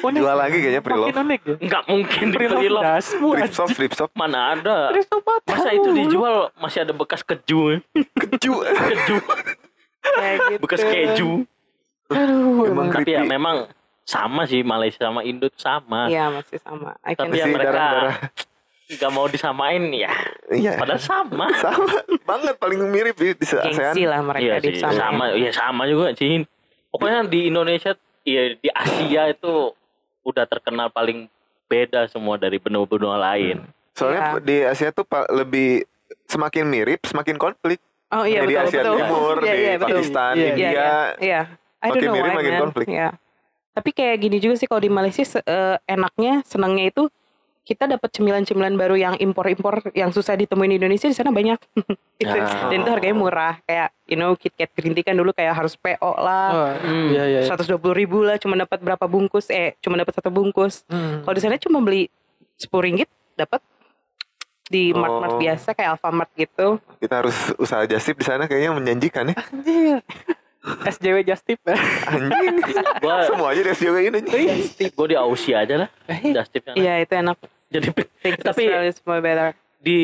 Unik. 0.00 0.20
Jual 0.20 0.36
lagi 0.36 0.56
kayaknya 0.58 0.82
pre-love. 0.82 1.10
Makin 1.12 1.24
unik 1.26 1.40
ya. 1.42 1.54
Nggak 1.60 1.82
mungkin 1.86 2.26
di 2.30 2.46
shop, 3.52 3.68
flip 3.70 3.92
shop. 3.92 4.10
Mana 4.14 4.54
ada. 4.54 4.94
Masa 5.44 5.70
itu 5.70 5.88
dijual 5.92 6.48
masih 6.56 6.86
ada 6.86 6.92
bekas 6.94 7.20
keju. 7.20 7.82
Keju. 7.92 8.52
Keju. 8.80 9.16
Kayak 10.00 10.36
gitu. 10.48 10.60
bekas 10.64 10.80
keju. 10.80 11.30
Aduh. 12.10 12.66
Emang 12.66 12.88
Tapi 12.90 13.10
ya 13.12 13.22
memang 13.22 13.68
sama 14.02 14.42
sih 14.42 14.64
Malaysia 14.64 15.06
sama 15.06 15.22
Indo 15.22 15.46
sama. 15.54 16.10
Iya 16.10 16.32
masih 16.32 16.58
sama. 16.58 16.96
I 17.04 17.14
Tapi 17.14 17.36
ya 17.36 17.46
mereka 17.46 17.70
darah-darah. 17.70 18.16
nggak 18.90 19.10
mau 19.14 19.26
disamain 19.30 19.82
ya. 19.94 20.10
Iya. 20.50 20.74
Padahal 20.74 20.98
sama. 20.98 21.46
Sama 21.54 22.02
banget 22.26 22.54
paling 22.58 22.80
mirip 22.90 23.14
di, 23.14 23.38
di 23.38 23.46
ASEAN. 23.46 23.70
gengsi 23.70 24.02
lah 24.02 24.18
mereka 24.18 24.42
Iya 24.42 24.54
di 24.58 24.68
sih, 24.74 24.82
sana. 24.82 24.98
sama, 24.98 25.24
iya 25.30 25.50
sama 25.54 25.82
juga 25.86 26.10
sih. 26.10 26.42
Pokoknya 26.90 27.22
di 27.22 27.46
Indonesia, 27.46 27.94
ya 28.26 28.42
di 28.58 28.68
Asia 28.68 29.30
itu 29.30 29.54
udah 30.22 30.44
terkenal 30.44 30.88
paling 30.88 31.26
beda 31.66 32.06
semua 32.06 32.34
dari 32.34 32.56
benua-benua 32.56 33.16
lain. 33.16 33.62
Soalnya 33.92 34.20
Iya. 34.32 34.40
di 34.40 34.56
Asia 34.64 34.88
tuh 34.90 35.04
lebih 35.30 35.84
semakin 36.26 36.64
mirip 36.64 37.00
semakin 37.04 37.36
konflik. 37.36 37.78
Oh 38.10 38.22
iya 38.22 38.42
di 38.42 38.52
betul 38.52 38.66
Asia 38.66 38.80
betul. 38.80 38.96
Timur, 38.96 39.36
Iya, 39.36 39.44
di 39.46 39.56
iya, 39.56 39.72
betul. 39.72 39.86
Pakistan, 39.94 40.32
Iya, 40.34 40.46
India. 40.48 40.68
Iya, 40.68 40.90
iya. 41.20 41.42
I 41.80 41.86
don't 41.86 41.90
Makin 41.90 42.02
know 42.02 42.14
mirip, 42.14 42.26
why, 42.26 42.36
makin 42.36 42.52
man. 42.52 42.60
konflik. 42.60 42.86
Iya. 42.88 43.08
Tapi 43.70 43.90
kayak 43.92 44.16
gini 44.18 44.36
juga 44.36 44.54
sih 44.56 44.66
kalau 44.66 44.82
di 44.82 44.90
Malaysia 44.90 45.22
se- 45.22 45.40
eh, 45.40 45.76
enaknya, 45.86 46.42
senangnya 46.42 46.84
itu 46.86 47.06
kita 47.70 47.86
dapat 47.86 48.10
cemilan-cemilan 48.10 48.74
baru 48.74 48.98
yang 48.98 49.14
impor-impor 49.14 49.94
yang 49.94 50.10
susah 50.10 50.34
ditemuin 50.34 50.74
di 50.74 50.76
Indonesia 50.76 51.06
di 51.06 51.14
sana 51.14 51.30
banyak. 51.30 51.54
gitu. 52.18 52.34
Ah. 52.34 52.66
Dan 52.66 52.82
itu 52.82 52.90
harganya 52.90 53.14
murah. 53.14 53.54
Kayak 53.62 53.94
you 54.04 54.18
know 54.18 54.34
KitKat 54.34 54.74
Green 54.74 54.90
Tea 54.90 55.06
kan 55.06 55.14
dulu 55.14 55.30
kayak 55.30 55.54
harus 55.54 55.78
PO 55.78 56.10
lah. 56.16 56.48
Oh, 56.50 56.70
Hmm. 56.82 57.08
iya 57.08 57.24
iya. 57.30 57.40
iya. 57.40 57.48
120 57.48 57.78
ribu 57.94 58.20
lah 58.20 58.34
cuma 58.36 58.58
dapat 58.58 58.82
berapa 58.82 59.06
bungkus 59.06 59.46
eh 59.48 59.78
cuma 59.78 59.94
dapat 59.94 60.10
satu 60.12 60.28
bungkus 60.28 60.82
Hmm. 60.84 61.22
kalau 61.22 61.34
di 61.34 61.40
sana 61.40 61.54
cuma 61.56 61.78
beli 61.78 62.10
10 62.56 62.66
ringgit 62.82 63.06
dapat 63.32 63.62
di 64.66 64.90
Oh. 64.90 64.98
mart-mart 64.98 65.38
biasa 65.38 65.70
kayak 65.70 65.94
Alfamart 65.94 66.30
gitu 66.34 66.82
Kita 66.98 67.22
harus 67.22 67.34
usaha 67.56 67.82
jasip 67.84 68.14
di 68.14 68.24
sana 68.24 68.44
kayaknya 68.44 68.70
menjanjikan 68.72 69.30
ya. 69.30 69.36
Anjir. 69.38 69.98
SJW 70.60 71.24
Just 71.24 71.42
Tip. 71.42 71.56
Anjing. 71.64 72.60
Semua 73.30 73.50
aja 73.50 73.62
di 73.62 73.70
SJW 73.70 73.96
ini. 74.04 74.20
gue 74.76 75.06
di 75.06 75.16
Aussie 75.16 75.54
aja 75.54 75.74
lah. 75.78 75.88
Just 76.22 76.50
tip 76.50 76.62
sana. 76.62 76.74
iya 76.74 76.98
itu 76.98 77.14
enak 77.14 77.38
Jadi 77.70 77.86
tapi 78.42 78.62
is 78.84 78.98
better 79.00 79.54
di 79.80 79.98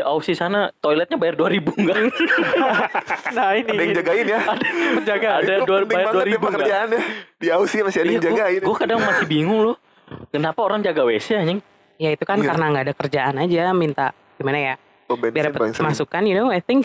Aussie 0.00 0.38
sana 0.38 0.70
toiletnya 0.78 1.18
bayar 1.18 1.34
2000 1.34 1.66
enggak? 1.74 1.96
nah 3.36 3.58
ini. 3.58 3.66
Ada 3.66 3.82
yang 3.82 3.94
jagain 3.96 4.26
ya. 4.28 4.40
Penjaga. 4.94 5.30
Ada 5.42 5.52
Itu 5.56 5.64
dua 5.66 5.78
bayar 5.82 6.04
banget 6.06 6.14
2000 6.14 6.14
ya 6.14 6.22
enggak? 6.22 6.42
pekerjaannya. 6.46 7.00
Di 7.34 7.48
Aussie 7.50 7.82
masih 7.82 8.00
ada 8.00 8.10
yang 8.12 8.22
jagain. 8.22 8.60
gue 8.60 8.68
Iya, 8.68 8.78
kadang 8.78 8.98
masih 9.02 9.26
bingung 9.26 9.60
loh. 9.60 9.76
Kenapa 10.30 10.60
orang 10.62 10.80
jaga 10.80 11.02
WC 11.02 11.28
anjing? 11.34 11.60
ya 11.96 12.12
itu 12.12 12.22
kan 12.22 12.36
Iya. 12.36 12.52
karena 12.52 12.64
nggak 12.68 12.84
ada 12.84 12.94
kerjaan 12.94 13.34
aja 13.40 13.72
minta 13.72 14.06
gimana 14.36 14.58
ya 14.60 14.74
Oh, 15.08 15.16
biar 15.16 15.48
dapat 15.48 15.80
masukan 15.80 16.22
you 16.22 16.36
know 16.36 16.52
I 16.52 16.60
think 16.60 16.84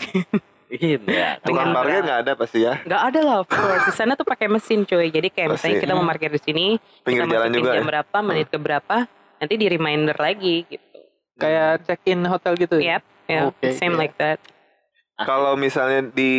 Iya. 0.66 1.04
Tukang 1.44 1.68
Dengan- 1.68 1.76
parkir 1.76 2.00
nggak 2.00 2.18
ada 2.24 2.32
pasti 2.32 2.64
ya. 2.64 2.80
nggak 2.80 3.02
ada 3.12 3.20
lah 3.20 3.38
di 3.84 3.92
sana 3.92 4.16
tuh 4.16 4.24
pakai 4.24 4.48
mesin 4.48 4.88
cuy 4.88 5.12
jadi 5.12 5.28
kayak 5.28 5.48
misalnya 5.52 5.76
kita 5.78 5.92
mau 5.92 6.08
parkir 6.08 6.32
di 6.32 6.40
sini 6.40 6.66
Pinggir 7.04 7.28
kita 7.28 7.34
jalan 7.36 7.50
juga 7.52 7.70
jam 7.70 7.76
ya. 7.76 7.88
berapa 7.92 8.16
menit 8.24 8.46
ke 8.48 8.56
berapa 8.56 8.96
nanti 9.42 9.58
di 9.58 9.66
reminder 9.66 10.14
lagi 10.14 10.62
gitu 10.64 11.02
Kayak 11.34 11.82
check 11.82 12.06
in 12.06 12.22
hotel 12.22 12.54
gitu. 12.54 12.78
yep 12.78 13.02
yeah, 13.26 13.50
Oke, 13.50 13.74
same 13.74 13.98
oke. 13.98 14.00
like 14.00 14.14
that 14.14 14.38
Kalau 15.18 15.54
misalnya 15.54 16.10
di 16.10 16.32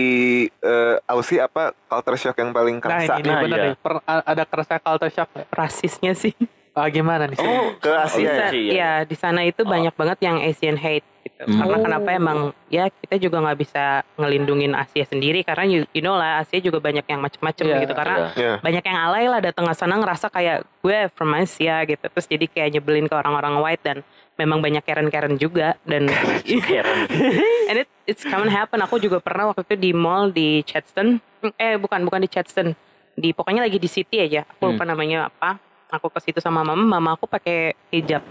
eh, 0.49 0.95
Aussie 1.07 1.39
apa 1.39 1.71
culture 1.87 2.15
shock 2.17 2.35
yang 2.35 2.51
paling 2.51 2.79
Nah 2.79 2.99
kerasa? 2.99 3.15
ini, 3.15 3.29
Nah, 3.29 3.39
bener 3.39 3.57
iya. 3.57 3.65
nih. 3.71 3.75
Per- 3.79 4.03
ada 4.03 4.43
kerasa 4.43 4.75
culture 4.75 5.07
shock 5.09 5.29
rasisnya 5.49 6.11
sih 6.13 6.35
Ah, 6.73 6.89
gimana 6.89 7.29
nih? 7.29 7.37
Oh, 7.37 7.77
Ke 7.77 7.93
Asia 7.95 8.17
Di 8.17 8.25
ya? 8.25 8.45
Asia. 8.49 8.71
ya 8.73 8.91
di 9.03 9.13
sana 9.13 9.41
itu 9.41 9.61
Oh. 9.61 9.69
banyak 9.69 9.93
banget 9.93 10.17
yang 10.19 10.41
Asian 10.41 10.73
hate 10.73 11.05
gitu. 11.21 11.45
Hmm. 11.45 11.53
Karena 11.55 11.77
Oh. 11.77 11.83
kenapa 11.85 12.09
emang 12.11 12.39
ya 12.67 12.89
kita 12.89 13.15
juga 13.19 13.37
nggak 13.39 13.59
bisa 13.59 13.83
ngelindungin 14.17 14.73
Asia 14.73 15.05
sendiri 15.05 15.41
karena 15.41 15.63
you, 15.63 15.79
you 15.93 16.01
know 16.01 16.13
lah 16.13 16.41
Asia 16.41 16.57
juga 16.57 16.81
banyak 16.81 17.05
yang 17.05 17.21
macem-macem 17.21 17.63
Iya, 17.63 17.77
gitu 17.79 17.93
karena 17.93 18.17
Iya. 18.17 18.29
Iya. 18.33 18.53
banyak 18.59 18.83
yang 18.83 18.97
alay 18.99 19.25
lah 19.27 19.39
datang 19.39 19.65
ke 19.65 19.73
sana 19.73 19.95
ngerasa 19.95 20.27
kayak 20.27 20.65
gue 20.79 20.99
from 21.13 21.31
Asia 21.31 21.85
gitu. 21.85 22.01
Terus 22.03 22.25
jadi 22.25 22.45
kayak 22.47 22.69
nyebelin 22.73 23.05
ke 23.05 23.13
orang-orang 23.13 23.53
white 23.59 23.83
dan 23.83 24.01
memang 24.33 24.57
banyak 24.57 24.81
Karen-Karen 24.81 25.37
juga 25.37 25.77
dan 25.85 26.09
and 27.69 27.77
it 27.77 27.89
it's 28.03 28.23
common 28.23 28.49
happen. 28.49 28.81
Aku 28.81 28.97
juga 28.97 29.19
pernah 29.19 29.45
waktu 29.47 29.61
itu 29.63 29.75
di 29.79 29.91
mall 29.93 30.29
di 30.29 30.61
Chadston. 30.63 31.21
Eh 31.53 31.77
bukan 31.77 32.01
bukan 32.01 32.17
di 32.19 32.29
Chadston. 32.29 32.73
Di 33.13 33.29
pokoknya 33.29 33.61
lagi 33.61 33.77
di 33.77 33.85
city 33.85 34.17
aja. 34.19 34.41
Aku 34.47 34.65
Hmm. 34.65 34.73
lupa 34.73 34.83
namanya 34.83 35.29
apa. 35.29 35.61
Aku 35.93 36.09
ke 36.09 36.19
situ 36.25 36.41
sama 36.41 36.65
mama. 36.65 36.81
Mama 36.97 37.09
aku 37.13 37.29
pakai 37.29 37.77
hijab. 37.93 38.25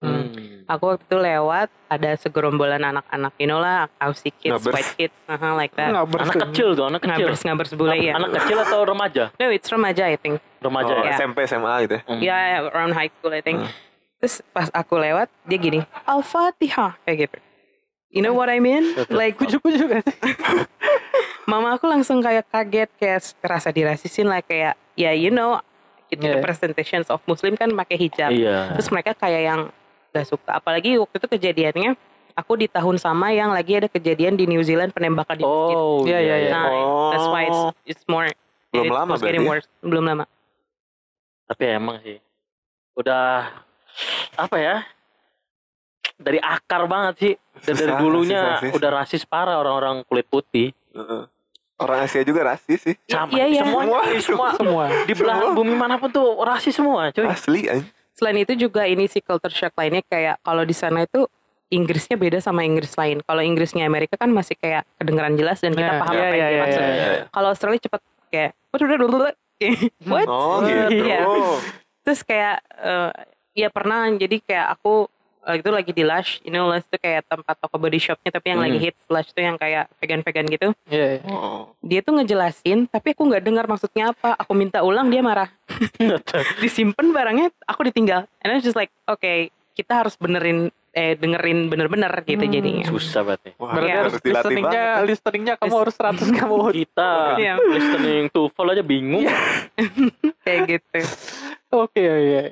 Hmm. 0.00 0.64
Aku 0.64 0.96
waktu 0.96 1.04
itu 1.04 1.16
lewat 1.20 1.68
ada 1.92 2.16
segerombolan 2.16 2.80
anak-anak, 2.80 3.36
you 3.36 3.44
know 3.44 3.60
lah, 3.60 3.84
Aussie 4.00 4.32
kids, 4.32 4.56
Ngabers. 4.56 4.72
white 4.72 4.92
kids, 4.96 5.16
uh 5.28 5.52
like 5.52 5.76
that. 5.76 5.92
Nggak 5.92 6.06
Anak 6.24 6.36
kecil 6.48 6.68
tuh, 6.72 6.84
anak 6.88 7.00
kecil. 7.04 7.26
Ngabers 7.28 7.42
ngabers 7.44 7.72
bule 7.76 7.96
ya. 8.00 8.16
Anak 8.16 8.30
kecil 8.40 8.56
atau 8.64 8.80
remaja? 8.88 9.28
No, 9.36 9.52
it's 9.52 9.68
remaja 9.68 10.08
I 10.08 10.16
think. 10.16 10.40
Remaja 10.64 10.92
Oh, 10.96 11.04
ya. 11.04 11.20
SMP 11.20 11.44
SMA 11.44 11.74
gitu 11.84 11.94
ya. 11.98 12.02
Hmm. 12.08 12.20
Ya, 12.22 12.36
yeah, 12.36 12.70
around 12.72 12.96
high 12.96 13.12
school 13.12 13.34
I 13.36 13.44
think. 13.44 13.60
Terus 14.24 14.40
pas 14.56 14.72
aku 14.72 14.96
lewat, 14.96 15.28
dia 15.44 15.58
gini, 15.60 15.80
Al-Fatihah 16.08 16.96
kayak 17.04 17.28
gitu. 17.28 17.36
You 18.10 18.24
know 18.24 18.32
what 18.32 18.48
I 18.48 18.58
mean? 18.58 18.96
Like 19.12 19.36
Kujuk-kujuk 19.36 20.00
kan? 20.00 20.04
mama 21.50 21.74
aku 21.74 21.90
langsung 21.90 22.22
kayak 22.22 22.46
kaget 22.46 22.90
kayak 22.94 23.20
kerasa 23.42 23.74
dirasisin 23.74 24.30
lah 24.30 24.38
kayak 24.38 24.78
ya 24.94 25.10
you 25.10 25.34
know 25.34 25.58
itu 26.10 26.20
Yeah. 26.20 26.36
representations 26.36 27.06
of 27.06 27.22
muslim 27.24 27.54
kan 27.54 27.70
pakai 27.70 27.96
hijab 27.96 28.30
Iya. 28.30 28.74
terus 28.74 28.88
mereka 28.88 29.14
kayak 29.14 29.42
yang 29.44 29.60
gak 30.10 30.26
suka 30.26 30.50
apalagi 30.52 30.94
waktu 30.96 31.16
itu 31.16 31.28
kejadiannya 31.28 31.90
aku 32.32 32.52
di 32.56 32.66
tahun 32.66 32.96
sama 32.96 33.30
yang 33.30 33.50
lagi 33.50 33.76
ada 33.76 33.86
kejadian 33.86 34.34
di 34.34 34.44
New 34.44 34.60
Zealand 34.60 34.90
penembakan 34.90 35.34
di 35.34 35.44
masjid 35.44 35.76
Oh, 35.76 36.02
Iya, 36.02 36.18
iya, 36.18 36.36
iya. 36.40 36.50
nah 36.50 36.66
Oh. 36.68 37.10
that's 37.10 37.26
why 37.26 37.42
it's 37.44 37.62
it's 37.88 38.04
more 38.04 38.26
Belum 38.70 38.84
it 38.84 38.92
lama 38.92 39.14
berarti 39.14 39.34
ya? 39.36 39.46
worse. 39.46 39.66
belum 39.80 40.04
lama 40.04 40.24
Tapi 41.46 41.62
emang 41.68 41.98
sih 42.00 42.18
udah 42.92 43.50
apa 44.36 44.56
ya? 44.56 44.76
Dari 46.14 46.36
akar 46.36 46.84
banget 46.84 47.14
sih. 47.16 47.34
Dan 47.60 47.74
dari 47.74 47.88
Susah, 47.88 47.98
dulunya 47.98 48.40
rasis, 48.40 48.60
rasis. 48.60 48.72
udah 48.72 48.90
rasis 48.92 49.22
parah 49.24 49.56
orang-orang 49.56 50.04
kulit 50.04 50.28
putih. 50.28 50.70
Heeh. 50.92 51.22
Orang 51.80 51.98
Asia 52.00 52.20
juga 52.20 52.40
rasis 52.46 52.80
sih. 52.82 52.94
Sama 53.04 53.32
Iya, 53.32 53.44
iya. 53.48 53.62
Semua. 53.64 53.82
cuy, 54.04 54.20
semua 54.20 54.48
Semua. 54.52 54.84
di 55.02 55.12
belahan 55.12 55.50
bumi 55.50 55.72
mana 55.72 55.96
pun 55.96 56.08
tuh 56.08 56.36
rasis 56.40 56.72
semua, 56.72 57.08
cuy. 57.10 57.24
Asli 57.24 57.66
anjing. 57.66 57.88
selain 58.10 58.36
itu 58.38 58.52
juga 58.54 58.84
ini 58.84 59.08
sih 59.08 59.18
culture 59.18 59.48
shock 59.48 59.72
lainnya 59.74 60.04
kayak 60.04 60.36
kalau 60.40 60.60
di 60.60 60.76
sana 60.76 61.02
itu 61.02 61.24
Inggrisnya 61.70 62.18
beda 62.18 62.36
sama 62.38 62.66
Inggris 62.66 62.92
lain. 62.92 63.22
Kalau 63.22 63.40
Inggrisnya 63.40 63.86
Amerika 63.86 64.18
kan 64.18 64.28
masih 64.28 64.58
kayak 64.58 64.84
kedengeran 64.98 65.38
jelas 65.38 65.56
dan 65.58 65.70
kita 65.70 65.86
Iya, 65.88 66.00
paham 66.02 66.12
iya, 66.12 66.20
apa 66.20 66.26
yang 66.26 66.34
iya, 66.34 66.44
dia 66.44 66.50
iya, 66.50 66.60
maksud. 66.60 66.82
iya, 66.82 66.92
iya. 66.92 67.22
Kalau 67.30 67.48
Australia 67.48 67.80
cepet 67.80 68.00
kayak 68.28 68.50
what 68.68 68.80
what 70.10 70.26
Oh 70.26 70.58
gitu. 70.60 71.00
Iya. 71.00 71.20
terus 72.00 72.20
kayak 72.24 72.56
eh, 72.76 73.10
ya 73.54 73.68
pernah 73.70 74.08
jadi 74.10 74.36
kayak 74.42 74.66
aku 74.74 75.06
eh, 75.42 75.56
itu 75.56 75.68
lagi 75.68 75.90
di 75.90 76.02
Lush, 76.02 76.40
you 76.40 76.50
know 76.50 76.66
Lush 76.66 76.84
itu 76.84 76.96
kayak 76.96 77.24
tempat 77.24 77.56
toko 77.56 77.76
body 77.76 77.96
shopnya 77.96 78.30
tapi 78.30 78.46
yang 78.48 78.60
lagi 78.60 78.76
Hmm. 78.76 78.84
hits 78.86 79.02
Lush 79.06 79.28
itu 79.28 79.40
yang 79.40 79.56
kayak 79.56 79.88
vegan-vegan 79.96 80.46
gitu. 80.46 80.68
Iya. 80.86 81.06
iya. 81.16 81.20
Oh. 81.26 81.72
Dia 81.80 82.00
tuh 82.00 82.14
ngejelasin 82.14 82.86
tapi 82.86 83.12
aku 83.12 83.22
nggak 83.24 83.42
dengar 83.42 83.64
maksudnya 83.64 84.10
apa. 84.10 84.36
Aku 84.36 84.52
minta 84.52 84.80
ulang 84.80 85.06
dia 85.06 85.20
marah. 85.20 85.48
Disimpan 86.62 87.06
barangnya 87.10 87.48
aku 87.64 87.84
ditinggal. 87.84 88.28
And 88.40 88.48
I 88.48 88.56
was 88.56 88.64
just 88.64 88.74
like, 88.74 88.90
oke 89.04 89.22
kita 89.70 89.92
harus 89.96 90.14
benerin 90.14 90.68
eh 90.90 91.14
dengerin 91.14 91.70
bener-bener 91.70 92.10
gitu 92.20 92.42
Hmm. 92.42 92.50
jadinya. 92.50 92.84
Susah 92.84 93.22
berarti. 93.22 93.54
Wah, 93.56 93.70
Berarti 93.70 93.86
Iya. 93.86 93.94
harus 93.96 94.10
harus 94.10 94.20
dilatih 94.20 94.42
listeningnya, 94.42 94.84
banget. 94.90 95.06
listeningnya 95.06 95.54
kamu 95.56 95.74
harus 95.78 95.94
100 95.94 96.28
kamu. 96.30 96.54
Kita 96.74 97.10
Iya. 97.38 97.54
listening 97.62 98.24
TOEFL 98.28 98.66
aja 98.68 98.82
bingung. 98.82 99.24
Kayak 100.44 100.60
gitu. 100.68 100.98
Oke, 101.86 102.02
iya. 102.02 102.42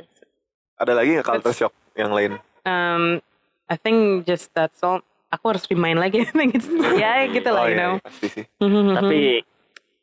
Ada 0.78 0.92
lagi 0.94 1.18
nggak 1.18 1.26
culture 1.26 1.50
shock 1.52 1.74
yang 1.92 2.14
lain? 2.14 2.38
Um, 2.68 3.24
I 3.64 3.76
think 3.76 4.24
just 4.24 4.52
that's 4.52 4.84
all. 4.84 5.00
Aku 5.28 5.52
harus 5.52 5.64
remind 5.66 5.96
lagi. 5.96 6.20
I 6.24 6.28
think 6.28 6.52
it's 6.52 6.68
ya 7.00 7.24
gitu 7.26 7.48
lah, 7.48 7.64
Oh, 7.64 7.68
you 7.68 7.72
iya, 7.72 7.80
know. 7.80 7.92
iya, 7.94 8.04
pasti 8.04 8.26
sih. 8.28 8.44
Tapi 9.00 9.18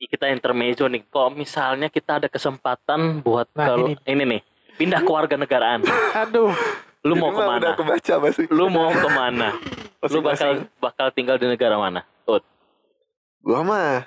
kita 0.01 0.25
intermezzo 0.30 0.86
nih. 0.86 1.06
Kok 1.06 1.30
misalnya 1.34 1.89
kita 1.89 2.17
ada 2.19 2.28
kesempatan 2.28 3.21
buat 3.21 3.49
Nah, 3.54 3.65
kalau 3.65 3.88
ini. 3.89 3.97
ini. 4.06 4.23
nih 4.25 4.41
pindah 4.75 4.99
ke 4.99 5.08
warga 5.08 5.39
negaraan, 5.39 5.88
Aduh. 6.13 6.51
lu 7.01 7.15
mau 7.15 7.32
mah 7.32 7.47
Udah 7.56 7.71
ke 7.71 7.86
mana? 7.88 7.95
kebaca 7.95 8.13
pasti. 8.21 8.43
Lu 8.51 8.67
mau 8.67 8.91
ke 8.91 9.08
mana? 9.08 9.49
Lu 10.04 10.19
bakal 10.19 10.67
bakal 10.78 11.08
tinggal 11.10 11.39
di 11.39 11.47
negara 11.47 11.80
mana? 11.80 12.04
Tut. 12.28 12.43
Gua 13.39 13.63
mah 13.63 14.04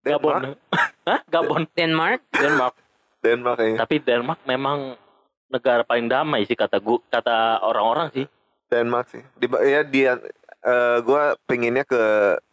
Gabon. 0.00 0.56
Denmark. 0.56 0.58
Hah? 1.04 1.20
Gabon. 1.28 1.62
Denmark. 1.70 2.20
Denmark. 2.32 2.74
Denmark 3.20 3.56
kayaknya. 3.56 3.78
Tapi 3.80 3.94
Denmark 4.00 4.40
memang 4.44 4.78
negara 5.48 5.82
paling 5.82 6.06
damai 6.06 6.44
sih 6.44 6.54
kata 6.54 6.78
gua, 6.78 6.98
kata 7.08 7.60
orang-orang 7.60 8.08
sih. 8.12 8.26
Denmark 8.68 9.06
sih. 9.10 9.22
Di, 9.36 9.46
ya 9.46 9.80
dia 9.82 10.12
eh, 10.60 10.98
gua 11.02 11.36
pengennya 11.44 11.84
ke 11.84 12.02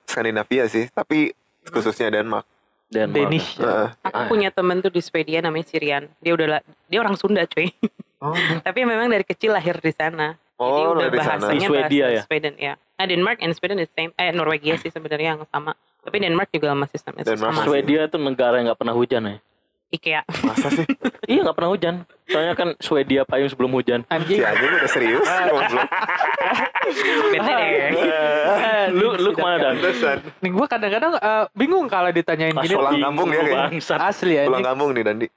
Skandinavia 0.06 0.68
sih, 0.68 0.92
tapi 0.92 1.32
khususnya 1.66 2.12
Denmark. 2.12 2.44
Denmark. 2.92 3.16
Danish. 3.32 3.56
Heeh. 3.56 3.88
Aku 4.04 4.22
punya 4.28 4.52
temen 4.52 4.84
tuh 4.84 4.92
di 4.92 5.00
Swedia 5.00 5.40
namanya 5.40 5.64
Sirian. 5.64 6.12
Dia 6.20 6.36
udah 6.36 6.60
dia 6.92 7.00
orang 7.00 7.16
Sunda 7.16 7.48
cuy. 7.48 7.72
Oh, 8.20 8.36
Tapi 8.68 8.84
memang 8.84 9.08
dari 9.08 9.24
kecil 9.24 9.56
lahir 9.56 9.80
di 9.80 9.96
sana. 9.96 10.36
Jadi 10.36 10.62
Oh, 10.62 10.94
udah 10.94 11.08
dari 11.10 11.18
sana. 11.24 11.40
bahasanya 11.42 11.58
Di 11.58 11.72
Swedia 11.72 12.06
bahasa 12.06 12.18
ya? 12.20 12.22
Sweden 12.28 12.54
ya. 12.60 12.74
Nah 13.00 13.06
Denmark 13.08 13.38
and 13.42 13.54
Sweden 13.56 13.80
is 13.80 13.90
same. 13.96 14.12
Eh 14.20 14.30
Norwegia 14.30 14.76
sih 14.78 14.92
sebenarnya 14.92 15.40
yang 15.40 15.42
sama. 15.50 15.74
Tapi 16.04 16.22
Denmark 16.22 16.52
juga 16.52 16.76
masih 16.76 17.00
sama. 17.00 17.24
Denmark 17.24 17.54
sama. 17.56 17.66
Swedia 17.66 18.06
tuh 18.12 18.20
negara 18.20 18.60
yang 18.60 18.70
nggak 18.70 18.78
pernah 18.84 18.94
hujan 18.94 19.22
ya. 19.26 19.38
Ikea. 19.92 20.24
masa 20.48 20.72
sih? 20.72 20.88
iya 21.32 21.44
nggak 21.44 21.52
pernah 21.52 21.72
hujan. 21.76 21.96
Soalnya 22.24 22.56
kan 22.56 22.70
Swedia 22.80 23.28
payung 23.28 23.52
sebelum 23.52 23.76
hujan. 23.76 24.02
Si 24.02 24.10
Anjing. 24.10 24.40
anjing 24.40 24.72
udah 24.72 24.88
serius. 24.90 25.28
Bete 27.36 27.52
deh. 27.52 27.72
lu 28.98 29.08
lu 29.20 29.30
ke 29.36 29.40
mana 29.44 29.58
dan? 29.60 29.76
Nih 30.40 30.52
gue 30.52 30.66
kadang-kadang 30.66 31.14
eh, 31.20 31.44
bingung 31.52 31.92
kalau 31.92 32.08
ditanyain 32.10 32.56
gini. 32.56 32.72
Pulang 32.72 33.04
kampung 33.04 33.28
ya 33.30 33.42
kayaknya. 33.44 34.00
Asli 34.00 34.34
ya. 34.40 34.44
Pulang 34.48 34.64
kampung 34.64 34.90
nih 34.96 35.04
Dandi. 35.04 35.28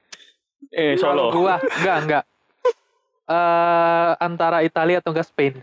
Eh 0.71 0.95
Solo. 0.97 1.35
Gua 1.35 1.59
enggak 1.59 1.97
enggak. 2.07 2.25
Eh 3.25 4.11
antara 4.19 4.63
Italia 4.63 5.03
atau 5.03 5.11
enggak 5.11 5.27
Spain? 5.27 5.59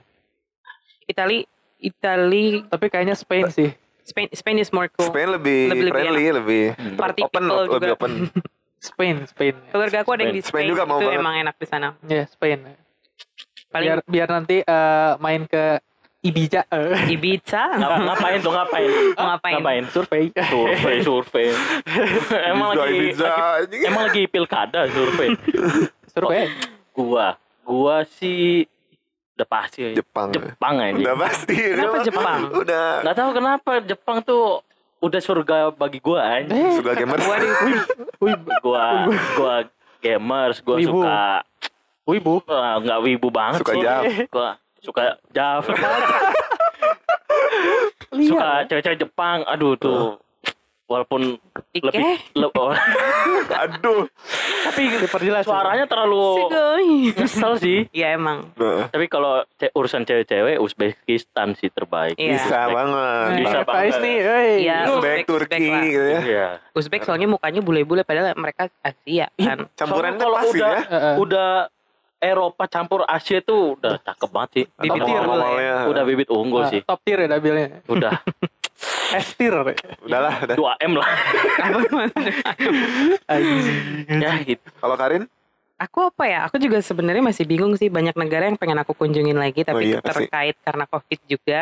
Itali 1.07 1.47
Italy, 1.81 2.61
Tapi 2.69 2.85
kayaknya 2.93 3.17
Spain 3.17 3.49
sih. 3.49 3.73
Spain, 4.05 4.29
Spain 4.33 4.57
is 4.61 4.69
more 4.69 4.85
cool. 4.93 5.09
Spain 5.09 5.33
lebih, 5.33 5.73
Lebih- 5.73 5.81
lebih 5.81 5.91
friendly, 5.93 6.25
lebih 6.29 6.63
Party 6.93 7.21
open, 7.25 7.41
people 7.41 7.57
lebih 7.57 7.73
juga. 7.73 7.95
open. 7.97 8.11
Spain, 8.81 9.29
Spain. 9.29 9.55
Keluarga 9.69 10.01
aku 10.01 10.09
ada 10.11 10.25
yang 10.25 10.33
di 10.33 10.41
Spain 10.41 10.65
Spain, 10.65 10.71
juga 10.73 10.83
mau 10.83 10.97
itu 10.97 11.05
banget. 11.05 11.21
emang 11.21 11.35
enak 11.37 11.55
di 11.55 11.67
sana. 11.69 11.87
Ya, 12.03 12.25
Spain. 12.25 12.59
Paling 13.69 13.85
Biar 13.85 13.99
biar 14.03 14.27
nanti 14.27 14.57
eh, 14.59 15.11
main 15.21 15.45
ke 15.45 15.77
Ibiza. 16.21 16.65
Ibiza, 17.13 17.63
Ngap- 17.77 18.01
ngapain 18.03 18.37
tuh 18.41 18.51
ngapain? 18.51 18.89
Mau 19.13 19.25
ngapain? 19.31 19.53
Ngapain? 19.57 19.83
Survei. 19.89 20.23
Survei, 20.33 20.97
survei. 21.01 21.47
emang 22.51 22.73
Ibiza, 22.73 22.81
lagi, 22.81 22.97
Ibiza, 22.97 23.29
lagi- 23.29 23.81
emang 23.85 24.03
lagi 24.09 24.23
pilkada 24.25 24.79
survei. 24.89 25.29
Survei. 26.09 26.45
Gua, 26.91 27.27
gua 27.61 28.01
sih 28.03 28.65
udah 29.33 29.47
pasti 29.47 29.93
Jepang. 29.93 30.29
Jepang 30.29 30.75
aja. 30.77 30.97
Udah 30.97 31.15
pasti. 31.17 31.55
Kenapa 31.57 31.89
udah. 31.95 32.05
Jepang? 32.05 32.39
Udah. 32.53 32.87
Nggak 33.01 33.15
tahu 33.15 33.29
kenapa 33.31 33.71
Jepang 33.81 34.17
tuh 34.21 34.61
udah 35.01 35.19
surga 35.19 35.55
bagi 35.71 35.97
gua 35.97 36.21
aja. 36.37 36.47
Eh, 36.47 36.77
Suka 36.77 36.93
gamers. 36.93 37.25
wih, 38.21 38.35
Gua 38.61 38.85
gua 39.35 39.55
gamers, 39.99 40.57
gua 40.61 40.75
Wibu. 40.77 41.01
suka 41.01 41.19
wibu. 42.03 42.33
Wah, 42.43 42.75
nggak 42.77 42.99
wibu 43.01 43.27
banget 43.29 43.59
Suka 43.61 43.73
sih. 43.73 43.81
Jav. 43.81 44.03
Gua 44.29 44.49
suka 44.79 45.03
Jav. 45.31 45.61
suka 48.11 48.49
cewek-cewek 48.65 48.99
Jepang. 48.99 49.39
Aduh 49.45 49.73
tuh. 49.75 50.17
Walaupun 50.91 51.39
Ike, 51.71 51.87
lebih 51.87 52.03
le- 52.35 52.51
oh, 52.59 52.75
Aduh. 53.47 54.03
tapi 54.61 54.91
Diperjelas. 54.93 55.43
suaranya 55.43 55.85
terlalu 55.85 56.51
ngesel 57.13 57.53
sih. 57.57 57.79
Iya 57.89 58.13
emang. 58.13 58.51
Nah, 58.53 58.87
Tapi 58.87 59.07
kalau 59.07 59.47
ce- 59.55 59.71
urusan 59.71 60.03
cewek-cewek 60.03 60.59
Uzbekistan 60.59 61.55
sih 61.55 61.67
terbaik. 61.67 62.13
Iya. 62.13 62.35
Bisa 62.35 62.59
banget. 62.67 63.27
Bisa 63.39 63.59
banget. 63.63 63.97
nih, 63.97 64.17
eh. 64.19 64.55
Iya. 64.61 64.77
Uzbek, 64.85 64.91
Uzbek, 64.91 65.21
Turki 65.25 65.55
Uzbek 65.57 65.83
gitu 65.87 66.01
ya. 66.03 66.19
Iya. 66.21 66.47
Uzbek 66.71 67.01
soalnya 67.01 67.27
mukanya 67.27 67.61
bule-bule 67.61 68.03
padahal 68.03 68.35
mereka 68.35 68.67
Asia 68.77 69.31
kan. 69.33 69.71
Campurannya 69.71 70.19
Soalnya 70.19 70.37
kalau 70.37 70.51
udah 70.51 70.71
ya. 70.75 71.11
Udah 71.17 71.51
Eropa 72.19 72.63
campur 72.67 73.01
Asia 73.03 73.39
tuh 73.39 73.73
udah 73.75 73.97
cakep 73.97 74.29
banget 74.29 74.49
sih. 74.53 74.65
Bibit 74.77 75.01
unggul 75.01 75.39
ya. 75.57 75.75
Udah 75.87 76.03
bibit 76.03 76.29
unggul 76.29 76.61
Ah, 76.61 76.69
sih. 76.69 76.81
Top 76.83 76.99
tier 77.01 77.17
ya 77.17 77.31
dabilnya. 77.31 77.81
Udah 77.87 78.13
S 79.11 79.35
tier. 79.35 79.51
Udahlah, 80.01 80.33
udah. 80.41 80.55
2 80.55 80.81
M 80.81 80.91
lah. 80.95 81.07
ya 84.07 84.31
gitu. 84.41 84.65
Kalau 84.73 84.95
Karin? 84.95 85.23
Aku 85.77 85.97
apa 86.05 86.23
ya? 86.25 86.39
Aku 86.45 86.55
juga 86.55 86.77
sebenarnya 86.79 87.21
masih 87.21 87.43
bingung 87.43 87.73
sih 87.73 87.87
banyak 87.87 88.13
negara 88.13 88.45
yang 88.45 88.55
pengen 88.55 88.77
aku 88.77 88.93
kunjungin 88.93 89.33
lagi 89.33 89.61
tapi 89.61 89.75
Oh 89.75 89.81
iya, 89.81 89.97
itu 89.97 90.03
pasti. 90.03 90.13
terkait 90.23 90.55
karena 90.61 90.83
covid 90.85 91.19
juga 91.25 91.61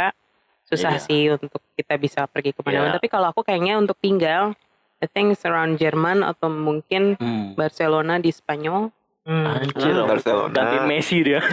susah 0.67 0.93
Iya. 0.93 1.01
sih 1.01 1.21
untuk 1.31 1.59
kita 1.73 1.93
bisa 1.95 2.19
pergi 2.25 2.51
ke 2.51 2.59
mana-mana. 2.59 2.91
Iya. 2.91 2.95
Tapi 2.99 3.07
kalau 3.07 3.31
aku 3.31 3.41
kayaknya 3.41 3.75
untuk 3.75 3.95
tinggal, 3.97 4.53
I 4.99 5.05
think 5.07 5.31
around 5.41 5.75
Jerman 5.75 6.21
atau 6.21 6.47
mungkin 6.47 7.15
Hmm. 7.15 7.55
Barcelona 7.55 8.17
di 8.17 8.29
Spanyol. 8.29 8.91
Anjir, 9.23 9.93
Ah, 9.93 10.03
aku 10.03 10.09
Barcelona. 10.11 10.51
ganti 10.51 10.75
Messi 10.83 11.17
dia. 11.21 11.39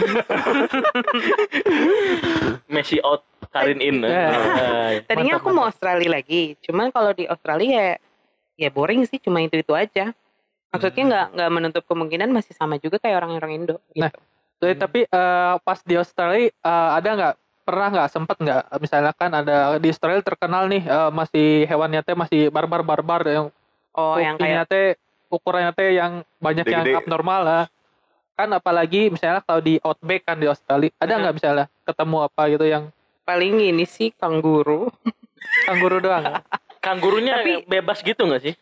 Messi 2.67 2.97
out, 2.99 3.21
Karin 3.59 3.79
in. 3.79 3.97
Ya. 4.01 4.27
Ah, 4.27 4.89
Tadinya 5.03 5.33
aku 5.37 5.49
mau 5.49 5.65
Australia 5.65 6.09
lagi, 6.11 6.55
cuman 6.61 6.89
kalau 6.89 7.11
di 7.11 7.25
Australia 7.25 7.69
ya, 7.69 7.89
ya 8.57 8.69
boring 8.69 9.03
sih, 9.03 9.17
cuma 9.17 9.39
itu 9.39 9.55
itu 9.55 9.73
aja. 9.73 10.13
Maksudnya 10.67 10.99
Hmm. 10.99 11.09
nggak 11.09 11.25
nggak 11.33 11.49
menutup 11.51 11.83
kemungkinan 11.85 12.29
masih 12.29 12.51
sama 12.51 12.75
juga 12.75 12.97
kayak 12.97 13.17
orang-orang 13.17 13.51
Indo. 13.55 13.77
Gitu. 13.89 14.03
Nah, 14.03 14.11
Jadi, 14.57 14.73
tapi 14.75 14.99
eh, 15.03 15.55
pas 15.61 15.79
di 15.79 15.95
Australia 15.95 16.49
eh, 16.49 16.89
ada 16.91 17.09
nggak 17.09 17.35
pernah 17.61 17.87
nggak 17.89 18.09
sempet 18.09 18.37
nggak 18.37 18.61
misalnya 18.77 19.11
kan 19.11 19.31
ada 19.31 19.55
di 19.75 19.87
Australia 19.87 20.19
terkenal 20.19 20.65
nih 20.65 20.81
eh, 20.81 21.11
masih 21.11 21.47
hewannya 21.65 22.01
teh 22.01 22.15
masih 22.15 22.47
barbar 22.47 22.81
barbar 22.81 23.21
yang 23.23 23.45
oh, 23.91 24.15
yang 24.15 24.33
kayak 24.35 24.65
teh 24.65 24.87
ukurannya 25.27 25.71
teh 25.71 25.93
yang 25.93 26.23
banyak 26.37 26.63
yang 26.63 26.81
Gede-gede. 26.81 26.99
abnormal 26.99 27.41
lah 27.43 27.63
kan 28.33 28.49
apalagi 28.49 29.09
misalnya 29.09 29.41
kalau 29.41 29.59
di 29.59 29.77
outback 29.79 30.23
kan 30.23 30.37
di 30.37 30.45
Australia 30.45 30.89
ada 30.95 31.11
Mhm. 31.11 31.19
nggak 31.19 31.35
misalnya 31.35 31.65
ketemu 31.83 32.17
apa 32.23 32.41
gitu 32.47 32.65
yang 32.65 32.83
paling 33.27 33.59
ini 33.59 33.83
sih 33.83 34.15
kanguru. 34.15 34.87
kangguru 35.67 35.99
doang 35.99 36.39
Kanggurunya 36.79 37.43
Tapi- 37.43 37.67
bebas 37.67 37.99
gitu 37.99 38.23
gak 38.25 38.41
sih? 38.41 38.53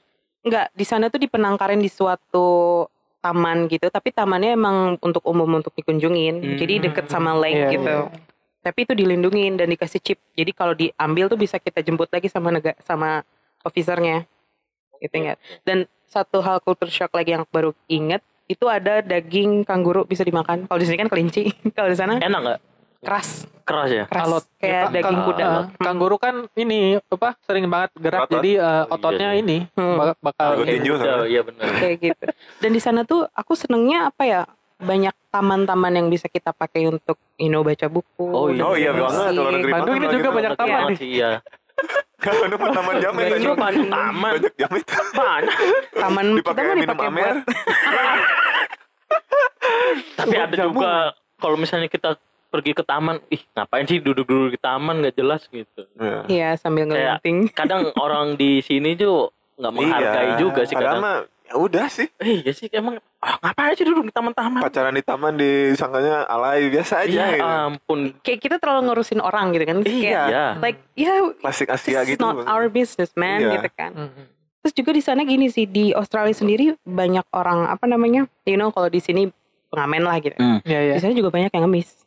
Enggak, 0.42 0.70
di 0.74 0.86
sana 0.86 1.10
tuh 1.10 1.18
dipenangkarin 1.18 1.78
di 1.78 1.90
suatu 1.90 2.86
taman 3.18 3.66
gitu, 3.66 3.90
tapi 3.90 4.10
tamannya 4.10 4.54
emang 4.54 4.78
untuk 5.00 5.26
umum 5.26 5.50
untuk 5.58 5.74
dikunjungin. 5.74 6.38
Hmm. 6.38 6.58
Jadi 6.58 6.86
deket 6.86 7.10
sama 7.10 7.34
lake 7.34 7.58
Iya, 7.58 7.70
gitu. 7.74 7.96
iya. 8.06 8.14
Tapi 8.62 8.80
itu 8.82 8.94
dilindungin 8.94 9.58
dan 9.58 9.70
dikasih 9.70 10.02
chip. 10.02 10.20
Jadi 10.34 10.52
kalau 10.52 10.74
diambil 10.74 11.30
tuh 11.30 11.38
bisa 11.38 11.58
kita 11.58 11.82
jemput 11.82 12.10
lagi 12.10 12.30
sama 12.30 12.50
nega 12.50 12.74
sama 12.82 13.22
officernya. 13.62 14.26
Gitu 14.98 15.14
nggak? 15.16 15.38
Dan 15.62 15.78
satu 16.06 16.42
hal 16.42 16.62
culture 16.62 16.90
shock 16.90 17.10
lagi 17.12 17.34
yang 17.34 17.46
baru 17.50 17.74
inget 17.88 18.22
itu 18.46 18.66
ada 18.66 19.02
daging 19.02 19.66
kanguru 19.66 20.06
bisa 20.06 20.22
dimakan. 20.22 20.66
Kalau 20.66 20.78
di 20.78 20.86
sini 20.86 20.98
kan 20.98 21.10
kelinci, 21.10 21.50
kalau 21.78 21.90
di 21.90 21.98
sana 21.98 22.18
Enak 22.18 22.42
gak? 22.42 22.60
Keras, 23.06 23.28
Keras 23.62 23.88
ya? 23.88 24.04
keras 24.06 24.26
Alot. 24.28 24.44
kayak 24.58 24.82
Ka- 24.82 24.92
daging 24.92 25.16
ka- 25.16 25.26
kuda. 25.26 25.40
eh, 25.40 25.48
Hmm. 25.48 25.66
kangguru 25.80 26.16
kan 26.18 26.34
ini 26.54 27.00
apa 27.00 27.30
sering 27.40 27.66
banget 27.66 27.90
gerak 27.96 28.20
Otot. 28.24 28.32
jadi 28.36 28.50
iya 28.52 28.70
ototnya 28.88 29.28
sih. 29.30 29.40
ini 29.40 29.58
Hmm. 29.72 29.96
bak- 29.96 30.20
bakal 30.20 30.48
Jago 30.52 30.64
Kayak 30.64 30.82
kuda, 30.82 30.98
sama. 30.98 31.24
Iya 31.26 31.40
benar. 31.44 31.66
kayak 31.76 31.96
gitu. 32.00 32.24
Dan 32.60 32.70
di 32.72 32.80
sana 32.80 33.00
tuh 33.04 33.20
aku 33.32 33.52
senengnya 33.54 34.08
apa 34.08 34.24
ya? 34.24 34.42
Banyak 34.76 35.14
taman-taman 35.30 35.94
yang 35.94 36.08
bisa 36.10 36.26
kita 36.28 36.50
pakai 36.52 36.86
untuk 36.86 37.16
you 37.36 37.48
know, 37.48 37.62
baca 37.62 37.86
buku. 37.86 38.26
Oh 38.26 38.50
iya. 38.50 38.62
Oh 38.62 38.74
iya 38.74 38.90
banget, 38.92 39.32
luar 39.34 39.52
negeri 39.54 39.72
Bandung 39.72 39.94
ini 39.94 40.02
kalau 40.02 40.12
juga 40.12 40.24
gitu. 40.24 40.36
banyak 40.36 40.52
taman 40.54 40.68
Banget 40.68 40.88
nih. 40.88 40.98
sih, 40.98 41.10
Iya. 41.14 41.30
Kalau 42.18 42.42
ada 42.42 42.56
taman 42.58 42.96
jamet 42.98 43.22
Banyak 43.22 43.38
aja. 43.38 43.50
Banyak 43.54 43.86
taman. 43.86 44.32
Banyak 44.34 44.54
jamet. 44.56 44.82
Banyak. 45.12 45.54
Taman 45.94 46.26
kita 46.34 46.38
Dipakai 46.42 46.64
minum 46.74 46.82
dipakai 46.82 47.06
amer. 47.06 47.26
buat 47.26 47.38
Tapi 50.16 50.36
ada 50.38 50.56
juga 50.56 50.92
kalau 51.36 51.56
misalnya 51.56 51.88
kita 51.88 52.16
pergi 52.56 52.72
ke 52.72 52.82
taman, 52.82 53.20
ih 53.28 53.44
ngapain 53.52 53.84
sih 53.84 54.00
duduk-duduk 54.00 54.50
di 54.50 54.58
taman 54.58 54.96
nggak 54.98 55.16
jelas 55.16 55.44
gitu. 55.46 55.84
Iya. 55.96 56.20
Iya 56.26 56.50
sambil 56.56 56.88
ngelinting. 56.88 57.52
Kadang 57.60 57.92
orang 57.96 58.34
di 58.34 58.60
sini 58.60 58.96
tuh 58.96 59.28
nggak 59.56 59.72
menghargai 59.72 60.28
Iya. 60.30 60.38
juga 60.38 60.62
sih 60.64 60.74
Padahal 60.74 60.96
kadang. 60.96 61.04
mah 61.04 61.18
ya 61.46 61.56
udah 61.56 61.86
sih. 61.88 62.08
Eh, 62.18 62.42
iya 62.42 62.52
sih 62.52 62.68
emang 62.70 62.96
ah, 63.20 63.36
ngapain 63.38 63.72
sih 63.74 63.84
duduk 63.84 64.08
di 64.08 64.14
taman-taman? 64.14 64.60
Pacaran 64.60 64.92
di 64.92 65.02
taman 65.02 65.34
disangkanya 65.36 66.24
alay 66.26 66.68
biasa 66.68 67.04
aja 67.04 67.12
Iya 67.12 67.26
gitu. 67.32 67.46
ampun. 67.46 68.00
Kayak 68.20 68.40
kita 68.42 68.56
terlalu 68.58 68.82
ngurusin 68.86 69.20
orang 69.20 69.52
gitu 69.52 69.64
kan. 69.64 69.78
Kayak, 69.80 70.00
Iya. 70.02 70.24
Iya. 70.26 70.46
Like 70.58 70.80
ya 70.94 71.14
Klasik 71.38 71.68
this 71.68 71.84
Asia 71.84 72.02
gitu. 72.04 72.20
not 72.20 72.44
our 72.46 72.66
business 72.68 73.12
man 73.14 73.40
Iya. 73.40 73.52
gitu 73.56 73.70
kan. 73.72 73.92
Terus 74.60 74.74
juga 74.74 74.92
di 74.92 75.02
sana 75.02 75.22
gini 75.22 75.46
sih 75.48 75.64
di 75.64 75.92
Australia 75.92 76.34
sendiri 76.34 76.74
banyak 76.82 77.30
orang 77.30 77.70
apa 77.70 77.86
namanya? 77.86 78.26
You 78.44 78.56
know 78.56 78.70
kalau 78.70 78.90
di 78.90 78.98
sini 78.98 79.30
pengamen 79.68 80.02
lah 80.02 80.18
gitu. 80.18 80.34
Hmm. 80.36 80.60
Iya 80.62 80.80
iya. 80.82 80.94
Di 80.98 81.02
sana 81.02 81.14
juga 81.14 81.30
banyak 81.30 81.52
yang 81.52 81.64
ngemis. 81.64 82.05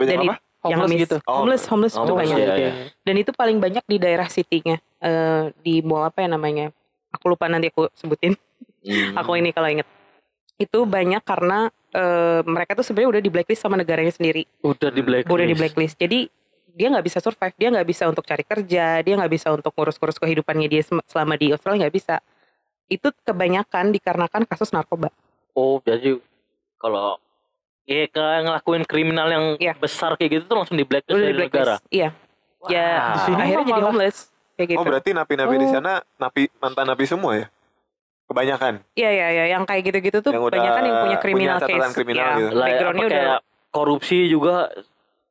Banyak 0.00 0.16
Dan 0.16 0.20
apa? 0.24 0.36
yang 0.68 0.80
Homeless 0.84 1.00
gitu. 1.08 1.16
Oh, 1.24 1.40
homeless, 1.40 1.64
homeless 1.72 1.94
oh, 1.96 2.04
itu 2.04 2.12
homeless, 2.12 2.30
banyak. 2.32 2.38
iya, 2.44 2.54
iya. 2.56 2.72
Dan 3.00 3.14
itu 3.16 3.30
paling 3.32 3.56
banyak 3.56 3.84
di 3.88 3.96
daerah 3.96 4.28
city-nya. 4.28 4.76
Eh, 5.00 5.44
di 5.64 5.80
mall 5.80 6.04
apa 6.04 6.20
ya 6.20 6.28
namanya? 6.28 6.68
Aku 7.16 7.32
lupa 7.32 7.48
nanti 7.48 7.72
aku 7.72 7.88
sebutin. 7.96 8.36
Hmm. 8.84 9.16
Aku 9.16 9.36
ini 9.40 9.56
kalau 9.56 9.72
inget. 9.72 9.88
Itu 10.60 10.84
banyak 10.84 11.24
karena 11.24 11.72
eh, 11.96 12.40
mereka 12.44 12.76
tuh 12.76 12.84
sebenarnya 12.84 13.16
udah 13.16 13.22
di 13.24 13.30
blacklist 13.32 13.64
sama 13.64 13.80
negaranya 13.80 14.12
sendiri. 14.12 14.44
udah 14.60 14.92
di 14.92 15.00
blacklist. 15.00 15.32
Udah 15.32 15.46
di 15.48 15.56
blacklist. 15.56 15.96
Jadi 15.96 16.18
dia 16.76 16.86
nggak 16.92 17.06
bisa 17.08 17.18
survive, 17.24 17.56
dia 17.56 17.68
nggak 17.72 17.88
bisa 17.88 18.04
untuk 18.06 18.24
cari 18.28 18.44
kerja, 18.44 19.00
dia 19.00 19.14
nggak 19.16 19.32
bisa 19.32 19.48
untuk 19.50 19.72
ngurus-ngurus 19.74 20.16
kehidupannya 20.22 20.68
dia 20.70 20.82
selama 21.08 21.34
di 21.40 21.56
Australia 21.56 21.88
nggak 21.88 21.96
bisa. 21.96 22.20
Itu 22.84 23.16
kebanyakan 23.24 23.96
dikarenakan 23.96 24.44
kasus 24.44 24.76
narkoba. 24.76 25.08
Oh, 25.56 25.80
jadi 25.82 26.20
kalau 26.78 27.16
ya 27.90 28.06
kayak 28.06 28.40
ngelakuin 28.46 28.84
kriminal 28.84 29.26
yang 29.26 29.44
Iya. 29.56 29.74
besar 29.74 30.14
kayak 30.14 30.30
gitu 30.32 30.44
tuh 30.46 30.56
langsung 30.56 30.78
di 30.78 30.86
blacklist 30.86 31.10
Udah 31.12 31.24
dari 31.24 31.34
di 31.34 31.38
blacklist. 31.40 31.58
negara. 31.66 31.76
Iya. 31.90 32.08
Ya. 32.62 32.90
Di 33.10 33.20
sini 33.24 33.40
akhirnya 33.40 33.58
jadi 33.58 33.72
malah- 33.74 33.86
homeless 33.88 34.16
kayak 34.54 34.68
gitu. 34.68 34.78
Oh 34.78 34.84
berarti 34.84 35.10
napi-napi 35.10 35.54
di 35.56 35.66
Oh. 35.66 35.72
sana 35.72 35.92
napi 36.16 36.42
mantan 36.56 36.86
napi 36.86 37.04
semua 37.04 37.32
ya? 37.34 37.46
Kebanyakan. 38.24 38.74
Iya 38.94 39.10
iya 39.10 39.26
iya 39.32 39.44
yang 39.50 39.66
kayak 39.66 39.82
gitu-gitu 39.84 40.18
tuh 40.20 40.30
Yang 40.30 40.44
udah 40.44 40.54
kebanyakan 40.54 40.80
yang 40.80 40.94
punya 40.94 41.02
punya 41.02 41.18
criminal 41.18 41.56
catatan 41.58 41.82
case. 41.82 41.96
kriminal 41.96 42.22
ya, 42.22 42.34
gitu. 42.36 42.48
Lah, 42.48 42.62
Backgroundnya 42.64 43.00
apa 43.00 43.10
udah 43.10 43.18
kayak 43.26 43.40
korupsi 43.70 44.18
juga 44.26 44.56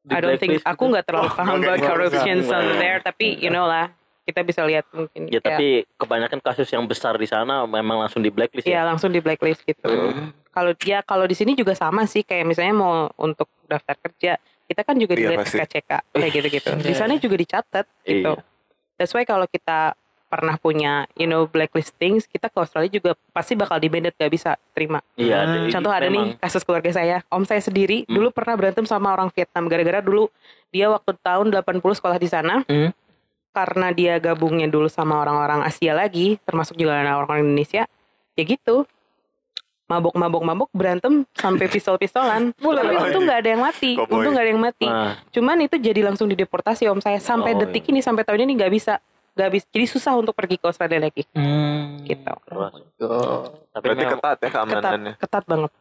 di 0.02 0.12
I 0.12 0.20
don't 0.20 0.36
think 0.36 0.52
blacklist 0.54 0.68
aku 0.68 0.76
gitu. 0.78 0.92
nggak 0.92 1.06
terlalu 1.06 1.24
Oh, 1.24 1.32
paham 1.32 1.48
about 1.54 1.64
nggak 1.64 1.80
corruption 1.86 2.38
on 2.46 2.66
there 2.76 3.00
tapi 3.00 3.26
you 3.38 3.48
know 3.48 3.64
lah 3.64 3.88
kita 4.22 4.40
bisa 4.42 4.62
lihat 4.62 4.84
mungkin 4.92 5.22
Ya 5.26 5.40
kayak- 5.40 5.48
tapi 5.56 5.68
kebanyakan 5.96 6.40
kasus 6.42 6.68
yang 6.68 6.84
besar 6.84 7.16
di 7.16 7.26
sana 7.26 7.64
memang 7.64 7.98
langsung 8.00 8.20
di 8.20 8.30
blacklist 8.30 8.64
Iya 8.64 8.76
ya. 8.76 8.82
langsung 8.86 9.10
di 9.10 9.18
blacklist 9.18 9.64
gitu. 9.64 9.90
Kalau 10.60 10.72
dia 10.76 11.00
kalau 11.02 11.24
di 11.24 11.34
sini 11.34 11.56
juga 11.56 11.72
sama 11.72 12.04
sih 12.04 12.22
kayak 12.22 12.44
misalnya 12.44 12.76
mau 12.76 13.08
untuk 13.16 13.48
daftar 13.64 13.96
kerja 13.96 14.36
kita 14.68 14.84
kan 14.84 15.00
juga 15.00 15.16
Iya, 15.16 15.20
dilihat 15.34 15.40
pasti. 15.42 15.58
SKCK 15.58 15.92
kayak 16.12 16.32
gitu-gitu. 16.36 16.70
Di 16.84 16.94
sana 16.94 17.16
juga 17.16 17.36
dicatat 17.36 17.86
gitu. 18.04 18.34
Iya. 18.36 18.44
That's 19.00 19.16
why 19.16 19.24
kalau 19.24 19.48
kita 19.48 19.96
pernah 20.28 20.60
punya 20.60 21.10
you 21.16 21.26
know 21.26 21.48
blacklistings 21.48 22.30
kita 22.30 22.52
ke 22.52 22.58
Australia 22.60 22.92
juga 22.92 23.18
pasti 23.34 23.58
bakal 23.58 23.80
di 23.80 23.90
banded 23.90 24.14
gak 24.14 24.30
bisa 24.30 24.60
terima. 24.76 25.00
Iya. 25.16 25.42
Hmm. 25.42 25.72
Contoh 25.72 25.90
ada 25.90 26.06
memang. 26.06 26.36
nih 26.36 26.38
kasus 26.38 26.62
keluarga 26.62 26.92
saya, 26.92 27.24
om 27.32 27.42
saya 27.42 27.64
sendiri 27.64 28.04
Hmm. 28.04 28.14
dulu 28.14 28.30
pernah 28.30 28.54
berantem 28.54 28.84
sama 28.84 29.10
orang 29.10 29.32
Vietnam 29.32 29.66
gara-gara 29.66 30.04
dulu 30.04 30.28
dia 30.70 30.86
waktu 30.86 31.16
tahun 31.18 31.50
80 31.50 31.98
sekolah 31.98 32.18
di 32.20 32.30
sana. 32.30 32.62
Hmm. 32.68 32.92
Karena 33.50 33.90
dia 33.90 34.22
gabungnya 34.22 34.70
dulu 34.70 34.86
sama 34.86 35.18
orang-orang 35.18 35.66
Asia 35.66 35.98
lagi, 35.98 36.38
termasuk 36.46 36.78
juga 36.78 36.94
orang-orang 36.94 37.42
Indonesia. 37.42 37.90
Ya 38.38 38.44
gitu. 38.46 38.86
Mabok-mabok-mabok 39.90 40.70
berantem 40.70 41.26
sampai 41.34 41.66
pistol-pistolan. 41.74 42.54
Tapi 42.54 42.96
untung 43.02 43.26
nggak 43.26 43.40
ada 43.42 43.50
yang 43.50 43.62
mati. 43.62 43.98
Cowboy. 43.98 44.14
Untung 44.16 44.32
nggak 44.32 44.46
ada 44.46 44.52
yang 44.54 44.62
mati. 44.62 44.86
Nah, 44.86 45.14
Cuman 45.30 45.58
itu 45.60 45.76
jadi 45.76 46.02
langsung 46.02 46.28
dideportasi 46.28 46.86
om 46.86 47.00
saya 47.00 47.18
sampai 47.18 47.52
Oh, 47.52 47.60
detik 47.60 47.84
ini 47.86 48.00
sampai 48.00 48.22
tahun 48.22 48.46
ini 48.46 48.54
nggak 48.56 48.70
bisa 48.70 49.02
nggak 49.30 49.50
bisa 49.52 49.66
jadi 49.70 49.86
susah 49.88 50.14
untuk 50.14 50.34
pergi 50.34 50.56
ke 50.56 50.66
Australia 50.66 51.00
lagi 51.02 51.24
gitu 52.04 52.34
keras. 52.44 52.74
Oh. 53.00 53.48
Tapi 53.72 53.84
Berarti 53.84 53.98
memang- 54.00 54.14
ketat 54.16 54.38
ya 54.38 54.42
ketat 54.42 54.54
keamanannya. 54.54 55.14
ketat 55.16 55.44
banget 55.46 55.72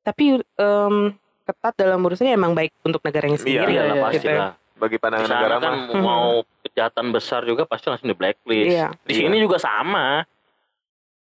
tapi 0.00 0.24
em, 0.38 0.94
ketat 1.42 1.74
dalam 1.74 1.98
urusannya 1.98 2.32
emang 2.32 2.52
baik 2.52 2.70
untuk 2.80 3.00
negaranya 3.00 3.34
Iya, 3.34 3.42
sendiri 3.42 3.62
Iya 3.64 3.72
Iya, 3.72 3.82
lah 3.82 3.90
iya, 3.90 4.04
pasti 4.04 4.16
gitu 4.16 4.28
ya. 4.28 4.38
lah. 4.38 4.52
Bagi 4.76 4.92
Di 4.92 5.00
pandangan 5.00 5.28
negara 5.28 5.56
kan 5.56 5.72
mah. 5.88 5.98
mau 5.98 6.26
kejahatan 6.62 7.06
besar 7.08 7.40
juga 7.42 7.62
pasti 7.64 7.86
langsung 7.88 8.06
di 8.06 8.14
blacklist. 8.14 8.68
Iya. 8.68 8.86
Di 9.00 9.14
sini 9.16 9.36
juga 9.40 9.56
sama. 9.56 10.22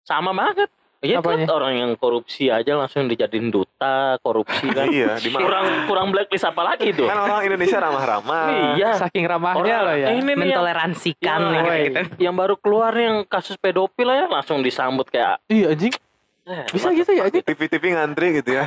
Sama 0.03 0.31
banget. 0.31 0.67
Ya 0.99 1.23
Apanya? 1.23 1.47
kan 1.47 1.55
orang 1.55 1.73
yang 1.77 1.91
korupsi 1.95 2.51
aja 2.51 2.75
langsung 2.75 3.07
dijadiin 3.07 3.47
duta 3.47 4.19
korupsi 4.19 4.67
kan. 4.67 4.83
Iya, 4.85 5.15
di 5.15 5.31
mana? 5.31 5.39
kurang 5.39 5.65
kurang 5.87 6.07
blacklist 6.11 6.43
apa 6.43 6.59
lagi 6.65 6.91
tuh? 6.91 7.07
Kan 7.07 7.15
orang 7.17 7.39
Indonesia 7.41 7.79
ramah-ramah. 7.79 8.75
Iya. 8.75 8.99
Saking 8.99 9.23
ramahnya 9.23 9.63
Orang- 9.63 9.85
loh 9.85 9.95
ya. 9.95 10.07
Ini 10.11 10.19
yang, 10.21 10.39
mentoleransikan 10.43 11.39
Iya, 11.39 11.47
ya, 11.49 11.61
woi. 11.63 11.79
gitu. 11.79 11.99
yang 12.19 12.35
baru 12.35 12.55
keluar 12.55 12.91
yang 12.91 13.23
kasus 13.23 13.55
pedofil 13.55 14.05
ya 14.05 14.27
langsung 14.27 14.59
disambut 14.59 15.07
kayak 15.07 15.39
Iya 15.47 15.71
anjing. 15.71 15.95
eh, 16.43 16.65
Bisa 16.67 16.91
gitu 16.91 17.11
ya 17.13 17.23
anjing. 17.25 17.43
TV-TV 17.43 17.83
ngantri 17.95 18.27
gitu 18.35 18.51
ya. 18.53 18.65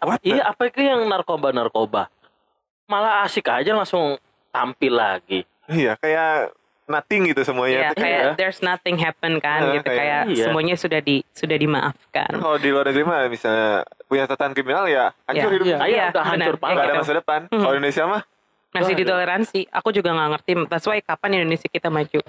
What 0.00 0.18
the- 0.18 0.32
iya 0.32 0.48
apa 0.48 0.64
itu 0.64 0.80
yang 0.80 1.04
narkoba 1.04 1.52
narkoba 1.52 2.08
malah 2.86 3.22
asik 3.22 3.46
aja 3.46 3.70
langsung 3.70 4.18
tampil 4.50 4.90
lagi 4.92 5.46
Iya, 5.66 5.94
kayak 5.94 6.50
nothing 6.90 7.22
gitu 7.24 7.40
Iya, 7.40 7.46
semuanya. 7.46 7.78
Itu 7.86 7.94
kayak 7.96 8.20
ya. 8.20 8.30
there's 8.34 8.60
nothing 8.60 8.96
happen 8.96 9.38
kan 9.38 9.60
Iya, 9.62 9.72
gitu 9.76 9.86
kayak- 9.86 10.00
kayak 10.00 10.22
Iya. 10.28 10.44
semuanya 10.44 10.74
sudah 10.74 11.00
di 11.00 11.16
sudah 11.30 11.56
dimaafkan. 11.56 12.28
Kan 12.28 12.40
kalau 12.40 12.58
di 12.58 12.68
luar 12.68 12.84
negeri 12.84 13.04
mah 13.04 13.20
misalnya 13.26 13.70
punya 14.04 14.26
catatan 14.26 14.50
kriminal 14.52 14.84
ya 14.84 15.14
hancur 15.24 15.46
Iya. 15.46 15.54
hidupnya. 15.54 15.76
Iya. 15.78 15.86
Iya, 15.86 16.04
udah 16.10 16.24
hancur 16.26 16.56
banget 16.56 16.74
Gak 16.74 16.82
ada 16.82 16.90
gitu. 16.90 17.00
masa 17.00 17.12
depan. 17.14 17.40
Hmm. 17.46 17.60
Kalau 17.60 17.74
Indonesia 17.74 18.04
mah 18.04 18.22
Masih 18.70 18.94
Wah, 18.94 19.00
ditoleransi. 19.02 19.60
Aku 19.68 19.88
juga 19.90 20.10
nggak 20.10 20.30
ngerti. 20.30 20.50
That's 20.64 20.86
why 20.86 20.98
kapan 21.00 21.30
Indonesia 21.36 21.66
kita 21.66 21.88
maju? 21.88 22.22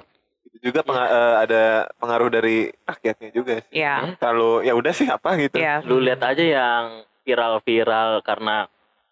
itu 0.43 0.57
juga 0.63 0.81
penga- 0.81 1.05
eh, 1.07 1.35
ada 1.39 1.63
pengaruh 1.95 2.29
dari 2.29 2.57
rakyatnya 2.83 3.29
juga 3.29 3.53
sih. 3.61 3.77
Ya, 3.77 4.17
Kalau 4.17 4.59
ya 4.59 4.73
udah 4.73 4.89
sih 4.89 5.05
apa 5.05 5.37
gitu. 5.37 5.55
ya. 5.55 5.79
lu 5.81 5.97
lihat 5.97 6.17
aja 6.19 6.41
yang 6.41 6.83
viral-viral 7.21 8.19
karena 8.19 8.65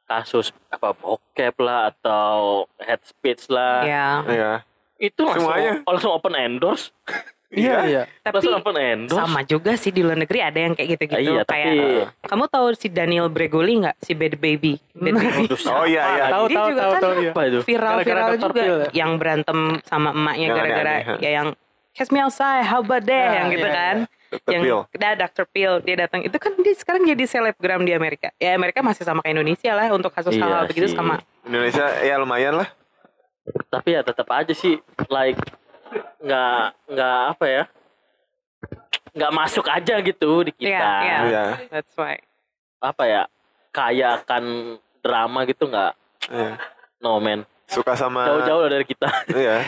kasus 0.04 0.50
apa 0.68 0.90
bokep 0.92 1.54
lah 1.60 1.90
atau 1.90 2.66
head 2.78 2.98
speech 3.04 3.46
lah 3.46 3.86
Ya. 3.86 4.06
Iya. 5.00 5.08
itu 5.08 5.22
langsung 5.24 5.48
Semuanya. 5.48 5.74
langsung 5.88 6.12
open 6.12 6.34
endorse 6.36 6.92
Iya 7.50 7.78
iya. 7.90 8.04
Tapi 8.22 8.46
langsung 8.46 8.62
open 8.62 8.78
endorse 8.78 9.18
sama 9.18 9.42
juga 9.42 9.74
sih 9.74 9.90
di 9.90 10.06
luar 10.06 10.22
negeri 10.22 10.38
ada 10.38 10.54
yang 10.54 10.78
kayak 10.78 10.90
gitu-gitu. 10.94 11.34
Iya, 11.34 11.42
kayak 11.50 11.74
tapi- 11.74 12.30
kamu 12.30 12.44
tahu 12.46 12.66
si 12.78 12.88
Daniel 12.94 13.26
Bregoli 13.26 13.82
nggak? 13.82 13.98
Si 14.06 14.14
Bad 14.14 14.38
Baby. 14.38 14.78
Bad 14.94 15.18
Baby. 15.18 15.50
Oh 15.66 15.82
iya 15.82 16.04
iya. 16.14 16.24
Tahu 16.30 16.46
Dia 16.46 16.58
tahu 16.62 16.68
juga 16.70 16.78
tahu 16.78 16.92
kan 16.94 17.02
tahu 17.02 17.14
iya. 17.18 17.32
apa 17.34 17.42
itu 17.42 17.60
Viral-viral 17.66 18.30
juga 18.38 18.62
ya? 18.62 18.78
yang 18.94 19.12
berantem 19.18 19.60
sama 19.82 20.14
emaknya 20.14 20.46
Yang 20.46 20.58
gara-gara 20.62 20.94
ya 21.18 21.32
yang 21.42 21.48
Kiss 21.90 22.14
me 22.14 22.22
outside, 22.22 22.64
how 22.64 22.86
about 22.86 23.02
that? 23.10 23.28
Nah, 23.28 23.34
yang 23.34 23.48
gitu 23.50 23.66
iya, 23.66 23.74
kan. 23.76 23.98
Dr. 24.30 24.52
yang 24.54 24.62
Phil. 24.62 24.80
ada 24.94 25.10
Dr. 25.26 25.46
Phil 25.50 25.74
dia 25.82 25.96
datang 25.98 26.22
itu 26.22 26.38
kan 26.38 26.54
dia 26.62 26.76
sekarang 26.78 27.02
jadi 27.02 27.24
selebgram 27.26 27.82
di 27.82 27.98
Amerika 27.98 28.30
ya 28.38 28.54
Amerika 28.54 28.86
masih 28.86 29.02
sama 29.02 29.26
kayak 29.26 29.42
Indonesia 29.42 29.74
lah 29.74 29.90
untuk 29.90 30.14
kasus 30.14 30.38
Iya 30.38 30.46
hal-hal 30.46 30.64
begitu 30.70 30.86
sama 30.94 31.18
Indonesia 31.42 31.82
ya 32.06 32.22
lumayan 32.22 32.62
lah. 32.62 32.70
Tapi 33.68 33.94
ya 33.94 34.02
tetap 34.02 34.28
aja 34.30 34.52
sih 34.52 34.78
like 35.08 35.40
nggak 36.20 36.62
nggak 36.88 37.20
apa 37.30 37.46
ya 37.46 37.64
nggak 39.12 39.32
masuk 39.32 39.66
aja 39.66 39.96
gitu 40.00 40.32
di 40.44 40.52
kita 40.52 40.70
Iya, 40.70 41.02
iya. 41.02 41.20
Iya. 41.26 41.46
that's 41.68 41.94
why 41.96 42.16
apa 42.80 43.04
ya 43.04 43.24
kaya 43.70 44.18
akan 44.18 44.44
drama 45.00 45.40
gitu 45.44 45.66
nggak 45.66 45.94
Iya. 46.30 46.54
no 47.00 47.18
man 47.18 47.42
Suka 47.66 47.94
sama 47.94 48.26
jauh-jauh 48.26 48.62
lah 48.62 48.72
dari 48.72 48.86
kita 48.86 49.08
Iya. 49.30 49.66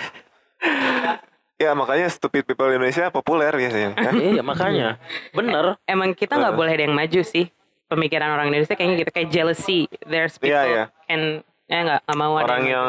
Ya 1.58 1.78
makanya 1.78 2.10
stupid 2.10 2.42
people 2.44 2.66
Indonesia 2.66 3.10
populer 3.10 3.54
biasanya. 3.54 3.94
kan? 3.94 4.14
iya 4.18 4.42
makanya 4.42 4.98
bener 5.30 5.78
emang 5.86 6.10
kita 6.12 6.34
nggak 6.34 6.48
Heeh. 6.48 6.58
boleh 6.58 6.74
ada 6.74 6.84
yang 6.86 6.98
maju 6.98 7.22
sih 7.22 7.54
pemikiran 7.86 8.30
orang 8.32 8.50
Indonesia 8.50 8.74
kayaknya 8.74 8.98
gitu 9.00 9.12
kayak 9.12 9.30
jealousy 9.30 9.86
there's 10.04 10.42
people 10.42 10.50
Iya, 10.52 10.62
iya. 10.66 10.84
and 11.06 11.46
ya 11.72 11.80
nggak 11.82 12.00
nggak 12.04 12.18
mau 12.18 12.34
ada 12.36 12.46
Orang 12.46 12.64
yang 12.68 12.88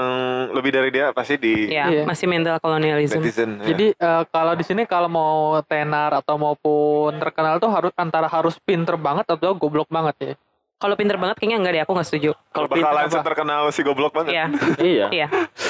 lebih 0.51 0.71
dari 0.71 0.91
dia 0.91 1.07
pasti 1.11 1.39
di 1.39 1.71
ya 1.71 1.87
Iya. 1.87 2.03
masih 2.03 2.27
mental 2.27 2.59
colonialism 2.59 3.23
netizen. 3.23 3.51
ya. 3.57 3.71
Jadi 3.71 3.87
eh, 3.95 4.23
kalau 4.27 4.53
di 4.53 4.65
sini 4.67 4.83
kalau 4.85 5.07
mau 5.07 5.35
tenar 5.63 6.11
atau 6.13 6.35
maupun 6.35 7.15
terkenal 7.17 7.57
tuh 7.57 7.71
harus 7.71 7.95
antara 7.95 8.27
harus 8.27 8.59
pinter 8.59 8.95
banget 8.97 9.23
atau 9.25 9.55
goblok 9.55 9.87
banget 9.89 10.17
ya. 10.21 10.35
kalau 10.77 10.99
pinter 10.99 11.15
banget 11.15 11.39
kayaknya 11.39 11.57
enggak 11.57 11.73
deh 11.73 11.83
aku 11.85 11.93
nggak 11.95 12.09
setuju 12.09 12.31
kalau 12.51 12.67
pinter 12.67 12.91
bakalan 12.91 13.07
apa? 13.07 13.23
terkenal 13.23 13.63
si 13.71 13.81
goblok 13.81 14.11
banget. 14.13 14.31
iya 14.33 14.45
iya 14.83 15.07
iya 15.15 15.27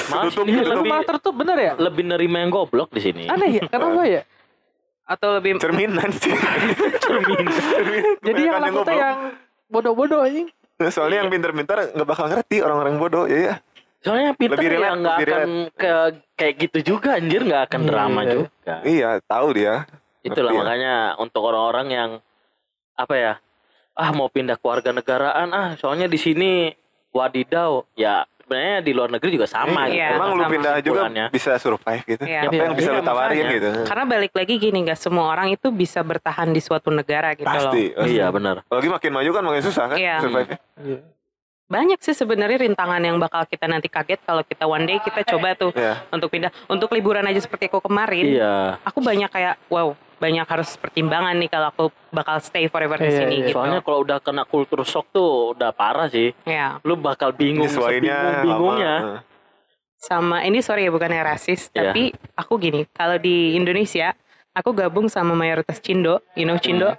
malah 0.09 0.25
Tutup, 0.27 0.41
tutup. 0.43 0.73
lebih 0.73 0.91
tertutup 1.05 1.33
bener 1.37 1.57
ya? 1.59 1.73
lebih 1.77 2.03
nerima 2.03 2.37
yang 2.41 2.49
goblok 2.49 2.89
di 2.89 2.97
sini 2.99 3.23
Aneh 3.23 3.49
ya? 3.53 3.63
Kenapa 3.63 4.01
ya? 4.03 4.25
atau 5.05 5.37
lebih 5.37 5.61
Cerminan 5.61 6.09
sih. 6.11 6.33
cermin 6.97 7.45
Jadi 8.25 8.41
yang 8.41 8.57
laku 8.57 8.81
tuh 8.81 8.95
yang 8.95 9.17
bodoh-bodoh 9.67 10.23
anjing. 10.23 10.49
Soalnya 10.79 11.23
yang 11.23 11.31
pinter-pinter 11.31 11.77
nggak 11.93 12.07
bakal 12.07 12.25
ngerti 12.27 12.57
orang-orang 12.59 12.95
bodoh 12.97 13.25
ya 13.25 13.39
ya. 13.39 13.55
soalnya 14.03 14.33
yang 14.33 14.37
pinter 14.37 14.59
Lebih 14.59 14.83
ya 14.83 14.91
nggak 14.93 15.17
akan 15.17 15.49
ke 15.71 15.91
kayak 16.35 16.53
gitu 16.59 16.79
juga 16.91 17.15
anjir 17.15 17.39
nggak 17.39 17.71
akan 17.71 17.79
Iya, 17.79 17.87
drama 17.87 18.19
iya. 18.19 18.31
juga 18.33 18.75
Iya, 18.83 19.09
tahu 19.23 19.47
dia. 19.55 19.75
itulah 20.19 20.51
Ngerti 20.51 20.59
ya. 20.59 20.59
makanya 20.59 20.93
untuk 21.17 21.41
orang-orang 21.43 21.87
yang 21.87 22.09
apa 22.93 23.15
ya 23.15 23.33
ah 23.93 24.09
mau 24.11 24.27
pindah 24.27 24.55
ke 24.55 24.65
warga 24.65 24.91
negaraan 24.91 25.49
ah 25.51 25.69
soalnya 25.77 26.11
di 26.11 26.17
sini 26.17 26.51
wadidaw 27.11 27.85
ya 27.95 28.27
sebenarnya 28.43 28.77
di 28.79 28.91
luar 28.91 29.09
negeri 29.09 29.29
juga 29.31 29.47
sama 29.47 29.87
Iya, 29.87 29.95
gitu 30.05 30.13
Emang 30.13 30.29
lu 30.29 30.43
pindah 30.45 30.73
juga 30.75 30.83
kesimpulannya. 31.01 31.25
bisa 31.31 31.51
survive 31.55 32.03
gitu. 32.05 32.23
Iya. 32.23 32.41
Apa 32.43 32.53
yang 32.61 32.75
bisa 32.75 32.89
Iya, 32.89 32.95
lu 32.95 33.01
tawarin 33.01 33.31
makanya. 33.33 33.55
gitu. 33.55 33.69
karena 33.85 34.03
balik 34.05 34.33
lagi 34.33 34.53
gini 34.57 34.77
nggak 34.83 34.99
semua 34.99 35.25
orang 35.27 35.47
itu 35.49 35.67
bisa 35.69 35.99
bertahan 36.01 36.49
di 36.49 36.59
suatu 36.59 36.89
negara 36.89 37.31
gitu 37.33 37.45
loh 37.45 37.71
Pasti. 37.71 37.83
pasti. 37.89 38.11
iya 38.11 38.27
benar 38.27 38.55
Apalagi 38.63 38.89
makin 38.89 39.11
maju 39.13 39.29
kan 39.31 39.43
makin 39.43 39.63
susah 39.63 39.85
kan 39.87 39.97
Iya. 39.97 40.15
survive-nya. 40.19 40.59
Iya. 40.77 40.99
banyak 41.65 41.97
sih 41.97 42.13
sebenarnya 42.13 42.59
rintangan 42.61 43.01
yang 43.01 43.17
bakal 43.17 43.41
kita 43.43 43.65
nanti 43.65 43.87
kaget 43.87 44.21
kalau 44.21 44.43
kita 44.43 44.63
one 44.63 44.85
day 44.85 44.99
kita 44.99 45.25
coba 45.25 45.55
tuh 45.55 45.71
Iya. 45.73 46.05
untuk 46.07 46.29
pindah 46.29 46.51
untuk 46.67 46.91
liburan 46.91 47.23
aja 47.23 47.39
seperti 47.39 47.65
aku 47.65 47.81
kemarin 47.81 48.29
iya 48.29 48.77
aku 48.83 48.99
banyak 48.99 49.25
kayak 49.27 49.57
wow 49.67 49.95
banyak 50.23 50.47
harus 50.47 50.79
pertimbangan 50.79 51.35
nih 51.35 51.51
kalau 51.51 51.67
aku 51.67 51.83
bakal 52.09 52.39
stay 52.39 52.65
forever 52.65 52.95
di 52.95 53.11
Iya, 53.11 53.19
sini 53.19 53.35
iya. 53.35 53.45
gitu. 53.45 53.59
Soalnya 53.59 53.83
kalau 53.83 53.99
udah 53.99 54.17
kena 54.17 54.43
kultur 54.43 54.79
shock 54.83 55.11
tuh 55.11 55.51
udah 55.51 55.69
parah 55.71 56.07
sih. 56.07 56.31
Ya 56.47 56.79
lu 56.81 56.95
bakal 56.95 57.35
bingung 57.35 57.67
Nyesuainya 57.67 58.39
bingungnya 58.39 58.93
lama. 58.95 59.19
sama 59.97 60.37
ini 60.41 60.59
sorry 60.59 60.83
ya 60.83 60.91
bukannya 60.91 61.19
rasis 61.21 61.67
Iya. 61.69 61.91
tapi 61.91 62.03
aku 62.33 62.53
gini 62.57 62.87
kalau 62.89 63.15
di 63.17 63.51
Indonesia 63.53 64.15
aku 64.51 64.71
gabung 64.71 65.07
sama 65.07 65.31
mayoritas 65.33 65.79
Cindo 65.79 66.23
you 66.33 66.43
know 66.43 66.55
Cindo 66.55 66.95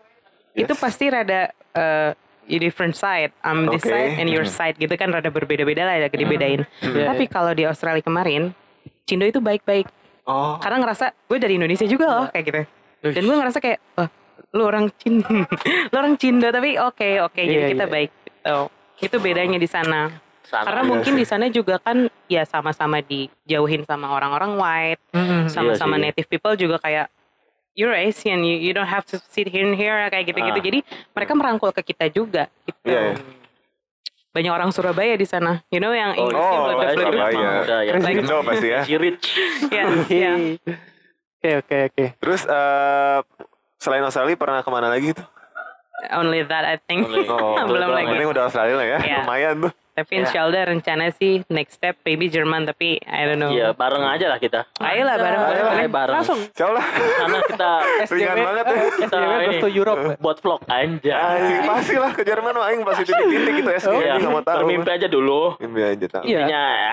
itu 0.54 0.70
Yes. 0.70 0.80
pasti 0.80 1.08
rada 1.08 1.48
eh, 1.72 2.10
you 2.44 2.60
different 2.60 2.92
side. 2.92 3.32
I'm 3.40 3.66
this 3.66 3.80
Oke. 3.80 3.88
side 3.88 4.20
and 4.20 4.28
your 4.28 4.44
side 4.44 4.76
gitu 4.76 4.92
kan 4.94 5.08
rada 5.08 5.28
berbeda-beda 5.28 5.82
lah 5.82 5.96
ya 5.96 6.08
dibedain. 6.08 6.68
Iya, 6.78 7.08
tapi 7.08 7.24
kalau 7.26 7.50
di 7.50 7.64
Australia 7.64 8.00
kemarin 8.00 8.52
Cindo 9.02 9.24
itu 9.24 9.40
baik-baik. 9.40 9.88
Oh. 10.24 10.56
karena 10.56 10.80
ngerasa 10.80 11.12
gue 11.28 11.36
dari 11.36 11.60
Indonesia 11.60 11.84
juga 11.84 12.08
loh 12.08 12.26
kayak 12.32 12.44
gitu 12.48 12.60
dan 13.10 13.22
gue 13.22 13.36
ngerasa 13.36 13.58
kayak 13.58 13.78
wah 13.94 14.08
lu 14.50 14.62
orang 14.62 14.86
Cindo 14.94 15.26
lu 15.90 15.94
orang 15.94 16.14
Cindo 16.14 16.48
tapi 16.48 16.76
oke 16.76 17.08
oke 17.22 17.36
jadi 17.36 17.60
Iya, 17.60 17.70
kita 17.70 17.84
iya. 17.84 17.92
baik 17.92 18.10
gitu 18.22 18.56
itu 19.02 19.16
bedanya 19.18 19.58
di 19.58 19.66
sana 19.66 20.00
Sana. 20.40 20.62
karena 20.62 20.82
Iya 20.82 20.88
mungkin 20.88 21.12
sih. 21.12 21.20
di 21.20 21.26
sana 21.26 21.44
juga 21.48 21.76
kan 21.76 21.96
ya 22.26 22.44
sama-sama 22.44 23.00
dijauhin 23.00 23.82
sama 23.82 24.08
orang-orang 24.08 24.54
white 24.54 25.02
Mm-mm. 25.10 25.48
sama-sama 25.48 25.96
sih. 25.96 26.02
native 26.04 26.28
people 26.28 26.54
juga 26.54 26.78
kayak 26.78 27.08
you're 27.72 27.90
Asian 27.92 28.40
you, 28.40 28.54
you 28.54 28.70
don't 28.70 28.86
have 28.86 29.02
to 29.02 29.18
sit 29.26 29.48
here 29.48 29.62
and 29.62 29.74
here 29.74 29.96
kayak 30.06 30.24
gitu-gitu 30.24 30.54
Ah. 30.54 30.62
jadi 30.62 30.78
mereka 31.10 31.32
merangkul 31.32 31.72
ke 31.72 31.82
kita 31.82 32.06
juga 32.06 32.46
gitu 32.62 32.78
Iya, 32.86 33.00
iya. 33.10 33.24
banyak 34.30 34.52
orang 34.52 34.70
Surabaya 34.70 35.14
di 35.14 35.24
sana 35.24 35.64
you 35.68 35.78
know 35.78 35.90
yang 35.90 36.12
Oh, 36.12 36.22
Inggrisnya 36.22 36.52
oh, 36.52 36.64
beledak-beledak. 36.68 37.02
Surabaya. 37.02 37.34
emang 37.34 37.56
udah 37.60 37.80
ya 37.80 37.92
Crazy 37.92 38.12
Indo 38.14 38.36
pasti 38.40 38.68
ya. 38.68 38.80
Rich 38.94 39.26
ya 39.68 39.84
ya 40.06 40.32
Oke 41.44 41.60
oke 41.60 41.76
oke. 41.86 42.04
Terus 42.16 42.42
eh 42.42 43.18
selain 43.76 44.00
Australia 44.00 44.32
pernah 44.32 44.58
ke 44.58 44.70
mana 44.72 44.88
lagi 44.88 45.12
tuh? 45.12 45.28
only 46.10 46.40
that 46.42 46.64
I 46.64 46.76
think 46.78 47.04
Only- 47.06 47.24
Oh, 47.26 47.52
Belum 47.68 47.88
lagi. 47.90 48.04
ya. 48.04 48.12
Penting 48.12 48.28
udah 48.28 48.42
Australia 48.44 48.74
lah 48.74 48.86
ya. 48.86 48.98
Iya. 48.98 49.18
Lumayan 49.20 49.54
tuh. 49.58 49.72
Tapi 49.94 50.10
Ya. 50.10 50.18
insya 50.18 50.38
Allah 50.42 50.64
rencana 50.66 51.04
sih 51.12 51.44
next 51.46 51.76
step 51.76 52.00
maybe 52.02 52.26
Jerman 52.26 52.64
tapi 52.64 52.96
I 52.98 53.24
don't 53.24 53.36
know. 53.38 53.48
Iya, 53.48 53.72
bareng 53.72 54.00
aja 54.02 54.26
lah 54.26 54.38
kita. 54.38 54.64
Ayolah 54.78 55.16
bareng 55.16 55.36
Ayo 55.38 55.52
bareng. 55.62 55.90
bareng. 55.90 56.16
Langsung 56.18 56.40
Siapa 56.50 56.72
lah? 56.72 56.84
Karena 56.88 57.38
kita 57.44 57.70
Ringan 58.16 58.36
banget 58.38 58.64
ya. 58.66 58.80
kita 59.04 59.16
ini 59.38 59.56
to 59.60 59.68
Europe. 59.70 60.00
buat 60.18 60.36
vlog 60.38 60.64
aja. 60.66 61.14
Anjing 61.14 61.60
pasti 61.62 61.94
lah 61.94 62.10
ke 62.10 62.22
Jerman 62.24 62.52
mah 62.54 62.66
aing 62.66 62.82
pasti 62.82 63.02
titik-titik 63.04 63.52
gitu 63.54 63.70
SG 63.70 63.92
Iya, 63.94 64.12
enggak 64.16 64.32
mau 64.32 64.40
tahu. 64.42 64.56
bermimpi 64.60 64.90
aja 64.90 65.06
dulu. 65.06 65.42
Mimpi 65.58 65.80
aja 65.84 66.06
tahu. 66.10 66.22
Iya. 66.24 66.38
Intinya 66.42 66.62
ya, 66.74 66.92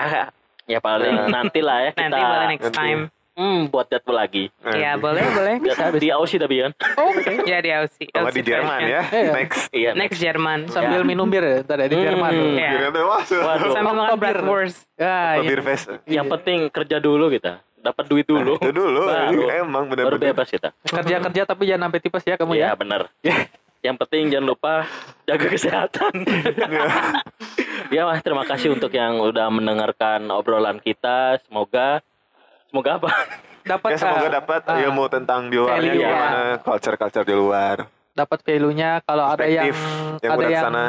ya 0.68 0.78
paling 0.78 1.14
nanti 1.26 1.60
lah 1.60 1.78
ya 1.80 1.90
kita 1.90 2.04
Nanti 2.06 2.20
boleh 2.22 2.46
next 2.50 2.70
time. 2.70 3.00
Hmm, 3.34 3.60
buat 3.68 3.86
jadwal 3.86 4.16
lagi. 4.18 4.48
Ya 4.66 4.94
boleh 4.94 5.22
boleh. 5.28 5.54
Bisa, 5.58 5.88
bisa. 5.88 5.98
Di 5.98 6.08
Aussie 6.10 6.36
tapi 6.36 6.60
kan. 6.60 6.72
Oke. 6.96 7.44
Ya 7.44 7.58
di 7.58 7.70
Aussie. 7.70 8.06
Kalau 8.06 8.28
di 8.28 8.40
Aussie 8.40 8.44
Jerman 8.44 8.80
ya. 8.82 9.02
Iya. 9.04 9.32
Next. 9.32 9.62
Iya. 9.70 9.90
Next 9.92 10.18
Jerman. 10.18 10.58
Sambil 10.68 11.02
minum 11.02 11.26
bir 11.26 11.40
ya, 11.40 11.56
ntar 11.62 11.78
ya 11.78 11.86
di 11.86 11.96
Hmm. 11.96 12.04
Jerman. 12.04 12.30
Iya. 12.32 12.70
Wah. 13.02 13.22
Waduh. 13.22 13.72
Sambil 13.72 13.92
makan 13.94 14.16
bratwurst. 14.16 14.78
Ya, 14.94 15.38
Beer 15.38 15.58
iya. 15.58 15.64
fest. 15.64 15.86
Yang 16.04 16.26
penting 16.30 16.58
kerja 16.68 16.96
dulu 16.98 17.28
kita. 17.28 17.60
Dapat 17.78 18.04
duit 18.06 18.22
dulu. 18.24 18.54
Itu 18.56 18.70
dulu 18.70 19.10
Baru, 19.10 19.42
emang 19.50 19.90
baru 19.90 20.14
bener-bener. 20.14 20.30
bebas 20.30 20.48
kita. 20.48 20.70
Kerja-kerja 20.86 21.42
tapi 21.42 21.66
jangan 21.66 21.90
sampai 21.90 22.00
tipes 22.00 22.22
ya 22.22 22.34
kamu 22.38 22.52
Iya, 22.54 22.62
ya. 22.62 22.78
bener. 22.78 23.02
Yang 23.82 23.96
penting 23.98 24.22
jangan 24.30 24.46
lupa 24.46 24.74
jaga 25.26 25.46
kesehatan. 25.50 26.12
ya, 27.94 28.06
Mas, 28.06 28.22
terima 28.22 28.46
kasih 28.46 28.70
untuk 28.70 28.94
yang 28.94 29.18
udah 29.18 29.50
mendengarkan 29.50 30.30
obrolan 30.30 30.78
kita. 30.78 31.42
Semoga 31.42 31.98
semoga 32.72 32.96
apa? 32.96 33.08
Dapat 33.62 33.88
Ya 33.88 33.98
semoga 34.00 34.28
dapat 34.32 34.60
ah, 34.64 34.80
ilmu 34.80 35.04
tentang 35.06 35.46
di 35.46 35.54
luarnya 35.54 35.78
Value, 35.86 36.02
gimana 36.02 36.38
ya. 36.40 36.56
culture-culture 36.58 37.22
di 37.22 37.36
luar. 37.36 37.76
dapat 38.12 38.38
value-nya 38.42 39.00
kalau 39.02 39.24
ada 39.26 39.44
yang 39.44 39.72
yang 40.20 40.30
ada 40.30 40.44
yang 40.44 40.52
ke 40.52 40.68
sana. 40.68 40.84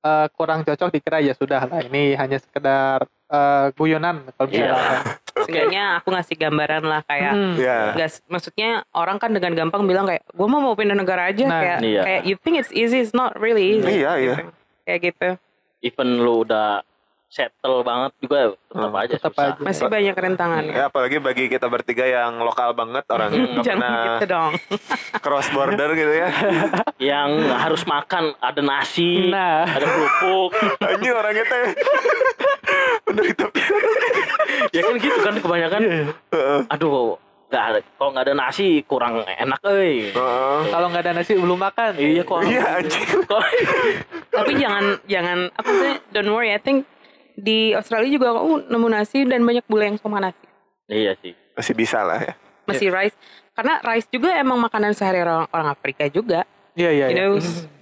eh, 0.00 0.26
kurang 0.32 0.60
cocok 0.62 0.88
dikira 0.90 1.20
ya 1.20 1.34
sudah 1.34 1.60
lah 1.62 1.80
ini 1.82 2.12
hanya 2.14 2.38
sekedar 2.38 3.04
eh, 3.26 3.66
guyonan 3.74 4.24
kalau 4.32 4.48
Iya. 4.48 4.64
misalnya. 4.68 5.00
Seenggaknya 5.44 5.84
aku 5.96 6.08
ngasih 6.10 6.36
gambaran 6.36 6.82
lah 6.82 7.00
kayak 7.02 7.32
Hmm. 7.32 7.54
Ya. 7.54 7.92
Nggak, 7.94 8.08
maksudnya 8.26 8.70
orang 8.90 9.16
kan 9.16 9.30
dengan 9.30 9.52
gampang 9.54 9.84
bilang 9.84 10.04
kayak 10.04 10.24
gue 10.24 10.46
mau 10.46 10.58
mau 10.58 10.72
pindah 10.72 10.94
negara 10.94 11.28
aja 11.28 11.44
Nah, 11.44 11.58
kayak 11.58 11.78
iya. 11.82 12.02
kayak 12.02 12.20
you 12.24 12.34
think 12.38 12.56
it's 12.56 12.70
easy 12.70 12.96
it's 12.96 13.12
not 13.12 13.32
really 13.34 13.74
easy 13.74 13.98
Iya, 13.98 14.12
iya. 14.16 14.34
Kayak 14.82 15.00
gitu 15.04 15.28
Even 15.80 16.18
lu 16.18 16.42
udah 16.42 16.80
settle 17.28 17.80
banget 17.82 18.12
juga 18.18 18.40
tetap 18.50 18.72
Hmm, 18.88 18.96
aja 18.98 19.12
tetap 19.14 19.32
susah. 19.32 19.48
aja. 19.50 19.60
masih 19.60 19.84
banyak 19.86 20.16
rintangan 20.16 20.62
Ya 20.66 20.84
apalagi 20.86 21.16
bagi 21.18 21.44
kita 21.46 21.66
bertiga 21.66 22.02
yang 22.02 22.36
lokal 22.38 22.72
banget 22.72 23.04
orang 23.06 23.30
Hmm, 23.30 23.60
jangan 23.60 23.84
pernah 23.84 24.04
gitu 24.10 24.24
dong 24.26 24.52
cross 25.24 25.48
border 25.50 25.92
gitu 25.92 26.12
ya. 26.14 26.28
Yang 27.12 27.30
harus 27.54 27.82
makan 27.84 28.32
ada 28.38 28.60
nasi, 28.60 29.28
Nah. 29.28 29.64
ada 29.66 29.84
kerupuk. 29.84 30.50
Anjing 30.88 31.12
orangnya 31.12 31.44
teh 31.44 31.64
menderita 33.04 33.44
pisan. 33.48 33.80
ya 34.70 34.80
kan 34.82 34.94
gitu 34.96 35.18
kan 35.18 35.34
kebanyakan. 35.36 35.80
Heeh. 36.28 36.60
Aduh, 36.68 37.16
nggak 37.48 37.64
ada 37.66 37.78
kalau 37.94 38.10
nggak 38.10 38.24
ada 38.24 38.34
nasi 38.36 38.68
kurang 38.82 39.22
enak 39.22 39.60
euy. 39.64 40.10
Heeh. 40.10 40.58
Kalau 40.66 40.86
nggak 40.88 41.02
ada 41.02 41.12
nasi 41.14 41.32
belum 41.34 41.58
makan. 41.58 41.92
Iya 41.94 42.22
kok. 42.22 42.40
Iya 42.42 42.62
anjing. 42.74 43.06
Tapi 44.28 44.52
jangan 44.54 44.84
jangan 45.04 45.38
apa 45.50 45.70
sih 45.72 45.92
don't 46.10 46.28
worry 46.28 46.50
I 46.50 46.58
think 46.58 46.84
di 47.38 47.70
Australia 47.70 48.10
juga 48.10 48.34
aku 48.34 48.66
nemu 48.66 48.88
nasi 48.88 49.22
dan 49.22 49.40
banyak 49.40 49.62
bule 49.64 49.86
yang 49.86 49.96
sama 49.96 50.18
nasi 50.18 50.42
Iya 50.88 51.14
sih. 51.16 51.36
Masih 51.54 51.74
bisa 51.74 52.00
lah 52.00 52.18
ya. 52.18 52.34
masih 52.64 52.88
rice 52.88 53.16
karena 53.52 53.80
rice 53.80 54.08
juga 54.08 54.34
emang 54.34 54.58
makanan 54.58 54.92
sehari 54.92 55.20
orang 55.20 55.48
orang 55.48 55.68
Afrika 55.70 56.04
juga 56.06 56.44
Iya 56.74 56.90
iya. 56.90 57.06
you 57.06 57.14
iya. 57.14 57.18
know 57.18 57.32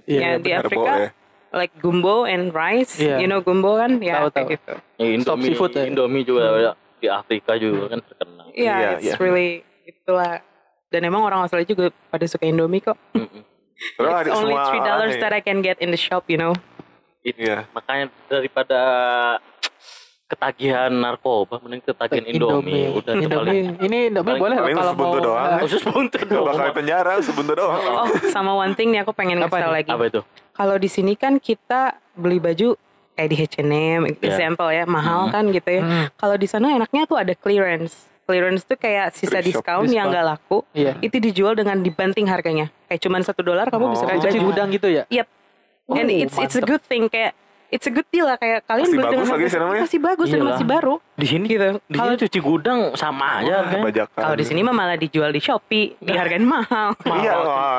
Iya, 0.07 0.19
ya, 0.19 0.31
di 0.37 0.47
Bener, 0.47 0.55
Bo, 0.55 0.63
Afrika 0.63 0.93
ya. 0.95 1.09
like 1.53 1.75
gumbo 1.77 2.17
and 2.23 2.53
rice 2.53 2.95
Iya. 2.97 3.19
you 3.19 3.27
know 3.27 3.41
gumbo 3.41 3.75
kan 3.75 3.99
ya 3.99 4.23
Tahu, 4.23 4.29
kayak 4.29 4.35
tahu. 4.37 4.53
gitu 4.53 4.75
Ya, 4.97 5.07
Indomie, 5.11 5.47
seafood 5.51 5.73
ya. 5.73 5.83
Indomie 5.85 6.23
juga 6.23 6.43
ada 6.47 6.71
di 6.97 7.07
Afrika 7.07 7.53
juga 7.55 7.93
kan 7.93 8.01
terkenal. 8.01 8.47
Iya, 8.49 8.75
Iya, 8.75 8.89
it's 8.97 9.05
iya. 9.05 9.15
really 9.19 9.51
itulah. 9.85 10.41
Dan 10.89 11.05
emang 11.05 11.21
orang 11.21 11.45
Australia 11.45 11.67
juga 11.67 11.85
pada 12.09 12.25
suka 12.25 12.43
Indomie 12.43 12.81
kok. 12.81 12.97
Mm-mm. 13.13 13.43
Terus 13.93 14.13
It's 14.23 14.33
only 14.33 14.57
three 14.65 14.81
dollars 14.81 15.13
that 15.19 15.29
I 15.31 15.45
can 15.45 15.61
get 15.61 15.77
in 15.77 15.93
the 15.93 16.01
shop, 16.01 16.25
you 16.27 16.41
know. 16.41 16.57
Itu 17.27 17.39
Iya. 17.43 17.67
makanya 17.69 18.07
daripada 18.27 18.81
ketagihan 20.27 20.91
narkoba 20.91 21.59
mending 21.59 21.83
ketagihan 21.85 22.25
Indomie, 22.25 22.91
udah 22.93 23.15
itu 23.15 23.27
paling 23.29 23.55
Indomie. 23.69 23.79
Ini 23.81 23.99
Indomie 24.11 24.27
paling- 24.29 24.43
boleh 24.43 24.57
paling 24.59 24.77
kalau 24.77 24.93
sebuntu 24.93 25.17
mau. 25.17 25.25
doang. 25.25 25.51
khusus 25.61 25.83
buntut 25.89 26.21
Gak 26.21 26.31
dong. 26.33 26.47
bakal 26.49 26.71
penjara 26.73 27.13
sebuntu 27.21 27.53
doang. 27.55 27.83
Oh, 27.97 28.07
sama 28.29 28.53
one 28.53 28.75
thing 28.75 28.91
nih 28.91 29.03
aku 29.03 29.11
pengen 29.13 29.39
Apa 29.39 29.51
ngasih 29.53 29.71
lagi. 29.73 29.91
Apa 29.91 30.05
itu? 30.05 30.21
Kalau 30.51 30.77
di 30.77 30.89
sini 30.89 31.15
kan 31.15 31.39
kita 31.39 31.81
beli 32.13 32.39
baju 32.39 32.75
kayak 33.13 33.29
di 33.29 33.37
H&M, 33.39 34.01
example 34.13 34.69
ya, 34.69 34.85
mahal 34.85 35.27
Hmm. 35.27 35.33
kan 35.33 35.45
gitu 35.49 35.71
ya. 35.73 35.83
Hmm. 35.83 36.07
Kalau 36.13 36.37
di 36.37 36.45
sana 36.45 36.67
enaknya 36.73 37.03
tuh 37.05 37.17
ada 37.17 37.33
clearance. 37.33 37.95
Clearance 38.23 38.63
tuh 38.63 38.75
kayak 38.75 39.15
sisa 39.15 39.39
shop, 39.39 39.63
diskon 39.63 39.87
yang 39.89 40.11
nggak 40.11 40.27
laku. 40.27 40.67
Iya. 40.73 40.99
Itu 40.99 41.17
dijual 41.17 41.55
dengan 41.55 41.79
dibanting 41.79 42.27
harganya. 42.27 42.67
Kayak 42.85 43.01
cuman 43.01 43.23
satu 43.23 43.41
dolar 43.41 43.67
kamu 43.67 43.89
bisa 43.89 44.03
Oh. 44.03 44.09
beli 44.09 44.19
Kayak 44.19 44.25
cuci 44.27 44.37
baju. 44.37 44.49
gudang 44.51 44.69
gitu 44.71 44.89
ya. 44.91 45.05
Yep. 45.09 45.27
And 45.89 46.07
Oh, 46.09 46.19
it's 46.19 46.35
it's 46.35 46.55
a 46.55 46.61
mantep. 46.61 46.67
good 46.69 46.83
thing 46.83 47.07
kayak 47.07 47.33
it's 47.67 47.83
a 47.83 47.93
good 47.93 48.07
deal 48.09 48.23
lah 48.23 48.35
kayak 48.35 48.63
kalian 48.65 48.87
Masih 48.87 48.93
beli 48.93 49.03
dengan 49.05 49.15
bagus 49.17 49.29
lagi 49.29 49.47
sih 49.47 49.59
namanya. 49.59 49.83
masih 49.83 49.99
bagus 50.01 50.27
dan 50.27 50.35
Iyalah. 50.37 50.51
masih 50.51 50.67
baru 50.69 50.95
Di 51.15 51.27
sini 51.27 51.45
gitu. 51.47 51.67
di 51.81 51.97
Kalau 51.97 52.11
sini 52.13 52.23
cuci 52.23 52.39
gudang 52.41 52.81
sama 52.95 53.27
aja. 53.39 53.55
Bajakan. 53.73 54.19
kalau 54.19 54.35
di 54.35 54.45
sini 54.45 54.61
mah 54.61 54.71
malah 54.73 54.97
dijual 54.97 55.31
di 55.31 55.39
Shopee, 55.39 55.95
dihargain 55.97 56.43
mahal. 56.49 56.91
Iya. 57.01 57.35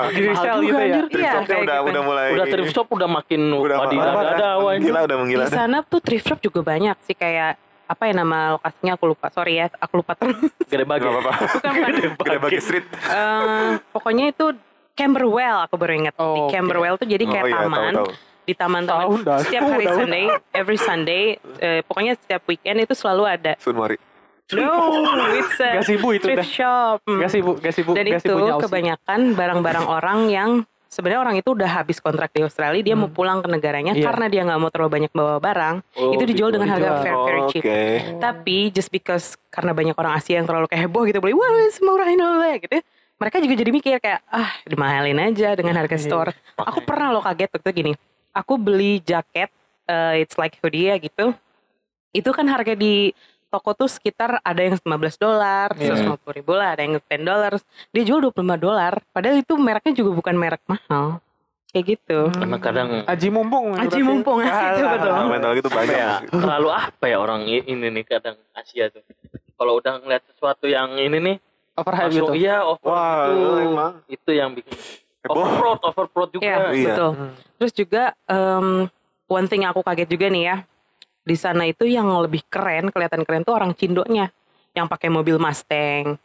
Di 0.07 0.21
Mahal 0.23 0.25
resell 0.25 0.57
juga, 0.61 0.79
gitu 0.79 0.79
ya. 0.79 0.95
Thrift 0.97 1.11
Iya, 1.17 1.31
shopnya 1.33 1.57
udah 1.57 1.77
gitu. 1.77 1.89
udah 1.89 2.01
mulai 2.01 2.27
Udah 2.31 2.45
thrift 2.45 2.71
shop 2.73 2.87
udah 2.89 3.09
makin 3.09 3.41
udah 3.49 3.75
dadaw 3.87 4.59
Gila 4.77 4.99
udah 5.03 5.17
menggila 5.17 5.43
Di 5.43 5.51
sana 5.53 5.77
tuh 5.81 5.99
thrift 5.99 6.25
shop 6.25 6.39
juga 6.39 6.59
banyak 6.61 6.95
sih 7.03 7.15
kayak 7.15 7.55
apa 7.87 8.03
ya 8.03 8.13
nama 8.13 8.39
lokasinya 8.53 8.93
aku 8.93 9.05
lupa. 9.07 9.31
Sorry 9.31 9.53
ya, 9.57 9.71
aku 9.73 9.93
lupa 9.97 10.11
terus. 10.13 10.35
Gede 10.63 10.83
bagi. 10.83 11.07
Bukan 11.07 11.23
bukan. 11.23 11.91
Gede 12.19 12.37
bagi 12.37 12.59
street. 12.59 12.83
Eh, 12.83 13.79
pokoknya 13.89 14.27
itu 14.27 14.51
Camberwell 14.97 15.57
aku 15.61 15.75
baru 15.77 15.93
ingat. 15.95 16.13
Oh, 16.17 16.33
di. 16.35 16.41
Camberwell 16.49 16.97
tuh 16.97 17.05
jadi 17.05 17.21
Oh 17.21 17.29
kayak 17.29 17.45
iya, 17.45 17.53
tahu 17.53 17.63
taman. 17.63 17.93
tahu. 17.93 18.09
Di 18.41 18.53
taman-taman 18.55 19.05
Tahu 19.19 19.43
setiap 19.43 19.63
hari 19.67 19.85
Tahu. 19.85 19.97
Sunday, 19.99 20.23
every 20.51 20.79
Sunday, 20.79 21.23
eh, 21.59 21.83
pokoknya 21.83 22.15
setiap 22.15 22.41
weekend 22.45 22.79
itu 22.81 22.95
selalu 22.95 23.23
ada. 23.27 23.53
Sunmari. 23.57 23.99
No, 24.47 25.03
it's 25.29 25.59
a 25.59 25.75
Gak 25.75 25.85
sibuk 25.85 26.11
itu 26.13 26.23
thrift 26.23 26.39
dah. 26.39 26.47
shop. 26.47 26.97
Hmm. 27.03 27.19
Gak 27.19 27.29
sibuk, 27.29 27.59
gak 27.59 27.75
sibuk, 27.75 27.93
Dan 27.93 28.07
gak 28.07 28.23
itu 28.23 28.31
kebanyakan 28.57 29.19
barang-barang 29.35 29.85
orang 29.85 30.19
yang 30.31 30.49
sebenarnya 30.87 31.19
orang 31.21 31.35
itu 31.35 31.51
udah 31.51 31.67
habis 31.67 31.99
kontrak 31.99 32.31
di 32.31 32.39
Australia, 32.39 32.79
dia 32.79 32.95
mau 32.95 33.11
pulang 33.11 33.43
ke 33.43 33.51
negaranya 33.51 33.91
Iya. 33.91 34.07
karena 34.07 34.31
dia 34.31 34.41
nggak 34.41 34.55
mau 34.57 34.71
terlalu 34.71 34.91
banyak 34.93 35.11
bawa 35.11 35.35
barang, 35.37 35.75
Oh, 35.93 36.15
itu 36.15 36.23
dijual 36.25 36.47
gitu. 36.47 36.55
dengan 36.55 36.69
harga 36.71 36.87
Dijual. 36.87 37.03
very 37.03 37.19
very 37.27 37.41
Oh, 37.43 37.49
cheap. 37.51 37.61
Oke. 37.61 37.79
Tapi 38.17 38.57
just 38.71 38.87
because 38.87 39.25
karena 39.47 39.75
banyak 39.75 39.93
orang 39.93 40.15
Asia 40.15 40.39
yang 40.39 40.47
terlalu 40.47 40.65
kayak 40.65 40.87
heboh 40.87 41.03
gitu 41.03 41.19
beli, 41.19 41.35
wah 41.35 41.51
semurah 41.69 42.07
ini 42.07 42.23
oleh 42.23 42.53
gitu. 42.57 42.79
Mereka 43.17 43.41
juga 43.41 43.53
jadi 43.55 43.71
mikir 43.71 43.97
kayak 43.97 44.21
ah 44.27 44.51
dimahalin 44.63 45.17
aja 45.17 45.57
dengan 45.57 45.73
harga 45.75 45.97
Iya. 45.97 46.05
store. 46.05 46.31
Aku 46.55 46.85
pernah 46.85 47.09
lo 47.09 47.19
kaget 47.19 47.49
waktu 47.49 47.65
itu 47.65 47.71
gini. 47.75 47.91
Aku 48.31 48.55
beli 48.55 49.01
jaket, 49.01 49.49
eh, 49.85 50.21
it's 50.21 50.37
like 50.37 50.53
hoodie 50.61 50.87
ya 50.87 50.95
gitu. 50.97 51.33
Itu 52.11 52.29
kan 52.29 52.45
harga 52.45 52.71
di 52.71 53.09
toko 53.47 53.73
tuh 53.73 53.89
sekitar 53.89 54.37
ada 54.39 54.61
yang 54.61 54.77
15 54.77 55.17
dolar, 55.17 55.73
Iya. 55.73 55.97
150 55.97 56.29
ribu 56.31 56.53
lah, 56.53 56.77
ada 56.77 56.81
yang 56.81 56.93
10 56.95 57.25
dolar. 57.25 57.57
Dia 57.89 58.03
jual 58.03 58.19
25 58.21 58.53
dolar. 58.55 59.01
Padahal 59.09 59.41
itu 59.41 59.53
mereknya 59.55 59.93
juga 59.95 60.11
bukan 60.13 60.35
merek 60.37 60.61
mahal. 60.65 61.17
Kayak 61.67 61.97
gitu. 61.97 62.19
Karena 62.31 62.57
kadang 62.57 62.89
Aji 63.03 63.27
mumpung. 63.27 63.75
Aji 63.75 63.99
mumpung, 63.99 64.39
itu 64.39 64.83
betul. 64.85 65.13
Mental 65.27 65.51
gitu 65.53 65.69
banyak. 65.69 65.97
ya 65.97 66.21
terlalu 66.23 66.69
apa 66.71 67.05
ya 67.05 67.17
orang 67.17 67.43
ini 67.43 67.91
nih 67.91 68.05
kadang 68.05 68.37
Asia 68.53 68.87
tuh. 68.87 69.01
Kalau 69.57 69.75
udah 69.75 69.99
ngeliat 69.99 70.21
sesuatu 70.23 70.69
yang 70.69 70.95
ini 70.95 71.17
nih 71.17 71.35
Overhype 71.77 72.03
langsung 72.09 72.27
gitu. 72.27 72.33
iya 72.35 72.57
over 72.59 72.81
Wah, 72.83 73.29
itu 73.29 73.51
emang. 73.61 73.91
itu 74.09 74.29
yang 74.31 74.49
bikin 74.51 74.73
Heboh. 75.21 75.33
overproud 75.37 75.79
overproud 75.83 76.29
juga. 76.31 76.43
Iya, 76.43 76.57
Iya. 76.71 76.87
betul. 76.89 77.11
Hmm. 77.13 77.31
Terus 77.57 77.73
juga 77.73 78.03
em, 78.25 78.67
one 79.27 79.45
thing 79.45 79.61
yang 79.61 79.71
aku 79.71 79.81
kaget 79.81 80.09
juga 80.09 80.27
nih 80.27 80.43
ya. 80.45 80.57
Di 81.21 81.35
sana 81.35 81.63
itu 81.63 81.83
yang 81.83 82.07
lebih 82.17 82.41
keren, 82.47 82.87
kelihatan 82.87 83.21
keren 83.21 83.43
tuh 83.43 83.53
orang 83.53 83.71
Cindonya 83.71 84.31
yang 84.71 84.87
pakai 84.87 85.07
mobil 85.07 85.35
Mustang. 85.35 86.15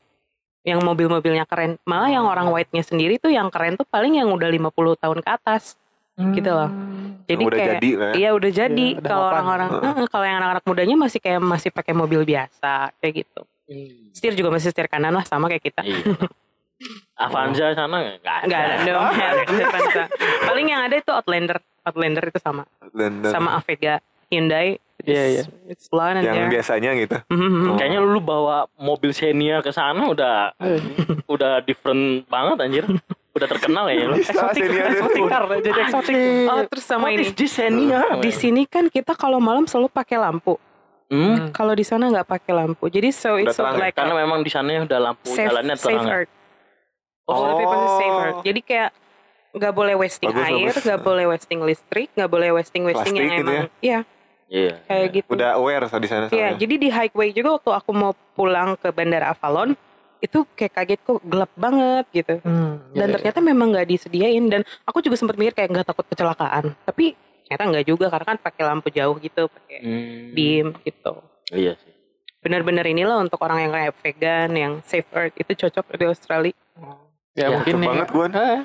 Yang 0.63 0.79
mobil-mobilnya 0.81 1.43
keren. 1.43 1.75
Malah 1.83 2.07
yang 2.09 2.23
orang 2.23 2.47
white-nya 2.47 2.81
sendiri 2.81 3.19
tuh 3.19 3.29
yang 3.29 3.51
keren 3.51 3.75
tuh 3.75 3.83
paling 3.83 4.15
yang 4.15 4.31
udah 4.31 4.47
50 4.47 4.71
tahun 4.95 5.19
ke 5.19 5.29
atas. 5.29 5.75
Gitu 6.15 6.47
loh. 6.47 6.71
Jadi 7.27 7.43
udah 7.43 7.59
kayak 7.59 7.73
jadi 7.75 7.89
ya. 7.91 8.11
Iya 8.15 8.31
udah 8.31 8.51
jadi 8.53 8.87
Iya, 8.93 9.03
kalau 9.03 9.27
orang-orang 9.27 9.69
Heeh. 9.75 10.07
kalau 10.07 10.23
yang 10.23 10.39
anak-anak 10.39 10.63
mudanya 10.63 10.97
masih 10.97 11.19
kayak 11.19 11.41
masih 11.43 11.71
pakai 11.75 11.93
mobil 11.93 12.23
biasa 12.23 12.95
kayak 13.03 13.27
gitu. 13.27 13.43
Hmm. 13.73 14.13
Setir 14.13 14.37
juga 14.37 14.53
masih 14.53 14.69
setir 14.69 14.87
kanan 14.87 15.11
lah 15.11 15.25
sama 15.25 15.49
kayak 15.49 15.65
kita. 15.65 15.81
Iya. 15.83 16.15
Avanza 17.15 17.71
sana 17.73 17.97
nggak 18.03 18.17
ada. 18.19 18.33
Enggak 18.45 18.61
ada 18.61 18.75
dong. 18.85 19.05
Avanza. 19.63 20.03
Paling 20.43 20.67
yang 20.69 20.83
ada 20.83 20.95
itu 20.95 21.11
Outlander. 21.11 21.59
Outlander 21.83 22.25
itu 22.27 22.39
sama. 22.39 22.63
Dan 22.91 23.23
Sama 23.25 23.57
Avega 23.57 24.03
Hyundai. 24.29 24.79
Iya, 25.03 25.25
iya. 25.27 25.45
It's 25.67 25.91
loud 25.91 26.15
and 26.15 26.23
yang 26.23 26.47
there. 26.47 26.51
biasanya 26.51 26.95
gitu. 26.95 27.19
Mhm. 27.27 27.75
Kayaknya 27.75 28.01
lu 28.01 28.23
bawa 28.23 28.71
mobil 28.79 29.11
Xenia 29.11 29.59
ke 29.59 29.75
sana 29.75 30.07
udah 30.07 30.55
udah 31.35 31.59
different 31.63 32.27
banget 32.27 32.57
anjir. 32.63 32.85
Udah 33.33 33.47
terkenal 33.49 33.91
ya 33.91 34.07
lu. 34.07 34.15
Bisa 34.15 34.51
Xenia 34.55 34.85
tuh. 34.95 35.11
Tikar 35.11 35.43
jadi 35.59 35.79
eksotik. 35.87 36.15
Oh, 36.47 36.63
terus 36.67 36.85
sama 36.87 37.11
What 37.11 37.19
ini. 37.19 37.23
is 37.25 37.35
this 37.35 37.51
Xenia? 37.51 38.19
Di 38.19 38.31
sini 38.31 38.63
kan 38.67 38.87
kita 38.87 39.15
kalau 39.15 39.43
malam 39.43 39.67
selalu 39.67 39.91
pakai 39.91 40.19
lampu. 40.19 40.55
Hmm? 41.13 41.53
Kalau 41.53 41.77
di 41.77 41.85
sana 41.85 42.09
nggak 42.09 42.25
pakai 42.25 42.53
lampu. 42.57 42.89
Jadi 42.89 43.13
so 43.13 43.37
it's 43.37 43.53
so 43.53 43.61
terang 43.61 43.77
ya? 43.77 43.85
like 43.85 43.93
Karena 43.93 44.17
memang 44.17 44.41
di 44.41 44.49
sana 44.49 44.81
udah 44.81 45.01
lampu 45.03 45.29
safe, 45.29 45.45
jalannya 45.45 45.77
safe 45.77 45.93
terang. 45.93 46.09
ya? 46.09 46.15
earth. 46.19 46.33
Oh, 47.23 47.45
lebih 47.47 47.67
pasti 47.69 47.89
safe 47.95 48.09
Oh. 48.11 48.25
earth. 48.25 48.41
Jadi 48.43 48.61
kayak 48.65 48.91
nggak 49.53 49.73
boleh 49.73 49.95
wasting 49.95 50.33
Bagus, 50.33 50.49
air, 50.49 50.73
nggak 50.75 51.01
boleh 51.03 51.25
wasting 51.29 51.61
listrik, 51.61 52.09
nggak 52.11 52.31
boleh 52.31 52.49
wasting 52.51 52.83
wasting 52.83 53.13
yang 53.13 53.29
Plastik 53.29 53.39
gitu 53.39 53.53
emang, 53.53 53.69
iya 53.81 53.99
Iya. 54.49 54.73
kayak 54.83 55.09
gitu. 55.13 55.29
Udah 55.31 55.51
aware 55.55 55.85
so 55.85 55.97
di 55.97 56.09
sana. 56.09 56.25
Iya, 56.25 56.33
soalnya. 56.33 56.57
jadi 56.57 56.75
di 56.75 56.89
highway 56.89 57.29
juga 57.31 57.49
waktu 57.55 57.71
aku 57.75 57.91
mau 57.93 58.13
pulang 58.33 58.75
ke 58.75 58.89
Bandara 58.89 59.29
Avalon 59.29 59.77
itu 60.19 60.49
kayak 60.55 60.73
kaget 60.73 61.01
kok 61.03 61.21
gelap 61.23 61.53
banget 61.53 62.05
gitu. 62.15 62.35
Hmm, 62.41 62.81
Dan 62.91 63.07
iya, 63.07 63.15
ternyata 63.15 63.39
memang 63.43 63.69
nggak 63.71 63.85
disediain 63.87 64.45
dan 64.47 64.61
aku 64.83 65.01
juga 65.01 65.21
sempat 65.21 65.37
mikir 65.37 65.53
kayak 65.53 65.69
nggak 65.69 65.87
takut 65.87 66.07
kecelakaan. 66.07 66.73
Tapi 66.83 67.13
ternyata 67.53 67.69
nggak 67.69 67.87
juga 67.87 68.09
karena 68.09 68.27
kan 68.27 68.39
pakai 68.41 68.63
lampu 68.65 68.89
jauh 68.89 69.13
gitu, 69.21 69.45
pakai 69.45 69.79
Hmm. 69.85 70.33
beam 70.33 70.67
gitu. 70.81 71.21
Iya 71.53 71.77
sih. 71.77 71.93
Benar-benar 72.41 72.89
inilah 72.89 73.21
untuk 73.21 73.37
orang 73.39 73.61
yang 73.61 73.73
kayak 73.77 73.93
vegan, 74.01 74.51
yang 74.57 74.73
safe 74.83 75.05
earth 75.13 75.37
itu 75.37 75.53
cocok 75.53 75.85
di 75.93 76.05
Australia. 76.09 76.57
Ya, 77.33 77.45
Ya, 77.45 77.49
mungkin 77.55 77.77
nih. 77.77 77.89
banget, 77.93 78.09
Gun. 78.09 78.31
Eh, 78.33 78.61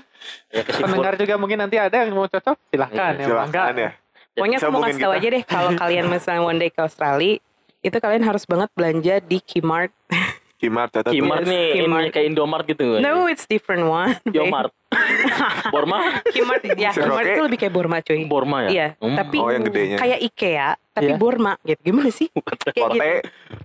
Ya 0.49 0.61
pendengar 0.63 1.13
juga 1.15 1.35
mungkin 1.35 1.57
nanti 1.57 1.75
ada 1.75 1.93
yang 1.93 2.15
mau 2.15 2.25
cocok 2.25 2.55
silahkan 2.67 3.11
Iya, 3.13 3.21
ya 3.21 3.27
mau 3.27 3.43
enggak. 3.43 3.67
Silakan 3.67 3.75
ya. 3.77 3.91
Pokoknya 4.33 4.57
aku 4.57 4.71
mau 4.71 4.81
kasih 4.81 5.01
tahu 5.03 5.13
aja 5.13 5.27
deh 5.29 5.43
kalau 5.43 5.71
kalian 5.75 6.05
misalnya 6.07 6.41
one 6.41 6.57
day 6.57 6.69
ke 6.69 6.79
Australia, 6.79 7.33
itu 7.81 7.97
kalian 7.97 8.23
harus 8.23 8.43
banget 8.45 8.69
belanja 8.71 9.15
di 9.19 9.37
Kmart. 9.41 9.91
Kimar 10.57 10.89
catat. 10.89 11.05
tuh. 11.05 11.13
Kimart 11.13 11.41
Yes, 11.41 11.49
nih 11.49 11.65
Kmart. 11.79 12.01
ini 12.01 12.09
kayak 12.09 12.25
Indomart 12.27 12.65
gitu. 12.65 12.97
No, 12.97 13.25
it's 13.25 13.45
different 13.45 13.85
one. 13.85 14.17
Yomart. 14.27 14.73
Borma. 15.73 16.17
Kmart 16.25 16.61
ya, 16.73 16.89
Circle 16.91 17.13
Kmart 17.13 17.23
K. 17.23 17.31
itu 17.31 17.41
lebih 17.45 17.57
kayak 17.59 17.73
Borma 17.73 17.97
cuy. 17.99 18.19
Borma 18.25 18.57
ya? 18.65 18.69
Iya, 18.69 18.87
Hmm. 18.97 19.13
tapi 19.15 19.37
Oh, 19.37 19.49
yang 19.49 19.63
gedenya. 19.63 19.97
kayak 19.97 20.17
IKEA 20.23 20.69
tapi 20.91 21.11
Iya. 21.13 21.17
Borma 21.17 21.53
gitu. 21.61 21.81
Gimana 21.83 22.09
sih? 22.09 22.27
Kayak 22.33 22.57
gitu. 22.57 22.81
Forte. 22.81 23.11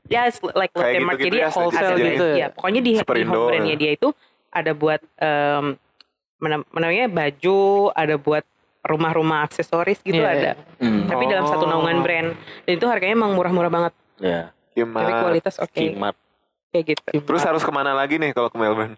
Ya, 0.06 0.20
it's 0.26 0.36
like 0.44 0.68
Lotte 0.70 0.84
Mart. 1.00 1.16
gitu-gitu 1.16 1.24
Jadi 1.24 1.38
ya, 1.38 1.48
wholesale 1.48 1.96
gitu. 1.96 2.26
Ya, 2.34 2.46
pokoknya 2.50 2.80
di, 2.80 2.92
di 2.92 3.22
home 3.24 3.46
brandnya 3.48 3.76
dia 3.78 3.90
itu 3.94 4.08
ada 4.50 4.72
buat 4.72 5.00
em 5.16 5.80
mana- 6.36 6.66
namanya 6.68 7.06
baju, 7.08 7.60
ada 7.94 8.14
buat 8.16 8.44
rumah-rumah 8.82 9.46
aksesoris 9.46 10.02
gitu 10.02 10.18
Iya, 10.18 10.28
ada. 10.28 10.52
Hmm. 10.76 11.06
Tapi 11.06 11.24
dalam 11.24 11.46
satu 11.46 11.64
Oh. 11.64 11.70
naungan 11.70 12.02
brand. 12.02 12.28
Dan 12.62 12.72
itu 12.74 12.84
harganya 12.84 13.14
emang 13.14 13.32
murah-murah 13.32 13.70
banget. 13.70 13.92
Ya. 14.18 14.50
Kimar. 14.72 15.00
Tapi 15.00 15.12
kualitas 15.22 15.54
oke. 15.56 15.72
Kimart. 15.72 16.18
Kayak 16.72 16.84
gitu. 16.96 17.10
Terus 17.20 17.42
harus 17.44 17.60
ke 17.60 17.70
mana 17.70 17.92
lagi 17.92 18.16
nih 18.16 18.32
kalau 18.32 18.48
ke 18.48 18.56
Melbourne? 18.56 18.96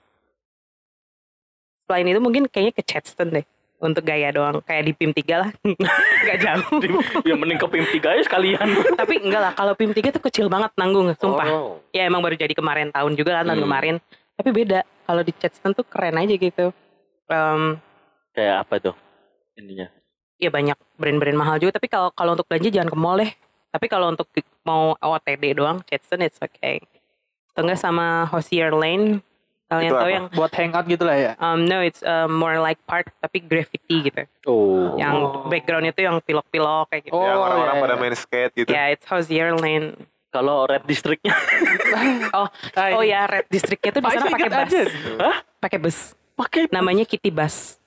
Selain 1.84 2.06
itu 2.06 2.16
mungkin 2.16 2.46
kayaknya 2.46 2.72
ke 2.72 2.82
Chatston 2.82 3.28
deh. 3.30 3.44
Untuk 3.76 4.00
gaya 4.00 4.30
doang. 4.30 4.62
Kayak 4.64 4.82
di 4.88 4.92
PIM 4.94 5.10
3 5.12 5.36
lah. 5.36 5.50
Gak 6.30 6.38
jauh. 6.40 6.80
ya 7.20 7.34
mending 7.36 7.58
ke 7.58 7.66
PIM 7.66 7.84
3 8.00 8.14
aja 8.16 8.22
sekalian. 8.24 8.66
Tapi 9.00 9.14
enggak 9.20 9.42
lah. 9.42 9.52
Kalau 9.52 9.74
PIM 9.76 9.92
3 9.92 10.14
tuh 10.14 10.22
kecil 10.22 10.46
banget 10.48 10.72
nanggung. 10.74 11.12
Sumpah. 11.18 11.46
Oh. 11.50 11.82
Ya 11.92 12.06
emang 12.08 12.24
baru 12.24 12.38
jadi 12.38 12.54
kemarin 12.54 12.88
tahun 12.88 13.12
juga 13.12 13.36
kan 13.36 13.50
tahun 13.50 13.60
Hmm. 13.60 13.66
kemarin. 13.68 13.94
Tapi 14.38 14.48
beda. 14.50 14.80
Kalau 15.04 15.20
di 15.20 15.32
Chatston 15.36 15.76
tuh 15.76 15.84
keren 15.84 16.16
aja 16.16 16.32
gitu. 16.32 16.72
Em, 17.28 17.76
Kayak 18.32 18.56
apa 18.64 18.74
tuh 18.80 18.94
intinya? 19.54 19.86
ya 20.34 20.50
banyak 20.50 20.74
brand-brand 20.96 21.36
mahal 21.36 21.56
juga. 21.58 21.76
Tapi 21.76 21.86
kalau 21.86 22.08
kalau 22.10 22.32
untuk 22.32 22.48
belanja 22.48 22.72
jangan 22.72 22.88
ke 22.88 22.96
mall 22.96 23.20
deh. 23.20 23.32
Tapi 23.68 23.86
kalau 23.90 24.06
untuk 24.08 24.30
mau 24.62 24.94
OTD 24.96 25.58
doang, 25.58 25.82
Chatston 25.84 26.22
it's 26.22 26.38
okay. 26.38 26.78
Atau 27.54 27.62
enggak 27.64 27.78
sama 27.78 28.26
Hosier 28.26 28.74
Lane. 28.74 29.22
Kalian 29.64 29.88
Itu 29.88 29.96
tahu 29.96 30.04
apa? 30.04 30.12
yang 30.12 30.26
buat 30.28 30.52
hangout 30.52 30.86
gitu 30.86 31.04
lah 31.08 31.16
ya. 31.16 31.32
um, 31.40 31.64
no 31.64 31.80
it's 31.80 32.04
uh, 32.04 32.28
more 32.28 32.60
like 32.60 32.76
park 32.84 33.08
tapi 33.16 33.40
graffiti 33.40 34.12
gitu. 34.12 34.26
Oh. 34.44 34.92
Yang 34.94 35.16
backgroundnya 35.48 35.90
tuh 35.90 36.04
yang 36.04 36.16
pilok-pilok 36.20 36.92
kayak 36.92 37.02
gitu. 37.08 37.16
Oh, 37.16 37.24
yang 37.24 37.40
orang-orang 37.40 37.74
iya, 37.74 37.82
pada 37.82 37.94
iya. 37.94 38.02
main 38.02 38.14
skate 38.14 38.52
gitu. 38.54 38.68
Ya, 38.68 38.82
it's 38.92 39.06
Hosier 39.06 39.56
Lane. 39.56 39.94
Kalau 40.28 40.66
Red 40.66 40.82
Districtnya 40.82 41.30
Oh, 42.36 42.50
oh 42.98 43.04
ya, 43.06 43.24
Red 43.24 43.46
Districtnya 43.46 43.94
tuh 43.94 44.02
di 44.02 44.10
sana 44.10 44.26
pakai 44.28 44.50
bus. 44.50 44.72
Hah? 45.16 45.36
Pakai 45.62 45.78
bus. 45.78 45.98
pakai 46.34 46.62
Namanya 46.68 47.06
Kitty 47.06 47.30
Bus. 47.30 47.78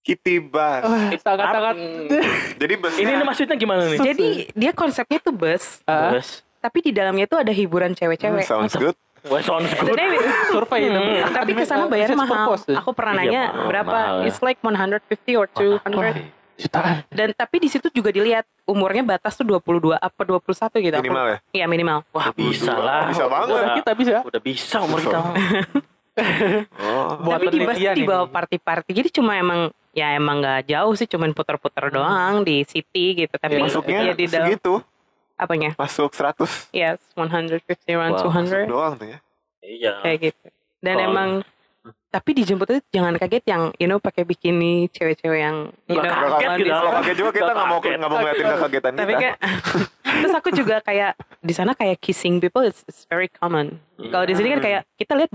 Kitty 0.00 0.40
bus. 0.40 0.80
Wah, 0.82 1.12
sangat-sangat 1.14 1.76
Jadi 2.60 2.74
busnya 2.74 3.04
Ini 3.04 3.22
maksudnya 3.22 3.54
gimana 3.54 3.84
nih? 3.86 4.00
Jadi 4.00 4.28
dia 4.50 4.72
konsepnya 4.72 5.20
tuh 5.20 5.30
bus, 5.30 5.84
Ah, 5.84 6.16
Bus. 6.16 6.40
tapi 6.58 6.80
di 6.80 6.90
dalamnya 6.90 7.28
tuh 7.28 7.38
ada 7.38 7.52
hiburan 7.52 7.92
Hmm, 7.92 8.00
cewek-cewek. 8.00 8.48
sounds 8.48 8.74
good. 8.74 8.96
Wah, 9.22 9.40
sound 9.40 9.68
good. 9.68 9.98
Survei 10.48 10.80
itu. 10.82 10.96
Hmm. 10.96 11.28
tapi 11.30 11.52
ke 11.52 11.64
sana 11.64 11.84
bayar 11.84 12.08
Business 12.08 12.24
mahal. 12.24 12.32
purpose 12.46 12.64
ya. 12.66 12.76
Aku 12.78 12.90
pernah 12.92 13.12
Iya, 13.14 13.20
nanya 13.20 13.42
mahal, 13.46 13.66
berapa? 13.66 13.92
mahal 13.92 14.16
ya. 14.16 14.26
It's 14.26 14.40
like 14.40 14.58
150 14.60 15.36
or 15.36 15.46
200. 15.50 16.40
Jutaan. 16.56 16.94
Dan 17.08 17.32
tapi 17.32 17.56
di 17.56 17.68
situ 17.68 17.88
juga 17.88 18.08
dilihat 18.10 18.44
umurnya 18.64 19.00
batas 19.02 19.32
tuh 19.32 19.48
22 19.48 19.96
apa 19.96 20.20
21 20.22 20.44
gitu. 20.78 20.92
Minimal 20.94 21.24
ya? 21.26 21.38
Iya, 21.52 21.64
minimal. 21.66 22.04
Wah, 22.10 22.28
bisa 22.30 22.72
lah. 22.74 23.08
Bisa 23.08 23.24
banget. 23.26 23.48
Udah, 23.50 23.76
Kita 23.76 23.92
bisa. 23.92 24.16
udah 24.20 24.40
bisa 24.40 24.76
umur 24.80 24.98
kita. 25.00 25.20
Oh. 26.76 27.16
Buat 27.22 27.40
tapi 27.40 27.46
di 27.48 27.58
bus 27.64 27.78
dibawa 27.78 28.28
ini. 28.28 28.34
party-party. 28.34 28.90
Jadi 28.92 29.08
cuma 29.10 29.32
emang 29.34 29.72
ya 29.90 30.12
emang 30.12 30.38
nggak 30.38 30.68
jauh 30.68 30.92
sih, 30.92 31.08
cuman 31.08 31.32
puter-puter 31.32 31.88
doang 31.88 32.44
di 32.44 32.60
city 32.62 33.24
gitu. 33.24 33.34
Tapi 33.34 33.56
Iya, 33.56 33.64
Masuknya 33.64 33.98
ya 34.04 34.12
di 34.12 34.26
dalam 34.28 34.52
segitu. 34.52 34.84
Apanya? 35.40 35.70
Masuk 35.74 36.12
100 36.12 36.68
Yes, 36.70 37.00
150 37.16 37.64
around 37.90 38.20
Wow, 38.20 38.28
200 38.28 38.68
doang 38.68 38.94
tuh 38.94 39.08
ya. 39.08 39.18
Iya. 39.60 39.92
kayak 40.00 40.18
gitu. 40.22 40.46
Dan 40.78 40.94
Kalau- 40.94 41.08
emang 41.08 41.30
tapi 42.10 42.34
dijemput 42.34 42.66
itu 42.68 42.80
jangan 42.90 43.14
kaget 43.14 43.44
yang 43.46 43.70
you 43.78 43.86
know 43.86 43.96
pakai 43.96 44.26
bikini 44.26 44.90
cewek-cewek 44.90 45.40
yang 45.40 45.70
you 45.86 45.94
know 45.94 46.02
kaget 46.02 46.48
gitu, 46.58 46.66
this- 46.66 46.74
Kalau 46.74 46.92
kaget 46.92 47.16
juga 47.16 47.30
kita 47.30 47.44
Nggak 47.46 47.66
mau 47.66 47.78
nggak 47.78 48.00
mau 48.02 48.18
ngeliatin 48.18 48.46
kekagetan 48.50 48.92
tapi 48.92 49.12
kita. 49.14 49.20
kayak 49.22 49.36
terus 50.20 50.34
aku 50.34 50.48
juga 50.50 50.76
kayak 50.82 51.12
di 51.40 51.54
sana 51.54 51.72
kayak 51.72 51.96
kissing 51.98 52.36
people 52.36 52.66
is, 52.66 52.82
is 52.84 53.06
very 53.06 53.30
common. 53.30 53.78
Kalau 53.96 54.26
di 54.26 54.34
sini 54.34 54.50
kan 54.50 54.60
kayak 54.60 54.82
kita 54.98 55.12
lihat 55.14 55.30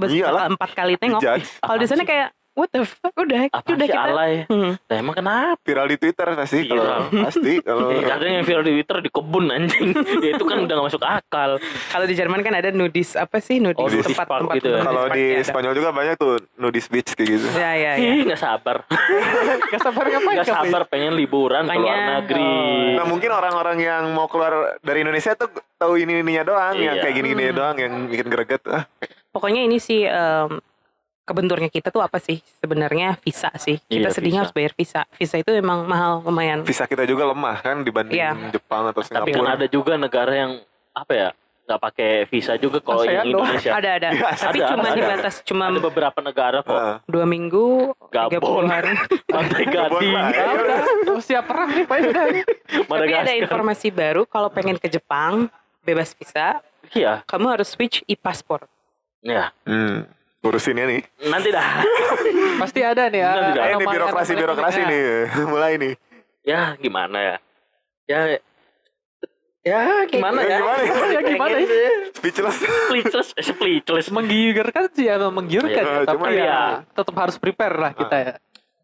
empat 0.52 0.70
kali 0.76 1.00
tengok. 1.00 1.22
Kalau 1.64 1.78
di 1.80 1.88
sana 1.88 2.04
kayak 2.04 2.28
what 2.56 2.70
the 2.70 2.82
fuck 2.82 3.12
udah 3.14 3.52
Apa 3.52 3.68
udah 3.70 3.86
kita 3.86 4.00
alay? 4.02 4.34
Hmm. 4.46 4.80
Nah, 4.82 4.96
emang 4.96 5.14
kenapa? 5.14 5.60
Viral 5.62 5.86
di 5.86 5.98
Twitter 5.98 6.28
pasti 6.32 6.60
kalau 6.64 6.82
Viral. 6.82 7.02
pasti 7.22 7.54
kalau 7.60 7.88
Eh, 7.92 8.02
kadang 8.02 8.32
yang 8.34 8.44
viral 8.44 8.64
di 8.64 8.74
Twitter 8.74 8.98
di 9.00 9.10
kebun 9.10 9.46
anjing. 9.48 9.92
ya 10.24 10.30
itu 10.32 10.44
kan 10.44 10.58
udah 10.60 10.74
gak 10.74 10.88
masuk 10.88 11.04
akal. 11.04 11.52
Kalau 11.62 12.06
di 12.06 12.14
Jerman 12.14 12.40
kan 12.40 12.54
ada 12.54 12.70
nudis 12.70 13.14
apa 13.14 13.38
sih 13.38 13.60
nudis 13.60 13.78
Oh, 13.78 13.92
tempat 13.92 14.26
park 14.26 14.42
tempat 14.42 14.56
gitu 14.58 14.68
ya. 14.68 14.74
nudis 14.74 14.88
kalau 14.88 15.04
di 15.10 15.22
ya 15.22 15.36
ada. 15.36 15.46
Spanyol 15.46 15.74
juga 15.74 15.90
banyak 15.92 16.16
tuh 16.16 16.34
nudist 16.56 16.88
beach 16.90 17.12
kayak 17.12 17.30
gitu. 17.30 17.48
Ya 17.54 17.72
ya 17.74 17.92
ya. 17.94 18.10
Ih, 18.10 18.24
gak 18.26 18.40
sabar. 18.40 18.78
Gak 19.72 19.82
sabar 19.82 20.04
ngapain? 20.06 20.36
Gak 20.38 20.48
sabar 20.50 20.82
pengen 20.86 21.14
liburan 21.14 21.64
ke 21.64 21.76
luar 21.76 22.00
negeri. 22.18 22.52
Nah 22.96 23.06
mungkin 23.06 23.30
orang-orang 23.30 23.78
yang 23.78 24.04
mau 24.10 24.26
keluar 24.26 24.54
dari 24.80 25.02
Indonesia 25.02 25.34
tuh 25.34 25.48
tahu 25.76 25.98
ini 25.98 26.22
ininya 26.22 26.44
doang, 26.46 26.76
yang 26.76 26.96
Iya. 26.96 27.04
kayak 27.04 27.14
gini 27.14 27.28
gini 27.30 27.44
Hmm. 27.46 27.56
doang, 27.56 27.76
yang 27.76 27.94
bikin 28.08 28.28
greget. 28.28 28.64
Ah, 28.66 28.88
Pokoknya 29.30 29.62
ini 29.62 29.78
sih 29.78 30.04
em, 30.04 30.64
kebenturnya 31.26 31.68
kita 31.68 31.90
tuh 31.90 32.00
apa 32.00 32.18
sih? 32.18 32.40
Sebenarnya 32.56 33.18
visa 33.20 33.50
sih. 33.56 33.82
Kita 33.82 34.08
Iya, 34.08 34.14
sedihnya 34.14 34.32
visa. 34.32 34.44
harus 34.44 34.54
bayar 34.54 34.72
visa. 34.72 35.02
Visa 35.12 35.36
itu 35.36 35.52
emang 35.52 35.84
mahal 35.84 36.22
lumayan. 36.22 36.62
visa 36.62 36.86
kita 36.86 37.04
juga 37.04 37.26
lemah 37.26 37.58
kan 37.60 37.82
dibanding 37.82 38.14
Iya. 38.14 38.32
Jepang 38.52 38.86
atau 38.86 39.02
Tapi 39.02 39.12
kan 39.12 39.26
Singapura. 39.36 39.56
ada 39.56 39.68
juga 39.68 39.94
negara 39.96 40.32
yang 40.32 40.52
apa 40.92 41.14
ya? 41.14 41.30
nggak 41.66 41.82
pakai 41.82 42.12
visa 42.30 42.54
juga 42.56 42.78
kalau 42.78 43.02
yang. 43.02 43.26
Indonesia. 43.26 43.74
Ada 43.74 43.90
ada. 43.98 44.10
Iya, 44.14 44.30
Tapi 44.38 44.60
ada, 44.62 44.70
cuma 44.70 44.86
ada. 44.86 44.94
dibatas 44.94 45.34
cuma 45.42 45.64
Ada 45.66 45.80
beberapa 45.82 46.20
negara 46.22 46.58
kok. 46.62 46.70
Ah. 46.72 47.02
dua 47.10 47.26
minggu, 47.26 47.90
tiga 48.06 48.30
Gabon. 48.32 48.70
hari. 48.70 48.94
Pantai 49.34 49.66
Gading, 49.66 50.14
siap 51.20 51.50
perang 51.50 51.74
nih 51.74 51.84
Pak 51.84 51.98
udah. 52.06 52.26
Tapi 52.86 53.14
ada 53.18 53.34
informasi 53.34 53.90
baru 53.90 54.24
kalau 54.24 54.48
pengen 54.48 54.78
ke 54.78 54.86
Jepang 54.88 55.50
bebas 55.82 56.14
visa, 56.14 56.62
Iya, 56.94 57.26
kamu 57.26 57.50
harus 57.50 57.74
switch 57.74 58.06
e-passport. 58.06 58.70
ya. 59.20 59.50
Hmm. 59.66 60.06
Urusinnya 60.46 60.86
nih. 60.86 61.02
Nanti 61.26 61.50
dah. 61.50 61.82
Pasti 62.62 62.80
ada 62.86 63.10
nih 63.10 63.20
ya. 63.20 63.32
Benar, 63.34 63.50
tidak? 63.50 63.66
Eh, 63.66 63.74
ini 63.74 63.86
birokrasi 63.90 64.34
birokrasi 64.34 64.80
uniknya. 64.80 64.94
nih, 64.94 65.04
mulai 65.52 65.72
nih. 65.76 65.94
Ya 66.46 66.62
gimana 66.78 67.18
ya? 67.18 67.36
Ya 68.06 68.20
Ya 69.66 69.82
gimana 70.06 70.46
Ya, 70.46 70.48
ya? 70.48 70.58
gimana 70.62 70.82
ya? 70.86 70.94
Ya, 71.18 71.22
gimana 71.26 71.56
ya? 71.58 71.68
Speechless. 72.14 72.58
Speechless, 72.62 73.30
eh, 73.34 73.44
speechless. 73.44 74.08
Menggiurkan 74.14 74.86
sih 74.94 75.10
ya, 75.10 75.18
menggiurkan 75.18 75.82
Iya, 75.82 75.82
ya. 75.82 76.06
Tapi 76.06 76.30
ya 76.32 76.46
ya. 76.46 76.60
tetap 76.94 77.16
harus 77.18 77.36
prepare 77.42 77.76
lah 77.82 77.92
kita 77.98 78.16
ya. 78.16 78.34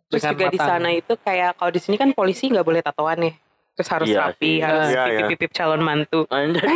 Terus 0.10 0.24
juga 0.26 0.46
di 0.50 0.60
sana 0.60 0.90
itu 0.90 1.14
kayak 1.16 1.56
kalau 1.56 1.72
di 1.72 1.80
sini 1.80 1.96
kan 1.96 2.10
polisi 2.18 2.50
nggak 2.50 2.66
boleh 2.66 2.82
tatoan 2.82 3.30
nih. 3.30 3.34
Terus 3.82 3.90
harus 3.92 4.08
Iya 4.08 4.20
rapi, 4.24 4.38
sih. 4.48 4.56
harus 4.62 4.86
Iya, 4.86 5.02
iya. 5.02 5.06
pipip-pipip 5.26 5.52
calon 5.52 5.82
mantu. 5.82 6.22
Anjay, 6.32 6.70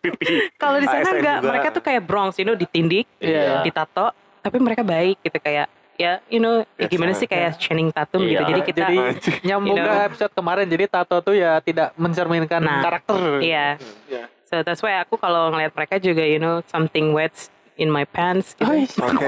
pipi. 0.00 0.26
Kalau 0.62 0.76
di 0.76 0.86
sana 0.86 1.04
ASN 1.04 1.14
enggak, 1.14 1.36
juga. 1.36 1.46
mereka 1.46 1.68
tuh 1.70 1.82
kayak 1.84 2.02
Bronx, 2.02 2.32
you 2.34 2.44
know, 2.44 2.56
ditindik, 2.56 3.04
Iya. 3.20 3.60
ditato, 3.60 4.16
tapi 4.40 4.56
mereka 4.56 4.80
baik 4.80 5.20
gitu 5.20 5.36
kayak 5.38 5.68
ya 5.98 6.22
you 6.30 6.38
know 6.38 6.62
ya 6.78 6.86
gimana 6.86 7.10
sih 7.10 7.26
kayak 7.26 7.58
Channing 7.58 7.90
Tatum 7.90 8.22
Iya. 8.22 8.30
gitu. 8.32 8.42
Jadi 8.48 8.60
kita 8.64 8.78
Jadi 8.80 8.96
nyambung 9.50 9.74
You 9.74 9.82
ke 9.82 9.92
know. 9.92 10.06
episode 10.06 10.32
kemarin. 10.32 10.66
Jadi 10.66 10.84
tato 10.86 11.16
tuh 11.20 11.34
ya 11.34 11.58
tidak 11.58 11.90
mencerminkan 11.94 12.62
Nah, 12.62 12.80
karakter. 12.80 13.42
iya. 13.42 13.74
Iya. 14.06 14.24
So 14.46 14.62
that's 14.62 14.80
why 14.80 14.96
aku 14.96 15.18
kalau 15.18 15.50
ngeliat 15.50 15.74
mereka 15.74 15.98
juga 15.98 16.22
you 16.22 16.38
know 16.38 16.64
something 16.64 17.12
wet 17.12 17.34
in 17.78 17.88
my 17.88 18.02
pants 18.04 18.52
gitu. 18.52 18.66
Oke. 18.66 19.26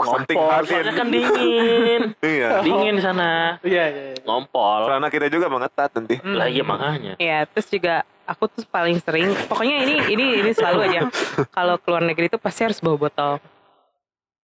Something 0.00 0.34
Ngompol, 0.34 0.48
hard 0.48 0.64
soalnya 0.66 0.94
kan 0.96 1.06
dingin. 1.06 2.02
Iya. 2.24 2.64
dingin 2.64 2.94
di 2.96 3.02
sana. 3.02 3.60
Iya, 3.60 3.84
iya. 3.86 4.02
iya. 4.10 4.20
Ngompol. 4.24 4.88
Celana 4.88 5.08
kita 5.08 5.28
juga 5.28 5.46
mengetat 5.46 5.90
nanti. 5.92 6.16
Hmm. 6.16 6.34
Lah 6.34 6.48
iya 6.48 6.64
makanya. 6.64 7.12
Ya, 7.16 7.44
terus 7.44 7.68
juga 7.68 8.02
aku 8.24 8.48
tuh 8.48 8.64
paling 8.66 8.96
sering, 8.98 9.32
pokoknya 9.46 9.84
ini 9.84 9.94
ini 10.10 10.24
ini 10.40 10.50
selalu 10.50 10.78
aja. 10.82 11.00
Kalau 11.48 11.76
keluar 11.76 12.00
negeri 12.00 12.26
tuh 12.26 12.36
pasti 12.36 12.64
harus 12.64 12.76
bawa 12.78 12.96
botol, 12.98 13.32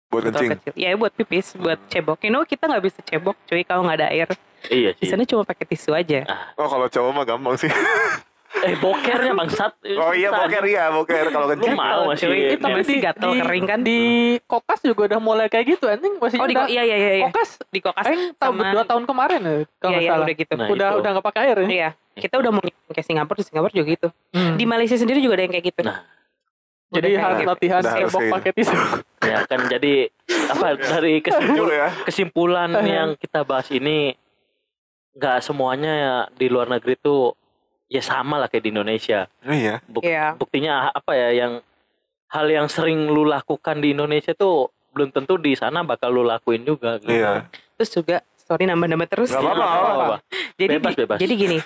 Buat 0.09 0.28
botol 0.28 0.34
kencing. 0.36 0.49
kecil. 0.59 0.74
Ya 0.76 0.91
buat 0.93 1.13
pipis, 1.13 1.53
buat 1.55 1.78
cebok. 1.88 2.19
You 2.22 2.30
know 2.30 2.43
kita 2.43 2.65
nggak 2.65 2.84
bisa 2.84 2.99
cebok, 2.99 3.38
cuy 3.45 3.61
kalau 3.61 3.86
nggak 3.86 3.97
ada 3.97 4.07
air. 4.09 4.28
Iya 4.63 4.93
Di 4.93 5.05
sih. 5.05 5.09
sana 5.09 5.26
cuma 5.26 5.41
pakai 5.41 5.65
tisu 5.65 5.93
aja. 5.93 6.26
Oh 6.53 6.65
kalau 6.65 6.86
cowok 6.86 7.11
mah 7.11 7.24
gampang 7.24 7.55
sih. 7.57 7.69
Eh 8.54 8.76
bokernya 8.76 9.32
bangsat. 9.34 9.74
Oh 9.95 10.12
iya 10.12 10.28
boker 10.30 10.64
iya 10.64 10.84
boker 10.88 11.26
kalau 11.30 11.47
Lu 11.47 11.52
kencing. 11.56 11.74
mau 11.74 12.04
masih. 12.06 12.28
cuy. 12.28 12.39
Eh, 12.45 12.58
tapi 12.58 12.78
Masih 12.78 12.97
gatel 12.99 13.30
di, 13.30 13.39
kering 13.39 13.66
kan? 13.66 13.80
di 13.82 13.99
kokas 14.43 14.80
juga 14.82 15.02
udah 15.08 15.20
mulai 15.20 15.47
kayak 15.47 15.66
gitu 15.72 15.88
anjing 15.88 16.14
masih 16.16 16.38
Oh 16.38 16.45
di 16.45 16.54
udah, 16.54 16.68
iya 16.68 16.84
iya 16.84 16.95
iya. 16.95 17.12
iya. 17.16 17.26
kokas 17.26 17.49
Di 17.66 17.80
kokas 17.80 18.06
Aing 18.06 18.36
tahun 18.36 18.54
sama 18.54 18.70
dua 18.70 18.84
tahun 18.84 19.04
kemarin 19.06 19.39
ya 19.39 19.49
kalau 19.49 19.56
Iya 19.56 19.88
nggak 19.88 19.97
iya 19.97 20.12
salah 20.12 20.22
udah 20.22 20.36
gitu. 20.36 20.54
Nah, 20.54 20.68
udah 20.68 20.88
itu. 20.88 20.99
udah 20.99 21.10
nggak 21.10 21.26
pakai 21.26 21.41
air 21.41 21.58
ya 21.58 21.68
Iya. 21.72 21.89
Kita 22.14 22.36
udah 22.38 22.52
mau 22.52 22.62
ngirim 22.62 22.91
ke 22.91 23.02
Singapura, 23.02 23.38
di 23.38 23.45
Singapura 23.45 23.72
juga 23.72 23.88
gitu. 23.89 24.08
Hmm. 24.30 24.54
Di 24.54 24.66
Malaysia 24.66 24.95
sendiri 24.95 25.20
juga 25.20 25.34
ada 25.34 25.43
yang 25.43 25.54
kayak 25.54 25.66
gitu. 25.68 25.82
Nah. 25.82 25.99
jadi 26.91 27.10
harus 27.16 27.38
gitu. 27.38 27.47
latihan 27.47 27.82
cebok 27.82 28.22
pakai 28.30 28.52
tisu 28.52 28.76
Ya 29.24 29.47
kan 29.47 29.64
jadi 29.66 30.12
apa 30.52 30.76
dari 30.76 31.24
Juga 31.24 31.32
kesimpulan 31.32 31.72
ya. 31.72 31.88
kesimpulan 32.04 32.70
yang 32.84 33.10
kita 33.16 33.39
bahas 33.41 33.72
ini 33.72 34.20
nggak 35.14 35.39
semuanya 35.39 35.91
ya 35.93 36.16
di 36.30 36.47
luar 36.47 36.68
negeri 36.68 36.95
tuh 36.97 37.32
ya 37.91 37.99
sama 37.99 38.39
lah 38.39 38.47
kayak 38.47 38.63
di 38.63 38.71
Indonesia. 38.71 39.27
Oh, 39.43 39.51
iya. 39.51 39.83
Buk- 39.85 40.01
Iya. 40.01 40.33
Buktinya 40.33 40.87
apa 40.89 41.11
ya 41.11 41.29
yang 41.35 41.53
hal 42.25 42.47
yang 42.47 42.71
sering 42.71 43.11
lu 43.11 43.27
lakukan 43.27 43.83
di 43.83 43.91
Indonesia 43.91 44.31
tuh 44.31 44.71
belum 44.91 45.11
tentu 45.11 45.35
di 45.35 45.51
sana 45.53 45.83
bakal 45.83 46.07
lu 46.09 46.23
lakuin 46.23 46.63
juga. 46.63 46.95
Gitu. 46.97 47.11
Iya. 47.11 47.51
Terus 47.75 47.89
juga 47.91 48.17
sorry 48.37 48.63
nambah-nambah 48.63 49.07
terus. 49.07 49.29
Gak 49.29 49.43
apa-apa. 49.43 50.23
Jadi 50.55 50.71
Bebas, 50.71 50.93
bebas. 50.95 51.17
jadi 51.19 51.33
gini, 51.35 51.57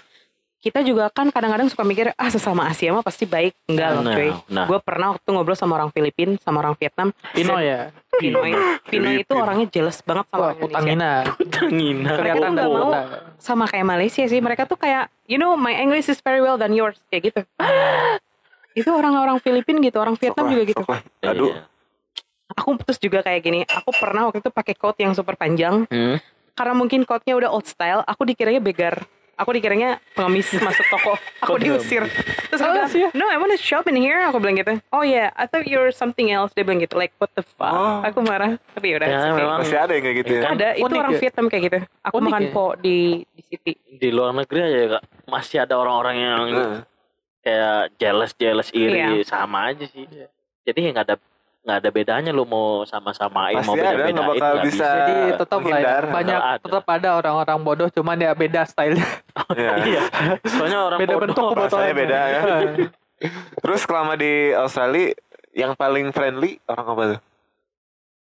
kita 0.66 0.82
juga 0.82 1.14
kan 1.14 1.30
kadang-kadang 1.30 1.70
suka 1.70 1.86
mikir 1.86 2.10
ah 2.18 2.30
sesama 2.34 2.66
Asia 2.66 2.90
mah 2.90 3.06
pasti 3.06 3.30
baik. 3.30 3.54
Enggak 3.70 3.90
loh, 3.94 4.02
Nah, 4.02 4.16
cuy. 4.18 4.30
nah. 4.50 4.66
Gue 4.66 4.80
pernah 4.82 5.14
waktu 5.14 5.30
ngobrol 5.30 5.54
sama 5.54 5.78
orang 5.78 5.94
Filipin, 5.94 6.42
sama 6.42 6.66
orang 6.66 6.74
Vietnam. 6.82 7.14
Pino 7.38 7.62
ya 7.62 7.94
Pinoy, 8.18 8.56
Pinoy 8.90 9.22
itu 9.22 9.34
orangnya 9.36 9.68
jealous 9.70 10.02
banget 10.02 10.26
sama 10.32 10.42
wah 10.42 10.52
orang 10.58 10.58
Indonesia. 10.58 10.66
Utangina 10.66 11.12
Tangina. 11.54 12.12
Mereka 12.18 12.46
nggak 12.50 12.70
mau 12.72 12.92
sama 13.38 13.66
kayak 13.70 13.86
Malaysia 13.86 14.24
sih. 14.26 14.40
Mereka 14.42 14.66
tuh 14.66 14.80
kayak, 14.80 15.14
you 15.30 15.38
know, 15.38 15.54
my 15.54 15.76
English 15.78 16.10
is 16.10 16.18
very 16.26 16.42
well 16.42 16.58
than 16.58 16.74
yours 16.74 16.98
kayak 17.14 17.30
gitu. 17.30 17.42
itu 18.80 18.90
orang-orang 18.90 19.38
Filipin 19.40 19.80
gitu, 19.86 20.02
orang 20.02 20.18
Vietnam 20.18 20.50
juga 20.50 20.64
gitu. 20.66 20.82
lah. 20.82 21.02
Aduh. 21.30 21.54
Iya. 21.54 21.62
Aku 22.56 22.74
terus 22.82 22.98
juga 22.98 23.20
kayak 23.22 23.42
gini. 23.44 23.60
Aku 23.68 23.92
pernah 23.94 24.32
waktu 24.32 24.40
itu 24.42 24.50
pakai 24.50 24.74
coat 24.74 24.98
yang 24.98 25.12
super 25.14 25.36
panjang. 25.36 25.86
Hmm. 25.92 26.18
Karena 26.56 26.74
mungkin 26.74 27.04
coatnya 27.04 27.36
udah 27.36 27.50
old 27.52 27.68
style, 27.68 28.00
aku 28.08 28.24
dikiranya 28.24 28.64
begar. 28.64 29.04
Aku 29.36 29.52
dikiranya 29.52 30.00
pengemis 30.12 30.48
masuk 30.58 30.88
toko. 30.88 31.14
Aku 31.40 31.60
diusir. 31.60 32.08
Terus 32.48 32.58
aku 32.58 32.66
Oh, 32.66 32.76
bilang, 32.78 32.88
sih. 32.88 33.04
no, 33.12 33.28
I 33.28 33.36
want 33.36 33.52
to 33.52 33.60
shop 33.60 33.84
in 33.86 33.96
here. 33.96 34.24
Aku 34.24 34.40
bilang 34.40 34.56
gitu. 34.56 34.80
Oh 34.90 35.04
yeah, 35.04 35.36
I 35.36 35.44
thought 35.44 35.66
you're 35.66 35.92
something 35.92 36.32
else. 36.32 36.52
Dia 36.52 36.64
bilang 36.64 36.80
gitu. 36.80 36.96
Like, 36.96 37.12
what 37.20 37.28
the 37.34 37.44
fuck? 37.44 37.68
Oh. 37.70 38.00
Aku 38.02 38.24
marah. 38.24 38.56
Tapi 38.72 38.96
yaudah. 38.96 39.06
Ya, 39.06 39.20
okay. 39.22 39.36
memang 39.36 39.60
Masih 39.60 39.76
ada 39.76 39.92
yang 39.92 40.04
kayak 40.04 40.18
gitu 40.24 40.32
ya. 40.32 40.42
Kan 40.42 40.52
Ada, 40.56 40.68
itu 40.72 40.84
unik 40.84 40.98
orang 40.98 41.14
ya? 41.14 41.20
Vietnam 41.20 41.46
kayak 41.48 41.64
gitu. 41.64 41.78
Aku 42.02 42.16
Unik 42.16 42.26
makan 42.26 42.42
ya? 42.42 42.52
po 42.52 42.66
di 42.76 42.98
di 43.28 43.42
city. 43.44 43.72
di 43.76 44.10
luar 44.10 44.32
negeri 44.32 44.60
aja 44.62 44.78
ya, 44.78 44.88
Kak. 44.90 45.04
masih 45.26 45.58
ada 45.60 45.74
orang-orang 45.76 46.16
yang 46.16 46.40
Heeh. 46.48 46.78
kayak 47.42 47.80
jealous 47.96 48.32
jealous 48.34 48.70
iri 48.72 49.00
Iya. 49.00 49.28
sama 49.28 49.70
aja 49.70 49.84
sih. 49.84 50.08
Iya. 50.08 50.28
Jadi 50.64 50.80
ya 50.80 50.90
nggak 50.92 51.06
ada 51.06 51.16
nggak 51.66 51.78
ada 51.78 51.90
bedanya 51.90 52.30
lu 52.30 52.46
mau 52.46 52.86
sama-samain 52.86 53.58
Pasti 53.58 53.66
mau 53.66 53.76
beda-bedain 53.76 54.14
nggak 54.14 54.30
bakal 54.30 54.52
nggak 54.54 54.66
bisa. 54.66 54.86
jadi 54.88 55.16
tetap 55.36 55.60
lah 55.60 55.66
ya 55.66 55.74
menghindar. 55.76 56.04
banyak 56.08 56.40
Ada. 56.40 56.62
tetap 56.62 56.86
ada 56.88 57.10
orang-orang 57.16 57.60
bodoh 57.60 57.90
cuman 57.90 58.18
ya 58.20 58.32
beda 58.32 58.62
style 58.64 58.96
Iya. 59.52 59.74
Iya. 59.84 60.04
Soalnya 60.48 60.80
orang 60.84 61.00
beda 61.00 61.10
bodoh. 61.12 61.24
bentuk 61.26 61.46
bahasanya 61.52 61.94
beda 61.94 62.20
ya. 62.24 62.42
Terus 63.58 63.82
selama 63.82 64.14
di 64.14 64.32
Australia 64.54 65.18
yang 65.52 65.74
paling 65.74 66.12
friendly 66.12 66.62
orang 66.66 66.86
apa 66.86 67.04
tuh? 67.08 67.20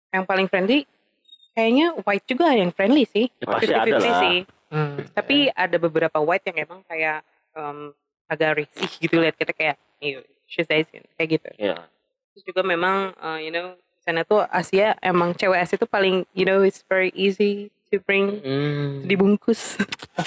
Yang 0.08 0.24
paling 0.24 0.46
friendly, 0.46 0.78
kayaknya 1.52 1.86
white 2.00 2.24
juga 2.24 2.48
yang 2.50 2.70
friendly 2.70 3.04
sih. 3.04 3.28
Ya, 3.36 3.46
pasti 3.46 3.70
ada 3.70 3.84
50-50 3.86 4.02
lah. 4.02 4.18
sih. 4.18 4.36
Hmm. 4.68 4.96
Tapi 5.12 5.36
ada 5.48 5.76
beberapa 5.78 6.18
white 6.18 6.44
yang 6.44 6.58
emang 6.60 6.80
kayak 6.82 7.20
em, 7.52 7.92
agak 8.26 8.50
risih 8.56 8.90
gitu 8.98 9.16
lihat 9.16 9.32
kita 9.34 9.52
kayak, 9.52 9.76
"Ew, 9.98 10.20
she's 10.44 10.66
Asian 10.66 11.04
kayak 11.14 11.28
gitu. 11.36 11.48
Iya. 11.58 11.76
Terus 12.38 12.46
juga 12.46 12.62
memang, 12.62 13.10
uh, 13.16 13.34
you 13.36 13.50
know, 13.50 13.74
sana 13.98 14.22
tuh 14.22 14.46
Asia 14.46 14.94
emang 15.00 15.34
cewek 15.34 15.58
Asia 15.58 15.74
tuh 15.74 15.86
paling, 15.86 16.22
you 16.30 16.46
know, 16.46 16.62
it's 16.62 16.86
very 16.86 17.10
easy 17.12 17.66
to 17.88 17.98
bring 17.98 18.38
Hmm. 18.38 19.02
dibungkus. 19.02 19.74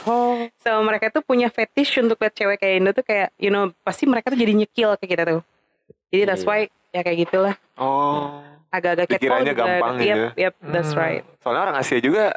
oh 0.03 0.43
So 0.59 0.75
mereka 0.81 1.07
tuh 1.09 1.23
punya 1.23 1.47
fetish 1.47 1.95
untuk 1.97 2.19
lihat 2.19 2.35
cewek 2.35 2.59
kayak 2.59 2.75
Indo 2.77 2.91
tuh 2.91 3.01
kayak, 3.01 3.31
you 3.37 3.47
know, 3.47 3.71
pasti 3.79 4.03
mereka 4.03 4.27
tuh 4.27 4.35
jadi 4.35 4.51
nyekil 4.53 4.99
ke 4.99 5.07
kita 5.07 5.23
tuh. 5.25 5.41
Jadi 6.09 6.21
that's 6.25 6.43
Iya. 6.43 6.49
why 6.51 6.59
ya 6.91 7.01
kayak 7.01 7.17
gitulah. 7.21 7.55
Oh. 7.75 8.43
Agak-agak 8.67 9.07
Pikirannya 9.09 9.53
gampang 9.53 9.95
yep, 9.95 10.03
gitu. 10.03 10.27
Yep, 10.37 10.53
that's 10.69 10.91
Hmm. 10.91 10.99
right. 10.99 11.23
Soalnya 11.39 11.61
orang 11.65 11.77
Asia 11.77 11.97
juga 11.97 12.35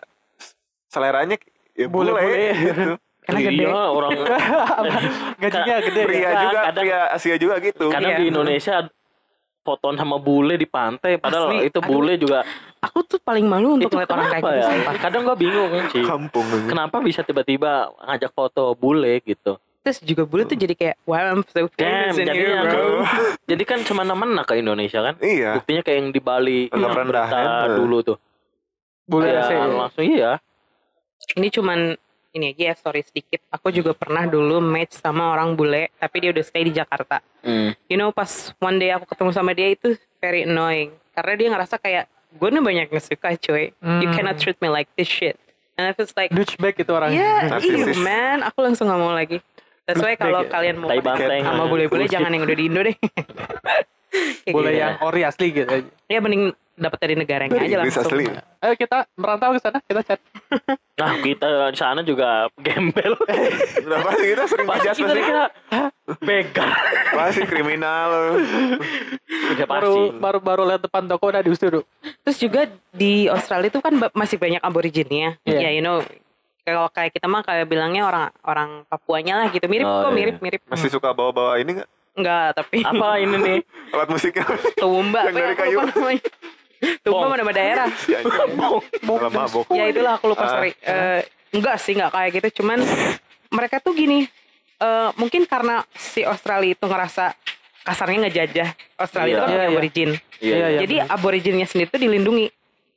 seleranya 0.87 1.35
ya 1.75 1.91
Bule-bule. 1.91 2.47
gitu. 2.55 2.95
Karena 3.25 3.41
gede. 3.43 3.64
Iya, 3.64 3.83
orang 3.89 4.11
gajinya 5.43 5.77
gede 5.81 6.01
Pria 6.05 6.20
Kadang- 6.20 6.45
juga, 6.45 6.61
kadang- 6.62 6.85
pria 6.85 7.01
Asia 7.11 7.37
juga 7.37 7.55
gitu. 7.59 7.87
kadang 7.89 8.12
Iya. 8.12 8.20
di 8.20 8.25
Indonesia 8.29 8.77
fotoan 9.65 9.97
sama 9.97 10.21
bule 10.21 10.61
di 10.61 10.69
pantai 10.69 11.17
padahal 11.17 11.57
Asli, 11.57 11.73
itu 11.73 11.81
aduh. 11.81 11.89
bule 11.89 12.15
juga 12.21 12.45
Aku 12.85 13.01
tuh 13.01 13.17
paling 13.17 13.49
malu 13.49 13.81
untuk 13.81 13.89
ngeliat 13.97 14.12
orang 14.12 14.29
kayak 14.29 14.45
gitu. 14.45 14.53
ya? 14.61 14.65
sumpah. 14.69 14.95
Kadang 15.01 15.25
gua 15.25 15.37
bingung 15.41 15.73
sih. 15.89 16.05
Kampung. 16.05 16.45
Kenapa 16.69 17.01
bisa 17.01 17.25
tiba-tiba 17.25 17.89
ngajak 17.97 18.29
foto 18.37 18.77
bule 18.77 19.25
gitu? 19.25 19.57
Terus 19.81 19.99
juga 20.05 20.29
bule 20.29 20.45
tuh 20.45 20.57
jadi 20.57 20.77
kayak, 20.77 20.97
wow 21.09 21.33
I'm 21.33 21.41
so 21.49 21.65
Damn, 21.81 22.12
famous 22.12 22.17
in 22.21 22.27
jadi 22.29 22.41
here 22.41 22.61
bro. 22.61 23.05
jadi 23.49 23.62
kan 23.65 23.79
cuma 23.89 24.05
nemen 24.05 24.37
ke 24.45 24.61
Indonesia 24.61 25.01
kan? 25.01 25.17
Iya. 25.17 25.57
Buktinya 25.61 25.81
kayak 25.81 25.97
yang 25.97 26.09
di 26.12 26.21
Bali 26.21 26.61
yang 26.69 26.93
rendah, 26.93 27.29
dulu 27.73 28.05
tuh. 28.05 28.17
bule 29.09 29.29
Ya, 29.33 29.65
langsung 29.65 30.05
iya. 30.05 30.33
Ini 31.37 31.49
cuman 31.53 31.97
ini 32.35 32.51
aja 32.51 32.62
ya 32.70 32.74
story 32.74 33.07
sedikit. 33.07 33.41
Aku 33.49 33.70
juga 33.70 33.95
pernah 33.95 34.26
dulu 34.26 34.59
match 34.59 34.99
sama 34.99 35.30
orang 35.30 35.55
bule, 35.55 35.95
tapi 35.97 36.26
dia 36.26 36.30
udah 36.35 36.43
stay 36.43 36.66
di 36.66 36.74
Jakarta. 36.74 37.22
Hmm. 37.47 37.72
You 37.87 37.95
know 37.95 38.11
pas 38.11 38.51
one 38.59 38.76
day 38.76 38.91
aku 38.91 39.07
ketemu 39.07 39.30
sama 39.30 39.55
dia 39.55 39.70
itu 39.70 39.95
very 40.18 40.43
annoying. 40.43 40.91
Karena 41.14 41.32
dia 41.39 41.49
ngerasa 41.55 41.78
kayak 41.78 42.05
gue 42.35 42.49
nih 42.51 42.62
banyak 42.62 42.87
yang 42.91 43.03
suka 43.03 43.39
cuy. 43.39 43.70
You 43.70 44.11
Hmm. 44.11 44.14
cannot 44.18 44.37
treat 44.43 44.59
me 44.59 44.66
like 44.66 44.91
this 44.99 45.07
shit. 45.07 45.39
And 45.78 45.91
I 45.91 45.95
was 45.95 46.14
like, 46.14 46.30
douchebag 46.30 46.78
itu 46.78 46.91
orang 46.91 47.11
yeah, 47.14 47.51
ew 47.59 47.99
man. 47.99 48.47
Aku 48.47 48.62
langsung 48.62 48.87
gak 48.87 48.99
mau 48.99 49.11
lagi. 49.11 49.43
That's 49.87 49.99
why 50.01 50.14
kalau 50.14 50.47
ya. 50.47 50.51
kalian 50.51 50.78
mau 50.80 50.89
sama 50.91 51.64
bule-bule 51.66 52.07
jangan 52.07 52.30
yang 52.30 52.47
udah 52.47 52.57
di 52.57 52.64
Indo 52.66 52.80
deh. 52.82 52.97
Bule 54.55 54.70
gitu. 54.70 54.80
yang 54.80 54.95
ori 55.03 55.26
asli 55.26 55.51
gitu 55.51 55.66
aja. 55.66 55.91
Ya 56.07 56.22
mending 56.22 56.55
dapat 56.75 56.99
dari 56.99 57.14
negaranya 57.14 57.53
Dari 57.53 57.66
aja 57.66 57.77
Inggris 57.79 57.95
langsung. 57.95 58.12
asli. 58.12 58.25
ayo 58.61 58.75
kita 58.75 58.97
merantau 59.14 59.51
ke 59.51 59.61
sana 59.61 59.79
kita 59.81 60.01
chat 60.03 60.20
Nah, 60.95 61.11
kita 61.18 61.47
di 61.68 61.77
sana 61.77 62.01
juga 62.01 62.47
gembel. 62.55 63.18
Udah 63.83 63.99
pasti 64.05 64.25
kita 64.25 64.45
sering 64.47 64.62
Pasti 64.64 64.87
kita 64.87 65.03
pasti. 65.03 65.18
dikira 65.18 65.45
begal. 66.20 66.70
Pasti 67.11 67.43
kriminal. 67.45 68.11
Udah 69.51 69.66
baru 69.66 69.95
pasti. 70.09 70.20
baru 70.20 70.39
baru 70.39 70.62
lihat 70.64 70.83
depan 70.83 71.03
toko 71.05 71.25
udah 71.29 71.43
diusir 71.43 71.70
tuh 71.72 71.85
Terus 72.22 72.39
juga 72.39 72.61
di 72.91 73.27
Australia 73.27 73.68
itu 73.68 73.81
kan 73.81 73.91
masih 74.12 74.39
banyak 74.39 74.62
aborigenya. 74.62 75.35
Iya. 75.43 75.59
Ya, 75.61 75.70
you 75.72 75.83
know, 75.83 75.99
kalau 76.62 76.87
kayak 76.89 77.11
kita 77.12 77.27
mah 77.27 77.43
kayak 77.43 77.66
bilangnya 77.66 78.03
orang 78.05 78.25
orang 78.41 78.70
Papuanya 78.87 79.35
lah 79.37 79.51
gitu. 79.51 79.66
Mirip 79.66 79.85
Oh, 79.85 79.99
kok, 80.01 80.09
iya. 80.09 80.16
mirip 80.16 80.37
mirip. 80.39 80.61
Masih 80.64 80.89
suka 80.89 81.11
bawa-bawa 81.11 81.59
ini 81.59 81.75
nggak? 81.75 81.91
Enggak, 82.14 82.49
tapi 82.55 82.77
Apa 82.81 83.18
ini 83.18 83.35
nih? 83.37 83.59
Alat 83.95 84.09
musiknya. 84.09 84.47
tumba. 84.77 85.27
Yang 85.27 85.35
dari 85.35 85.43
Apa 85.51 85.64
ya, 85.66 85.75
aku 85.75 85.99
kayu. 85.99 86.18
Bong. 87.05 87.28
mana 87.28 87.41
nama 87.41 87.53
daerah. 87.53 87.89
Si 88.03 88.11
anjing. 88.12 88.55
Malah 89.03 89.30
mabok. 89.30 89.64
Ya 89.70 89.85
itulah 89.87 90.12
aku 90.16 90.26
lupa 90.28 90.45
sorry. 90.47 90.72
Eh, 90.78 91.20
enggak 91.51 91.76
sih, 91.78 91.93
enggak 91.93 92.11
kayak 92.11 92.30
gitu. 92.35 92.62
Cuman 92.62 92.78
mereka 93.49 93.78
tuh 93.78 93.93
gini. 93.93 94.26
eh 94.74 95.09
mungkin 95.14 95.47
karena 95.47 95.87
si 95.95 96.20
Australia 96.20 96.74
itu 96.74 96.82
ngerasa 96.82 97.30
kasarnya 97.80 98.26
ngejajah. 98.26 98.68
Australia 98.97 99.32
itu 99.32 99.39
Iya. 99.39 99.41
kan 99.41 99.49
punya 99.49 99.62
iya. 99.62 99.70
aborigin. 99.70 100.11
Iya, 100.41 100.57
iya. 100.59 100.78
Jadi 100.82 100.97
aboriginnya 101.01 101.66
sendiri 101.66 101.89
tuh 101.89 102.03
dilindungi. 102.03 102.47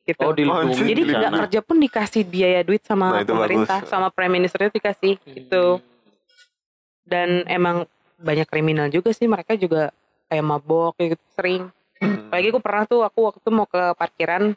Gitu. 0.01 0.19
Oh, 0.19 0.33
dilindungi. 0.33 0.73
Jadi 0.81 1.01
di 1.03 1.13
nggak 1.13 1.33
kerja 1.37 1.59
pun 1.61 1.77
dikasih 1.77 2.23
biaya 2.23 2.63
duit 2.63 2.81
sama 2.81 3.11
Nah, 3.11 3.21
itu 3.21 3.29
pemerintah, 3.29 3.83
bagus. 3.83 3.91
sama 3.91 4.07
prime 4.09 4.33
ministernya 4.33 4.71
dikasih 4.71 5.13
gitu. 5.21 5.77
Dan 7.03 7.45
emang 7.45 7.85
banyak 8.17 8.47
kriminal 8.47 8.89
juga 8.89 9.13
sih 9.13 9.29
mereka 9.29 9.53
juga 9.53 9.93
kayak 10.27 10.43
mabok 10.43 10.97
kayak 10.97 11.15
gitu 11.15 11.25
sering. 11.31 11.63
Hmm. 11.97 12.27
Apalagi 12.27 12.47
aku 12.49 12.61
pernah 12.61 12.83
tuh 12.83 13.01
aku 13.01 13.19
waktu 13.25 13.47
mau 13.49 13.65
ke 13.65 13.81
parkiran, 13.93 14.53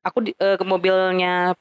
aku 0.00 0.18
di, 0.20 0.32
eh, 0.32 0.56
ke 0.56 0.64
mobilnya 0.64 1.54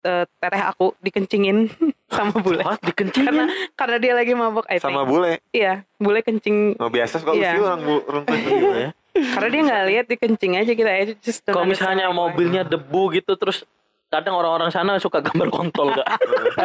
eh, 0.00 0.24
teteh 0.40 0.62
aku 0.62 0.96
dikencingin 0.98 1.68
sama 2.16 2.32
bule. 2.36 2.64
Wah, 2.64 2.78
dikencingin. 2.78 3.28
Karena 3.28 3.44
karena 3.74 3.96
dia 3.98 4.12
lagi 4.14 4.32
mabok, 4.32 4.64
I 4.66 4.80
Sama 4.80 5.04
think. 5.04 5.10
bule. 5.10 5.32
Iya, 5.50 5.84
bule 5.96 6.20
kencing. 6.20 6.80
Nggak 6.80 6.92
biasa 6.92 7.14
suka 7.18 7.32
Iya. 7.34 7.52
lucu 7.52 7.62
orang 7.62 7.80
bu 7.80 7.94
orang 8.04 8.22
Iya. 8.26 8.90
Karena 9.34 9.48
dia 9.50 9.60
nggak 9.66 9.84
lihat 9.86 10.06
di 10.06 10.16
kencing 10.16 10.52
aja 10.54 10.72
kita 10.72 10.88
aja 10.88 11.12
just 11.18 11.42
don't 11.42 11.52
Kalau 11.52 11.66
misalnya 11.66 12.08
mobilnya 12.08 12.62
debu 12.62 13.10
gitu 13.12 13.34
terus 13.34 13.66
kadang 14.06 14.34
orang-orang 14.34 14.70
sana 14.70 14.98
suka 14.98 15.18
gambar 15.18 15.50
kontol 15.50 15.90
gak? 15.92 16.06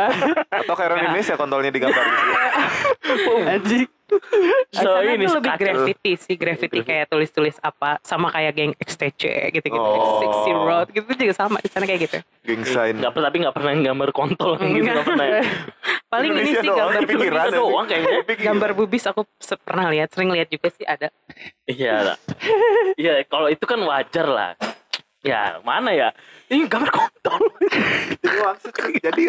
Atau 0.62 0.74
kayak 0.74 0.90
orang 0.90 1.00
Indonesia 1.06 1.34
kontolnya 1.36 1.70
digambar 1.70 2.02
gitu. 2.02 2.32
Anjing. 3.44 3.86
Di 4.06 4.78
so 4.78 4.86
sana 4.86 5.12
ini 5.18 5.26
tuh 5.26 5.42
lebih 5.42 5.52
kacau. 5.52 5.62
graffiti 5.66 6.12
sih, 6.22 6.36
graffiti 6.38 6.80
kayak 6.86 7.10
tulis-tulis 7.10 7.58
apa 7.60 7.98
sama 8.06 8.30
kayak 8.30 8.54
geng 8.54 8.74
XTC 8.78 9.50
gitu-gitu, 9.50 9.82
Oh. 9.82 10.22
Sixty 10.22 10.52
Road 10.54 10.88
gitu 10.94 11.10
juga 11.10 11.34
sama 11.34 11.58
di 11.58 11.70
sana 11.74 11.90
kayak 11.90 12.02
gitu. 12.06 12.18
Geng 12.46 12.64
sign. 12.64 13.02
Nggak 13.02 13.12
pernah 13.18 13.28
tapi 13.34 13.38
nggak 13.42 13.56
pernah 13.58 13.72
gambar 13.74 14.10
kontol 14.14 14.52
gitu 14.62 14.86
nggak 14.86 15.08
pernah. 15.10 15.26
ya. 15.26 15.42
Paling 16.14 16.32
ini 16.38 16.52
sih 16.54 16.70
doang, 16.70 16.94
gambar 16.94 17.02
bubis, 17.10 17.32
aja. 17.34 17.58
doang 17.58 17.86
kayaknya. 17.90 18.18
gambar 18.46 18.72
bubis 18.78 19.04
aku 19.10 19.22
pernah 19.66 19.86
lihat, 19.90 20.08
sering 20.14 20.30
lihat 20.32 20.48
juga 20.54 20.68
sih 20.70 20.86
ada. 20.86 21.10
Iya, 21.66 22.14
lah. 22.14 22.18
iya 22.96 23.26
kalau 23.26 23.50
itu 23.50 23.66
kan 23.66 23.82
wajar 23.82 24.28
lah. 24.30 24.52
Ya 25.26 25.58
mana 25.66 25.90
ya? 25.90 26.14
Ini 26.54 26.70
gambar 26.70 26.94
kontol. 26.94 27.42
Jadi 28.22 28.38
maksud 28.46 28.70
jadi 29.02 29.22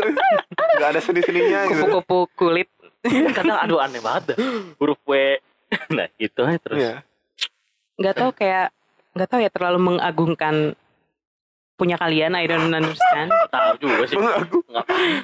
nggak 0.77 0.91
ada 0.93 1.01
seni-seninya 1.01 1.73
gitu. 1.73 1.89
Kupu-kupu 1.89 2.19
kulit. 2.37 2.69
Kadang 3.37 3.59
aduh 3.59 3.79
aneh 3.79 4.01
banget 4.01 4.33
dah. 4.33 4.37
Huruf 4.77 5.01
W. 5.05 5.13
Nah 5.93 6.07
gitu 6.15 6.41
aja 6.43 6.59
terus. 6.59 6.79
Iya. 6.79 6.95
nggak 7.97 8.15
tahu 8.15 8.31
kayak 8.33 8.67
nggak 9.13 9.29
tahu 9.29 9.41
ya 9.41 9.49
terlalu 9.49 9.79
mengagungkan 9.83 10.77
punya 11.75 11.97
kalian 11.97 12.33
I 12.33 12.45
don't 12.45 12.69
understand 12.69 13.29
tahu 13.49 13.75
juga 13.79 14.05
sih. 14.07 14.17
Mengagung. 14.17 14.65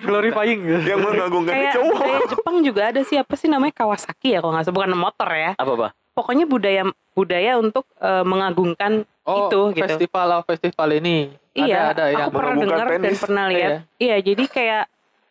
Glorifying 0.02 0.60
gitu. 0.60 0.84
Yang 0.84 1.00
mengagungkan 1.00 1.52
kayak 1.52 1.74
cowok. 1.74 1.96
budaya 1.96 2.18
Jepang 2.26 2.56
juga 2.60 2.82
ada 2.88 3.00
sih 3.02 3.16
apa 3.16 3.34
sih 3.34 3.48
namanya 3.48 3.74
Kawasaki 3.74 4.32
ya 4.32 4.40
kalau 4.40 4.52
nggak 4.52 4.64
salah 4.64 4.76
bukan 4.76 4.92
motor 4.92 5.30
ya 5.30 5.52
Apa 5.54 5.72
apa? 5.74 5.88
pokoknya 6.12 6.44
budaya 6.44 6.82
budaya 7.12 7.52
untuk 7.56 7.88
eh, 7.96 8.20
mengagungkan 8.22 9.04
Oh, 9.22 9.46
itu 9.46 9.78
gitu 9.78 9.86
festival 9.86 10.42
festival 10.42 10.88
ini. 10.92 11.30
iya 11.54 11.94
ada, 11.94 12.10
ada 12.10 12.10
yang 12.10 12.26
aku 12.26 12.42
pernah 12.42 12.54
dengar 12.58 12.86
dan 12.98 13.14
pernah 13.14 13.44
lihat 13.46 13.72
iya 13.96 14.16
jadi 14.18 14.44
kayak 14.44 14.84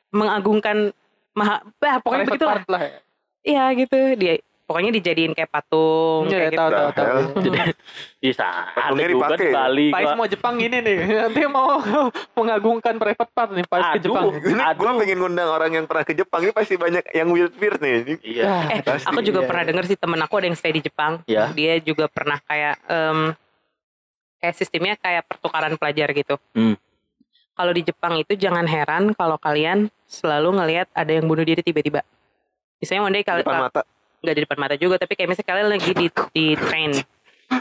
mengagungkan 0.09 0.95
maha 1.31 1.55
bah, 1.75 1.99
pokoknya 1.99 2.25
private 2.25 2.43
begitu 2.43 2.69
lah 2.69 2.81
ya. 2.81 2.91
iya 3.41 3.63
gitu 3.73 3.97
dia 4.15 4.33
pokoknya 4.61 4.91
dijadiin 4.93 5.35
kayak 5.35 5.51
patung 5.51 6.23
Iya, 6.25 6.37
kayak 6.37 6.51
tahu 6.53 6.69
gitu 6.69 6.79
tahu 6.79 6.89
tahu. 6.95 7.19
Jadi 7.43 7.57
bisa 8.23 8.47
ada 8.47 8.71
Patungnya 8.71 9.07
juga 9.09 9.25
dipakai. 9.27 9.43
di 9.43 9.51
Bali. 9.51 9.87
Pais 9.91 10.05
gua. 10.05 10.15
mau 10.15 10.27
Jepang 10.27 10.55
ini 10.57 10.77
nih. 10.79 10.97
Nanti 11.27 11.41
mau 11.45 11.69
mengagungkan 12.39 12.95
private 12.95 13.31
part 13.35 13.51
nih 13.51 13.67
Pais 13.67 13.83
ke 13.83 13.97
Aduh. 13.99 14.05
Jepang. 14.07 14.25
Ini 14.31 14.63
gue 14.71 14.91
pengen 14.95 15.17
ngundang 15.19 15.49
orang 15.49 15.71
yang 15.73 15.85
pernah 15.85 16.07
ke 16.07 16.13
Jepang 16.15 16.39
ini 16.39 16.53
pasti 16.55 16.79
banyak 16.79 17.03
yang 17.11 17.27
weird 17.27 17.51
weird 17.59 17.79
nih. 17.79 17.93
Ini 17.99 18.13
Iya. 18.23 18.43
Eh, 18.69 18.79
Pasti, 18.81 19.07
aku 19.11 19.19
juga 19.19 19.43
iya. 19.43 19.47
pernah 19.51 19.63
denger 19.67 19.85
sih 19.85 19.97
temen 19.99 20.19
aku 20.21 20.33
ada 20.39 20.47
yang 20.47 20.55
stay 20.55 20.71
di 20.71 20.81
Jepang. 20.81 21.13
Iya. 21.25 21.51
Dia 21.51 21.73
juga 21.83 22.07
pernah 22.07 22.39
kayak 22.39 22.75
em, 22.87 23.19
kayak 24.39 24.55
sistemnya 24.55 24.95
kayak 24.95 25.27
pertukaran 25.27 25.75
pelajar 25.75 26.15
gitu. 26.15 26.39
Hmm. 26.55 26.79
Kalau 27.61 27.77
di 27.77 27.85
Jepang 27.85 28.17
itu 28.17 28.33
jangan 28.33 28.65
heran 28.65 29.13
kalau 29.13 29.37
kalian 29.37 29.85
selalu 30.09 30.57
ngelihat 30.57 30.89
ada 30.97 31.13
yang 31.13 31.29
bunuh 31.29 31.45
diri 31.45 31.61
tiba-tiba. 31.61 32.01
Misalnya 32.81 33.05
one 33.05 33.13
day 33.13 33.21
kalian 33.21 33.45
depan 33.45 33.69
mata. 33.69 33.81
nggak 34.21 34.33
di 34.33 34.41
depan 34.41 34.57
mata 34.57 34.75
juga, 34.77 34.95
tapi 34.97 35.13
kayak 35.13 35.29
misalnya 35.29 35.49
kalian 35.53 35.67
lagi 35.69 35.91
di 35.93 36.07
di 36.33 36.45
train. 36.57 36.91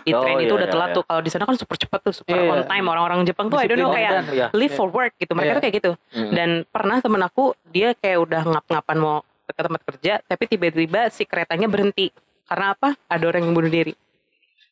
Di 0.00 0.12
Oh, 0.16 0.24
train 0.24 0.40
itu 0.40 0.48
iya, 0.48 0.56
udah 0.56 0.68
iya, 0.68 0.72
telat 0.72 0.88
iya. 0.88 0.96
tuh. 0.96 1.04
Kalau 1.04 1.20
di 1.20 1.30
sana 1.32 1.44
kan 1.44 1.56
super 1.60 1.76
cepat 1.76 2.00
tuh, 2.00 2.14
super 2.16 2.32
Iya. 2.32 2.48
on 2.48 2.62
time. 2.64 2.86
Orang-orang 2.88 3.20
Jepang 3.28 3.52
tuh 3.52 3.60
I 3.60 3.68
don't 3.68 3.76
know 3.76 3.92
kayak 3.92 4.12
dan- 4.24 4.28
Iya. 4.32 4.46
live 4.56 4.72
for 4.72 4.88
work 4.88 5.12
gitu. 5.16 5.36
Mereka 5.36 5.44
Iya. 5.44 5.56
tuh 5.56 5.62
kayak 5.62 5.76
gitu. 5.76 5.92
Mm. 6.16 6.30
Dan 6.32 6.48
pernah 6.64 6.96
temen 7.00 7.20
aku 7.20 7.44
dia 7.68 7.92
kayak 7.92 8.18
udah 8.22 8.42
ngap-ngapan 8.46 8.96
mau 8.96 9.20
ke 9.44 9.52
tempat 9.52 9.82
kerja, 9.84 10.12
tapi 10.24 10.44
tiba-tiba 10.46 11.12
si 11.12 11.28
keretanya 11.28 11.68
berhenti. 11.68 12.08
Karena 12.46 12.72
apa? 12.72 12.96
Ada 13.04 13.24
orang 13.26 13.42
yang 13.44 13.52
bunuh 13.52 13.68
diri. 13.68 13.92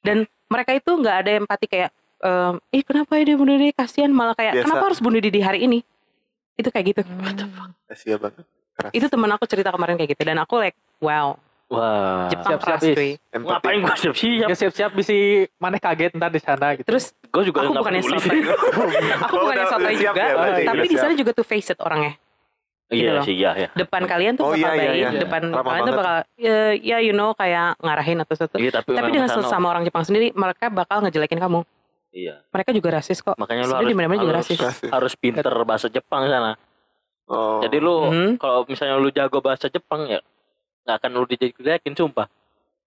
Dan 0.01 0.25
mereka 0.47 0.73
itu 0.73 0.89
nggak 0.89 1.17
ada 1.21 1.31
empati 1.37 1.67
kayak, 1.67 1.91
ehm, 2.21 2.55
ih 2.71 2.83
kenapa 2.83 3.15
ya 3.15 3.23
dia 3.25 3.37
bunuh 3.37 3.55
diri? 3.55 3.71
Kasihan 3.71 4.09
malah 4.09 4.33
kayak, 4.33 4.53
Biasa. 4.55 4.65
kenapa 4.65 4.83
harus 4.85 5.01
bunuh 5.01 5.19
diri 5.19 5.31
di 5.31 5.41
hari 5.41 5.63
ini? 5.63 5.79
Itu 6.55 6.69
kayak 6.69 6.87
gitu. 6.89 7.03
Asia 7.87 8.17
banget. 8.17 8.45
Keras. 8.73 8.91
Itu 8.93 9.07
temen 9.07 9.27
aku 9.29 9.45
cerita 9.45 9.69
kemarin 9.69 9.95
kayak 9.95 10.11
gitu. 10.13 10.23
Dan 10.23 10.39
aku 10.39 10.59
like, 10.59 10.75
wow, 10.99 11.35
Wah. 11.69 12.27
Jepang 12.29 12.57
siap-siap, 12.57 12.81
keras 12.81 12.83
cuy. 12.89 13.11
Empati. 13.29 13.45
Ngapain 13.51 13.79
gue 13.79 13.97
siap-siap? 14.01 14.49
Ya 14.49 14.57
siap-siap 14.57 14.91
bisa 14.95 15.13
mana 15.57 15.77
kaget 15.77 16.13
ntar 16.15 16.31
di 16.31 16.41
sana 16.41 16.73
gitu. 16.73 16.87
Terus 16.87 17.13
Gue 17.29 17.45
juga 17.45 17.61
aku 17.61 17.77
bukannya 17.77 18.01
peduli 18.01 18.17
sotoy. 18.17 18.41
aku 19.23 19.35
Oh, 19.35 19.41
bukannya 19.45 19.61
udah- 19.61 19.69
sotoy 19.71 19.95
siap 19.95 20.15
juga, 20.15 20.23
ya, 20.23 20.33
berarti, 20.35 20.63
tapi 20.65 20.87
di 20.87 20.97
sana 20.97 21.13
siap. 21.13 21.21
juga 21.21 21.31
tuh 21.35 21.45
face 21.45 21.69
it 21.69 21.79
orangnya. 21.79 22.17
gitu 22.89 23.05
Iya 23.05 23.13
loh. 23.13 23.21
sih, 23.21 23.35
iya 23.37 23.51
ya. 23.55 23.69
Depan 23.77 24.03
kalian 24.03 24.33
tuh 24.33 24.43
Oh, 24.43 24.51
bakal 24.51 24.65
iya, 24.65 24.71
iya, 24.73 24.89
baik, 24.89 24.97
iya. 24.97 25.21
depan 25.21 25.43
Ramah 25.45 25.61
kalian 25.61 25.69
tuh 25.77 25.93
banget. 25.93 26.01
bakal 26.01 26.17
ya, 26.41 26.57
ya 26.81 26.99
you 26.99 27.13
know 27.13 27.31
kayak 27.33 27.69
ngarahin 27.79 28.19
atau 28.19 28.33
sesuatu. 28.33 28.57
Iya, 28.57 28.71
tapi, 28.73 28.89
Tapi 28.91 29.11
dengan 29.13 29.29
sesama 29.29 29.67
orang 29.69 29.85
Jepang 29.85 30.03
sendiri, 30.03 30.33
mereka 30.33 30.67
bakal 30.69 31.05
ngejelekin 31.05 31.37
kamu. 31.37 31.69
Iya. 32.11 32.41
Mereka 32.49 32.71
juga 32.73 32.89
rasis 32.95 33.19
kok. 33.19 33.37
Makanya 33.37 33.65
lu 33.65 33.75
harus 33.75 33.85
di 33.85 33.95
mana-mana 33.95 34.19
juga 34.19 34.33
harus, 34.35 34.49
rasis. 34.49 34.89
Harus 34.95 35.13
pinter 35.15 35.45
bahasa 35.63 35.87
Jepang 35.87 36.25
sana. 36.25 36.57
Oh. 37.25 37.61
Jadi 37.61 37.77
lu 37.79 38.09
Mhm. 38.09 38.31
kalau 38.37 38.65
misalnya 38.65 38.97
lu 38.97 39.11
jago 39.11 39.39
bahasa 39.39 39.69
Jepang 39.69 40.09
ya 40.09 40.21
nggak 40.83 40.97
akan 40.97 41.11
lu 41.13 41.25
dijelekin 41.27 41.93
sumpah. 41.93 42.25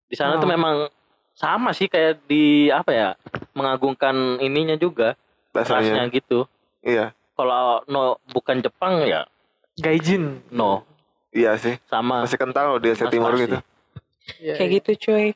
Di 0.06 0.16
sana 0.16 0.36
tuh 0.36 0.46
Oh. 0.46 0.52
memang 0.52 0.90
sama 1.32 1.72
sih 1.72 1.86
kayak 1.86 2.26
di 2.26 2.68
apa 2.68 2.92
ya 2.92 3.10
mengagungkan 3.54 4.14
ininya 4.38 4.74
juga 4.76 5.14
rasnya 5.52 6.02
bahasanya. 6.02 6.04
gitu. 6.10 6.50
Iya. 6.82 7.14
Kalau 7.32 7.86
no 7.86 8.02
bukan 8.28 8.60
Jepang 8.60 9.02
ya 9.04 9.30
Gaijin. 9.76 10.42
no 10.50 10.82
Iya 11.30 11.56
sih. 11.56 11.78
sama 11.86 12.26
Masih 12.26 12.36
kental 12.36 12.76
loh 12.76 12.80
di 12.80 12.90
Asia 12.90 13.06
Mas 13.06 13.14
Timur 13.14 13.32
pasti. 13.32 13.44
gitu. 13.44 13.58
Iya, 14.40 14.54
Kayak 14.56 14.70
gitu 14.76 14.92
cuy. 15.06 15.28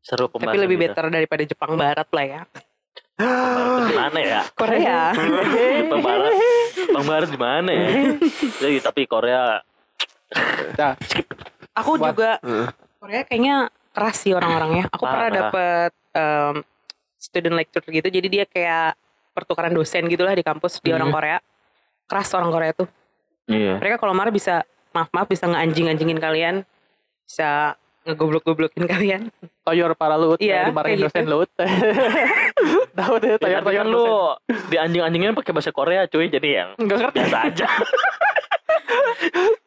seru 0.00 0.28
Tapi 0.28 0.58
lebih 0.58 0.76
kita. 0.76 0.84
better 0.90 1.04
daripada 1.10 1.42
Jepang 1.44 1.72
Barat 1.74 2.04
lah 2.06 2.24
ya. 2.26 2.42
Gimana 3.16 4.18
ya? 4.18 4.40
Korea. 4.52 5.00
Jepang 5.78 6.02
Barat, 6.02 6.32
Jepang 6.74 7.06
Barat 7.06 7.28
di 7.28 7.38
mana 7.38 7.70
ya? 7.70 7.86
Jadi, 8.58 8.76
tapi 8.86 9.02
Korea 9.06 9.62
Dah. 10.74 10.98
Aku 11.76 11.94
What? 11.94 12.10
juga. 12.10 12.30
Korea 12.98 13.22
kayaknya 13.22 13.56
keras 13.94 14.18
sih 14.18 14.34
orang-orangnya. 14.34 14.90
Aku 14.90 15.04
pernah 15.04 15.30
Parah. 15.30 15.38
dapet 15.46 15.90
em, 16.10 16.54
student 17.16 17.54
lecture 17.54 17.84
gitu. 17.84 18.08
Jadi 18.08 18.26
dia 18.28 18.44
kayak 18.44 18.98
pertukaran 19.30 19.70
dosen 19.70 20.06
gitulah 20.06 20.34
di 20.34 20.42
kampus 20.42 20.82
di 20.82 20.90
Hmm. 20.90 20.98
orang 20.98 21.10
Korea. 21.10 21.38
Keras 22.04 22.34
orang 22.34 22.50
Korea 22.50 22.72
tuh. 22.74 22.88
iya. 23.46 23.78
Mereka 23.78 23.96
kalau 23.96 24.10
marah 24.10 24.32
bisa 24.32 24.64
maaf 24.90 25.10
maaf 25.10 25.28
bisa 25.28 25.44
ngeanjing-anjingin 25.44 26.18
kalian, 26.18 26.54
bisa 27.22 27.78
ngegoblok-goblokin 28.04 28.84
kalian. 28.84 29.22
Toyor 29.60 29.92
para 29.92 30.14
lut. 30.14 30.36
Iya, 30.36 30.68
Dimarahin 30.68 30.96
kayak 30.96 31.04
dosen 31.08 31.22
gitu. 31.22 31.32
lut. 31.34 31.50
Tahu 32.98 33.14
deh 33.18 33.30
Ya, 33.30 33.38
toyor-toyor 33.38 33.86
lu 33.86 34.06
di 34.68 34.76
anjing-anjingnya 34.76 35.32
pakai 35.32 35.50
bahasa 35.50 35.70
Korea 35.70 36.04
cuy 36.04 36.28
jadi 36.28 36.48
ya 36.50 36.64
Enggak 36.76 36.98
ngerti. 37.02 37.16
biasa 37.18 37.36
aja. 37.42 37.68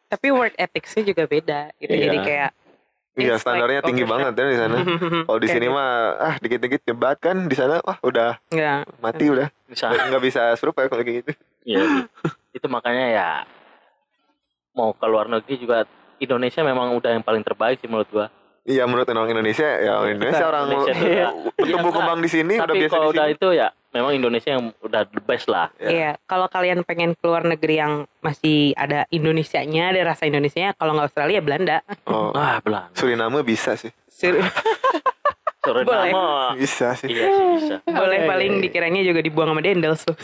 Tapi 0.08 0.26
work 0.30 0.54
ethicsnya 0.54 1.02
juga 1.04 1.22
beda 1.24 1.60
gitu. 1.76 1.90
Iya. 1.90 2.04
Jadi 2.04 2.18
kayak 2.20 2.50
Iya 3.18 3.34
standarnya 3.34 3.82
like 3.82 3.88
tinggi 3.90 4.06
overshot. 4.06 4.30
banget 4.30 4.32
ya 4.32 4.44
di 4.46 4.56
sana. 4.56 4.76
Kalau 5.26 5.38
di 5.38 5.48
sini 5.48 5.66
gitu. 5.66 5.74
mah 5.74 5.90
ah 6.16 6.34
dikit-dikit 6.38 6.80
nyebat 6.86 7.16
kan 7.18 7.36
di 7.44 7.56
sana 7.58 7.82
wah 7.82 7.98
udah 8.00 8.38
Nggak. 8.48 8.80
mati 8.96 9.24
udah 9.26 9.48
Bisa. 9.66 9.90
nggak 9.90 10.22
bisa 10.22 10.42
serupa 10.54 10.80
ya 10.80 10.88
kalau 10.88 11.02
kayak 11.02 11.16
gitu. 11.20 11.32
Iya. 11.66 11.82
sih. 11.82 12.04
itu 12.54 12.66
makanya 12.66 13.04
ya 13.10 13.28
mau 14.72 14.94
ke 14.94 15.02
luar 15.04 15.26
negeri 15.26 15.58
juga 15.58 15.82
Indonesia 16.18 16.60
memang 16.60 16.94
udah 16.94 17.10
yang 17.10 17.22
paling 17.22 17.40
terbaik 17.40 17.78
sih 17.78 17.86
menurut 17.86 18.08
gua. 18.08 18.26
Iya 18.62 18.84
menurut 18.84 19.08
orang 19.08 19.30
Indonesia 19.30 19.64
ya 19.64 19.96
orang 19.96 20.12
Indonesia 20.16 20.44
orang 20.44 20.62
Indonesia 20.66 20.92
ya. 21.00 21.28
bertumbuh 21.58 21.88
Iya, 21.88 21.96
kembang 21.96 22.20
di 22.20 22.28
sini 22.28 22.54
udah 22.54 22.66
Tapi 22.66 22.78
biasa 22.78 22.92
kalau 22.92 23.08
udah 23.08 23.26
itu 23.28 23.48
ya 23.50 23.68
memang 23.88 24.12
Indonesia 24.12 24.50
yang 24.52 24.64
udah 24.78 25.02
the 25.06 25.20
best 25.20 25.48
lah. 25.48 25.72
Ya. 25.76 25.88
Iya, 25.88 26.10
kalau 26.24 26.44
kalian 26.46 26.84
pengen 26.84 27.16
keluar 27.16 27.40
negeri 27.42 27.80
yang 27.80 27.92
masih 28.20 28.76
ada 28.76 29.08
Indonesianya, 29.08 29.90
ada 29.90 30.12
rasa 30.12 30.28
Indonesianya, 30.28 30.76
kalau 30.76 30.92
nggak 30.92 31.08
Australia 31.08 31.40
Belanda. 31.40 31.80
Oh, 32.04 32.28
Ah, 32.36 32.60
belan. 32.60 32.92
Suriname 32.92 33.40
bisa 33.40 33.72
sih. 33.74 33.88
Ser- 34.06 34.44
Suriname. 35.64 36.12
Bisa 36.54 36.92
sih. 36.94 37.08
Iya 37.08 37.24
sih 37.26 37.44
bisa. 37.56 37.76
Boleh 37.82 38.18
Oke, 38.20 38.28
paling 38.28 38.52
oke. 38.54 38.62
dikiranya 38.68 39.00
juga 39.00 39.20
dibuang 39.24 39.48
sama 39.48 39.64
Dendels 39.64 40.04
tuh. 40.04 40.16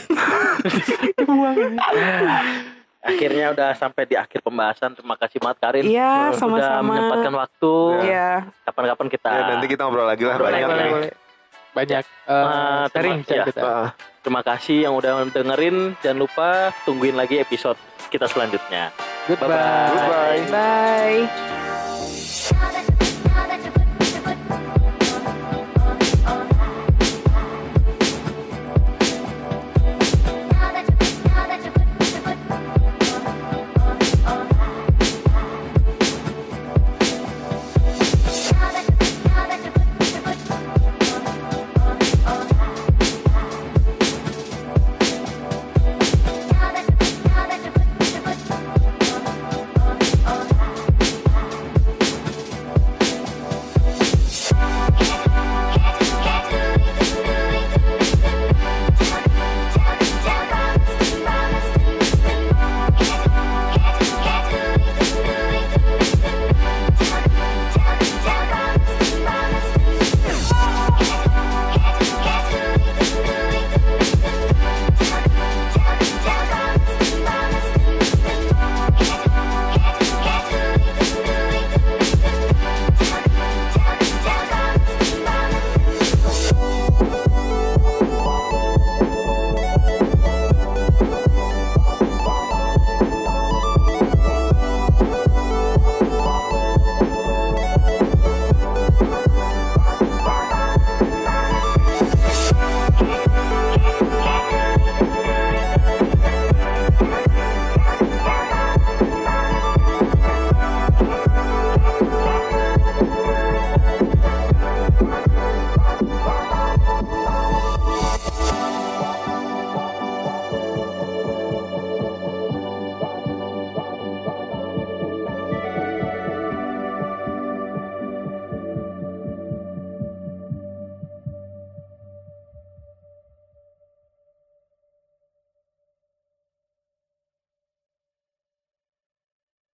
Akhirnya 3.04 3.52
udah 3.52 3.70
sampai 3.76 4.02
di 4.04 4.16
akhir 4.16 4.40
pembahasan. 4.40 4.96
Terima 4.96 5.14
kasih 5.14 5.36
banget 5.36 5.58
Karin. 5.60 5.84
Iya, 5.84 6.32
sama-sama. 6.32 6.88
menyempatkan 6.88 7.34
waktu. 7.36 7.74
Iya. 8.02 8.28
Kapan-kapan 8.64 9.06
kita 9.08 9.28
Ya, 9.28 9.42
nanti 9.52 9.66
kita 9.68 9.80
ngobrol 9.84 10.08
lagi 10.08 10.24
lah 10.24 10.34
Ngobrol 10.34 10.48
banyak 10.50 10.68
nih. 10.70 10.90
boleh. 10.90 11.12
Banyak 11.74 12.04
Ah, 12.24 12.32
eh 12.32 12.82
sharing 12.88 13.18
terima- 13.20 13.44
kita. 13.44 13.72
Terima 14.24 14.40
kasih 14.40 14.76
yang 14.88 14.94
udah 14.96 15.20
dengerin. 15.26 15.92
Jangan 16.00 16.18
lupa 16.18 16.48
tungguin 16.82 17.12
lagi 17.12 17.36
episode 17.36 17.76
kita 18.08 18.24
selanjutnya. 18.24 18.88
Goodbye. 19.26 19.52
Bye-bye. 19.52 19.90
Goodbye. 19.92 20.40
Bye. 20.48 21.63